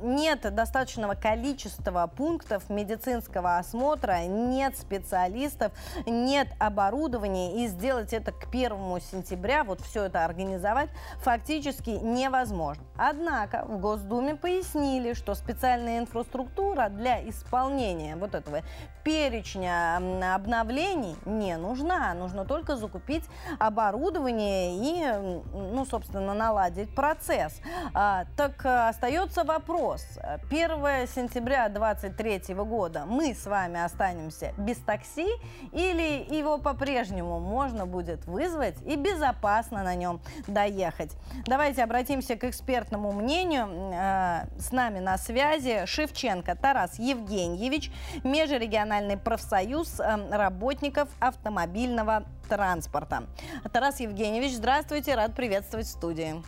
Нет 0.00 0.54
достаточного 0.54 1.14
количества 1.14 2.10
пунктов 2.14 2.68
медицинского 2.68 3.58
осмотра, 3.58 4.26
нет 4.26 4.76
специалистов 4.76 5.35
специалистов, 5.36 5.72
нет 6.06 6.48
оборудования, 6.58 7.64
и 7.64 7.68
сделать 7.68 8.12
это 8.12 8.32
к 8.32 8.48
1 8.48 8.70
сентября, 9.00 9.64
вот 9.64 9.80
все 9.80 10.04
это 10.04 10.24
организовать, 10.24 10.88
фактически 11.20 11.90
невозможно. 11.90 12.84
Однако 12.96 13.64
в 13.66 13.78
Госдуме 13.78 14.34
пояснили, 14.34 15.12
что 15.12 15.34
специальная 15.34 15.98
инфраструктура 15.98 16.88
для 16.88 17.28
исполнения 17.28 18.16
вот 18.16 18.34
этого 18.34 18.62
перечня 19.04 19.98
обновлений 20.34 21.16
не 21.26 21.56
нужна. 21.56 22.12
Нужно 22.14 22.44
только 22.44 22.76
закупить 22.76 23.24
оборудование 23.58 24.74
и, 24.74 25.42
ну, 25.52 25.84
собственно, 25.84 26.34
наладить 26.34 26.92
процесс. 26.94 27.60
А, 27.94 28.24
так 28.36 28.64
э, 28.64 28.88
остается 28.88 29.44
вопрос. 29.44 30.04
1 30.50 31.06
сентября 31.06 31.68
2023 31.68 32.54
года 32.54 33.04
мы 33.06 33.34
с 33.34 33.46
вами 33.46 33.84
останемся 33.84 34.52
без 34.58 34.78
такси 34.78 35.15
такси, 35.16 35.26
или 35.72 36.34
его 36.34 36.58
по-прежнему 36.58 37.40
можно 37.40 37.86
будет 37.86 38.26
вызвать 38.26 38.76
и 38.86 38.96
безопасно 38.96 39.82
на 39.82 39.94
нем 39.94 40.20
доехать. 40.46 41.16
Давайте 41.46 41.82
обратимся 41.82 42.36
к 42.36 42.44
экспертному 42.44 43.12
мнению. 43.12 43.66
Э, 43.66 44.46
с 44.58 44.72
нами 44.72 44.98
на 44.98 45.18
связи 45.18 45.86
Шевченко 45.86 46.54
Тарас 46.54 46.98
Евгеньевич, 46.98 47.90
Межрегиональный 48.24 49.16
профсоюз 49.16 50.00
э, 50.00 50.36
работников 50.36 51.08
автомобильного 51.20 52.24
транспорта. 52.48 53.24
Тарас 53.72 54.00
Евгеньевич, 54.00 54.52
здравствуйте, 54.52 55.14
рад 55.14 55.34
приветствовать 55.34 55.86
в 55.86 55.90
студии. 55.90 56.42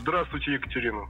Здравствуйте, 0.00 0.52
Екатерина. 0.52 1.08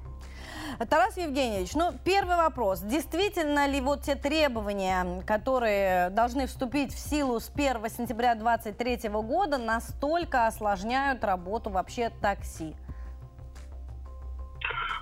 Тарас 0.88 1.16
Евгеньевич, 1.16 1.74
ну, 1.74 1.92
первый 2.04 2.36
вопрос. 2.36 2.80
Действительно 2.80 3.66
ли 3.66 3.80
вот 3.80 4.02
те 4.02 4.14
требования, 4.14 5.22
которые 5.26 6.10
должны 6.10 6.46
вступить 6.46 6.92
в 6.92 6.98
силу 6.98 7.40
с 7.40 7.50
1 7.54 7.88
сентября 7.88 8.34
2023 8.34 9.08
года, 9.10 9.58
настолько 9.58 10.46
осложняют 10.46 11.24
работу 11.24 11.70
вообще 11.70 12.10
такси? 12.10 12.74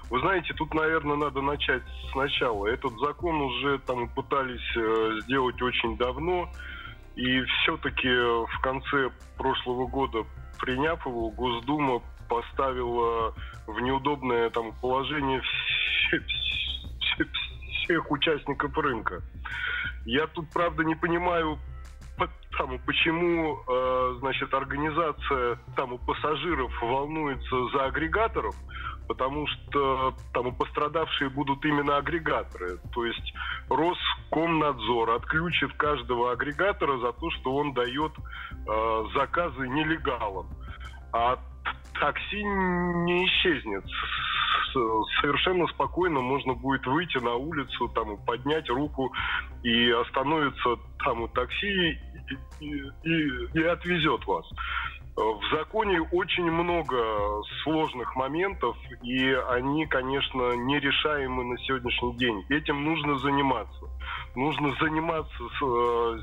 Вы 0.08 0.20
знаете, 0.20 0.54
тут, 0.54 0.72
наверное, 0.72 1.16
надо 1.16 1.42
начать 1.42 1.82
сначала. 2.12 2.68
Этот 2.68 2.92
закон 3.00 3.40
уже 3.40 3.78
там 3.80 4.08
пытались 4.08 4.76
э, 4.76 5.20
сделать 5.22 5.60
очень 5.60 5.96
давно, 5.96 6.48
и 7.16 7.42
все-таки 7.42 8.08
в 8.08 8.60
конце 8.62 9.10
прошлого 9.36 9.86
года, 9.86 10.24
приняв 10.60 11.04
его, 11.04 11.30
Госдума 11.30 12.02
поставила 12.28 13.34
в 13.66 13.80
неудобное 13.80 14.50
там 14.50 14.72
положение 14.80 15.40
всех 17.82 18.10
участников 18.10 18.76
рынка. 18.78 19.22
Я 20.04 20.26
тут, 20.28 20.50
правда, 20.52 20.84
не 20.84 20.94
понимаю, 20.94 21.58
там, 22.58 22.78
почему, 22.86 23.58
э, 23.68 24.16
значит, 24.20 24.52
организация 24.54 25.58
там 25.74 25.92
у 25.92 25.98
пассажиров 25.98 26.72
волнуется 26.80 27.68
за 27.72 27.84
агрегаторов, 27.86 28.54
потому 29.08 29.46
что 29.46 30.14
там 30.32 30.54
пострадавшие 30.54 31.30
будут 31.30 31.64
именно 31.64 31.98
агрегаторы. 31.98 32.78
То 32.94 33.04
есть 33.04 33.34
Роскомнадзор 33.68 35.10
отключит 35.10 35.72
каждого 35.74 36.32
агрегатора 36.32 36.98
за 36.98 37.12
то, 37.12 37.30
что 37.32 37.54
он 37.54 37.74
дает 37.74 38.12
э, 38.16 39.04
заказы 39.14 39.68
нелегалам. 39.68 40.48
А 41.12 41.38
такси 41.98 42.42
не 42.42 43.26
исчезнет. 43.26 43.84
Совершенно 45.20 45.66
спокойно 45.68 46.20
можно 46.20 46.54
будет 46.54 46.86
выйти 46.86 47.18
на 47.18 47.34
улицу, 47.34 47.88
там, 47.88 48.18
поднять 48.26 48.68
руку 48.68 49.10
и 49.62 49.90
остановиться 49.90 50.76
там 51.02 51.22
у 51.22 51.28
такси 51.28 51.98
и, 52.60 52.82
и, 53.04 53.48
и 53.54 53.62
отвезет 53.62 54.26
вас. 54.26 54.46
В 55.16 55.40
законе 55.50 56.02
очень 56.12 56.50
много 56.50 57.42
сложных 57.62 58.14
моментов, 58.16 58.76
и 59.02 59.32
они, 59.48 59.86
конечно, 59.86 60.52
нерешаемы 60.56 61.42
на 61.44 61.58
сегодняшний 61.58 62.16
день. 62.18 62.44
Этим 62.50 62.84
нужно 62.84 63.18
заниматься. 63.20 63.86
Нужно 64.34 64.74
заниматься 64.78 65.38
с, 65.58 65.62
э, 65.62 66.18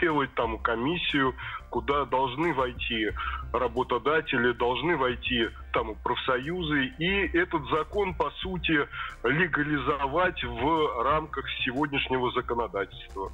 делать 0.00 0.34
там 0.34 0.58
комиссию, 0.58 1.34
куда 1.70 2.04
должны 2.04 2.52
войти 2.54 3.10
работодатели, 3.52 4.52
должны 4.52 4.96
войти 4.96 5.48
там 5.72 5.94
профсоюзы. 6.02 6.86
И 6.98 7.36
этот 7.36 7.62
закон, 7.70 8.14
по 8.14 8.30
сути, 8.42 8.86
легализовать 9.22 10.42
в 10.44 11.02
рамках 11.02 11.44
сегодняшнего 11.64 12.30
законодательства. 12.32 13.32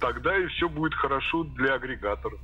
Тогда 0.00 0.36
и 0.36 0.46
все 0.46 0.68
будет 0.68 0.94
хорошо 0.94 1.44
для 1.44 1.74
агрегаторов. 1.74 2.40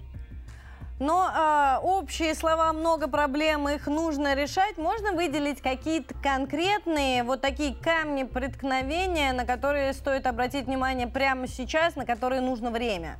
Но 1.00 1.30
э, 1.30 1.78
общие 1.82 2.34
слова, 2.34 2.72
много 2.72 3.08
проблем, 3.08 3.68
их 3.68 3.86
нужно 3.86 4.34
решать. 4.34 4.78
Можно 4.78 5.12
выделить 5.12 5.62
какие-то 5.62 6.14
конкретные 6.14 7.22
вот 7.22 7.40
такие 7.40 7.74
камни 7.74 8.24
преткновения, 8.24 9.32
на 9.32 9.44
которые 9.44 9.92
стоит 9.92 10.26
обратить 10.26 10.66
внимание 10.66 11.06
прямо 11.06 11.46
сейчас, 11.46 11.94
на 11.94 12.04
которые 12.04 12.40
нужно 12.40 12.72
время? 12.72 13.18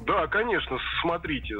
Да, 0.00 0.26
конечно, 0.28 0.78
смотрите, 1.02 1.56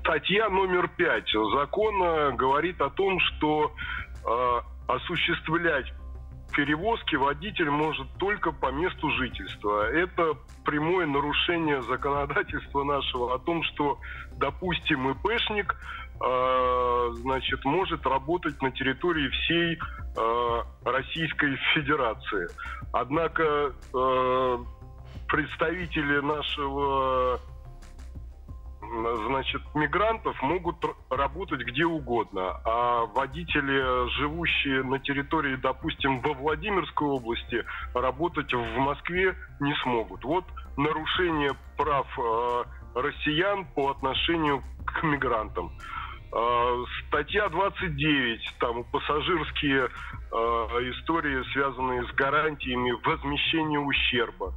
статья 0.00 0.48
номер 0.48 0.88
пять 0.88 1.30
закона 1.54 2.32
говорит 2.32 2.80
о 2.80 2.90
том, 2.90 3.18
что 3.20 3.72
э, 4.24 4.60
осуществлять 4.88 5.92
перевозки 6.52 7.16
водитель 7.16 7.70
может 7.70 8.06
только 8.18 8.52
по 8.52 8.70
месту 8.70 9.10
жительства. 9.10 9.88
Это 9.90 10.34
прямое 10.64 11.06
нарушение 11.06 11.82
законодательства 11.82 12.84
нашего 12.84 13.34
о 13.34 13.38
том, 13.38 13.62
что, 13.64 13.98
допустим, 14.36 15.10
ИПшник 15.10 15.74
э, 16.20 17.10
значит, 17.20 17.64
может 17.64 18.06
работать 18.06 18.60
на 18.62 18.70
территории 18.70 19.28
всей 19.28 19.78
э, 19.78 20.62
Российской 20.84 21.56
Федерации. 21.74 22.48
Однако 22.92 23.72
э, 23.94 24.58
представители 25.28 26.20
нашего 26.20 27.40
значит, 29.26 29.62
мигрантов 29.74 30.40
могут 30.42 30.76
работать 31.08 31.60
где 31.60 31.84
угодно, 31.84 32.60
а 32.64 33.06
водители, 33.06 34.08
живущие 34.18 34.82
на 34.82 34.98
территории, 34.98 35.56
допустим, 35.56 36.20
во 36.20 36.34
Владимирской 36.34 37.06
области, 37.06 37.64
работать 37.94 38.52
в 38.52 38.78
Москве 38.78 39.34
не 39.60 39.74
смогут. 39.82 40.24
Вот 40.24 40.44
нарушение 40.76 41.52
прав 41.76 42.06
э, 42.18 42.64
россиян 42.94 43.64
по 43.74 43.90
отношению 43.90 44.62
к 44.84 45.02
мигрантам. 45.02 45.72
Э, 46.34 46.84
статья 47.08 47.48
29, 47.48 48.56
там 48.58 48.84
пассажирские 48.84 49.84
э, 49.84 50.36
истории, 50.90 51.42
связанные 51.52 52.04
с 52.04 52.12
гарантиями 52.12 52.92
возмещения 53.04 53.78
ущерба. 53.78 54.54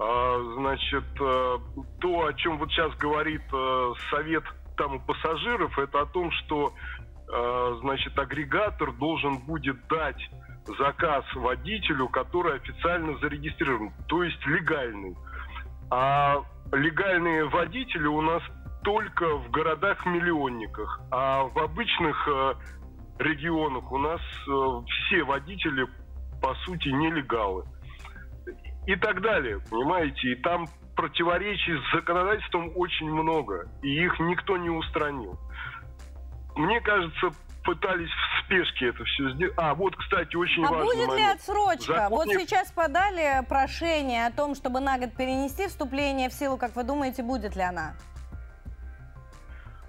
А, 0.00 0.40
значит, 0.54 1.04
э, 1.20 1.58
то, 2.00 2.26
о 2.26 2.32
чем 2.34 2.58
вот 2.58 2.70
сейчас 2.70 2.94
говорит 2.98 3.42
э, 3.52 3.92
совет 4.10 4.44
там 4.76 4.94
у 4.94 5.00
пассажиров, 5.00 5.76
это 5.76 6.02
о 6.02 6.06
том, 6.06 6.30
что, 6.30 6.72
э, 7.28 7.76
значит, 7.80 8.16
агрегатор 8.16 8.92
должен 8.92 9.38
будет 9.38 9.76
дать 9.88 10.20
заказ 10.78 11.24
водителю, 11.34 12.08
который 12.08 12.56
официально 12.56 13.18
зарегистрирован, 13.18 13.92
то 14.06 14.22
есть 14.22 14.46
легальный. 14.46 15.16
А 15.90 16.42
легальные 16.72 17.46
водители 17.46 18.06
у 18.06 18.20
нас 18.20 18.42
только 18.84 19.26
в 19.38 19.50
городах-миллионниках, 19.50 21.00
а 21.10 21.42
в 21.42 21.58
обычных 21.58 22.28
регионах 23.18 23.90
у 23.90 23.98
нас 23.98 24.20
все 24.44 25.24
водители, 25.24 25.86
по 26.40 26.54
сути, 26.66 26.88
нелегалы 26.90 27.64
и 28.88 28.96
так 28.96 29.20
далее, 29.20 29.60
понимаете? 29.70 30.32
И 30.32 30.34
там 30.36 30.66
противоречий 30.96 31.76
с 31.76 31.94
законодательством 31.94 32.72
очень 32.74 33.10
много, 33.10 33.68
и 33.82 34.04
их 34.04 34.18
никто 34.18 34.56
не 34.56 34.70
устранил. 34.70 35.38
Мне 36.56 36.80
кажется, 36.80 37.28
пытались 37.64 38.08
в 38.08 38.44
спешке 38.44 38.88
это 38.88 39.04
все 39.04 39.30
сделать. 39.34 39.54
А, 39.58 39.74
вот, 39.74 39.94
кстати, 39.94 40.34
очень 40.36 40.64
а 40.64 40.70
важный 40.70 40.86
будет 40.86 41.08
момент. 41.08 41.18
ли 41.18 41.34
отсрочка? 41.34 41.94
Закон 41.94 42.10
Вот 42.10 42.28
сейчас 42.28 42.72
подали 42.72 43.44
прошение 43.46 44.26
о 44.26 44.32
том, 44.32 44.54
чтобы 44.54 44.80
на 44.80 44.96
год 44.98 45.14
перенести 45.14 45.66
вступление 45.68 46.30
в 46.30 46.32
силу. 46.32 46.56
Как 46.56 46.74
вы 46.74 46.82
думаете, 46.82 47.22
будет 47.22 47.56
ли 47.56 47.62
она? 47.62 47.94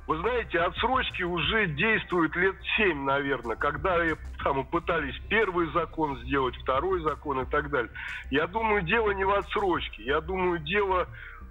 Вы 0.09 0.17
знаете, 0.21 0.57
отсрочки 0.57 1.21
уже 1.21 1.67
действуют 1.67 2.35
лет 2.35 2.55
семь, 2.75 3.03
наверное, 3.03 3.55
когда 3.55 3.95
там 4.43 4.65
пытались 4.65 5.13
первый 5.29 5.71
закон 5.71 6.17
сделать, 6.23 6.55
второй 6.63 6.99
закон 7.03 7.41
и 7.41 7.45
так 7.45 7.69
далее. 7.69 7.91
Я 8.31 8.47
думаю, 8.47 8.81
дело 8.81 9.11
не 9.11 9.23
в 9.23 9.29
отсрочке. 9.29 10.01
Я 10.01 10.19
думаю, 10.19 10.57
дело 10.61 11.07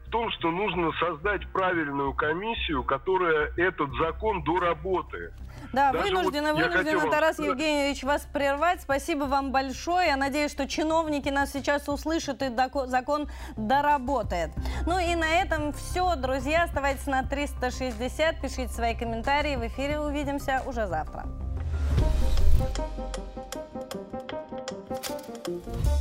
в 0.09 0.11
том, 0.11 0.31
что 0.33 0.51
нужно 0.51 0.91
создать 0.99 1.47
правильную 1.53 2.15
комиссию, 2.15 2.83
которая 2.83 3.53
этот 3.57 3.91
закон 4.01 4.43
доработает. 4.43 5.35
Да, 5.73 5.93
Даже 5.93 6.05
вынуждены, 6.05 6.55
вот 6.55 6.63
вынуждены, 6.63 7.11
Тарас 7.11 7.39
вам... 7.39 7.49
Евгеньевич, 7.49 8.03
вас 8.03 8.27
прервать. 8.33 8.81
Спасибо 8.81 9.25
вам 9.25 9.53
большое. 9.53 10.09
Я 10.09 10.17
надеюсь, 10.17 10.51
что 10.51 10.67
чиновники 10.67 11.29
нас 11.29 11.53
сейчас 11.53 11.89
услышат 11.89 12.43
и 12.43 12.49
закон 12.87 13.29
доработает. 13.57 14.51
Ну 14.87 14.99
и 14.99 15.15
на 15.15 15.29
этом 15.29 15.75
все, 15.75 16.17
друзья. 16.17 16.65
Оставайтесь 16.65 17.07
на 17.07 17.23
360, 17.23 18.41
пишите 18.41 18.69
свои 18.69 18.95
комментарии. 18.95 19.57
В 19.57 19.67
эфире 19.67 20.01
увидимся 20.01 20.63
уже 20.67 20.87
завтра. 20.87 21.27
Thank 25.49 25.77
you. 25.77 25.98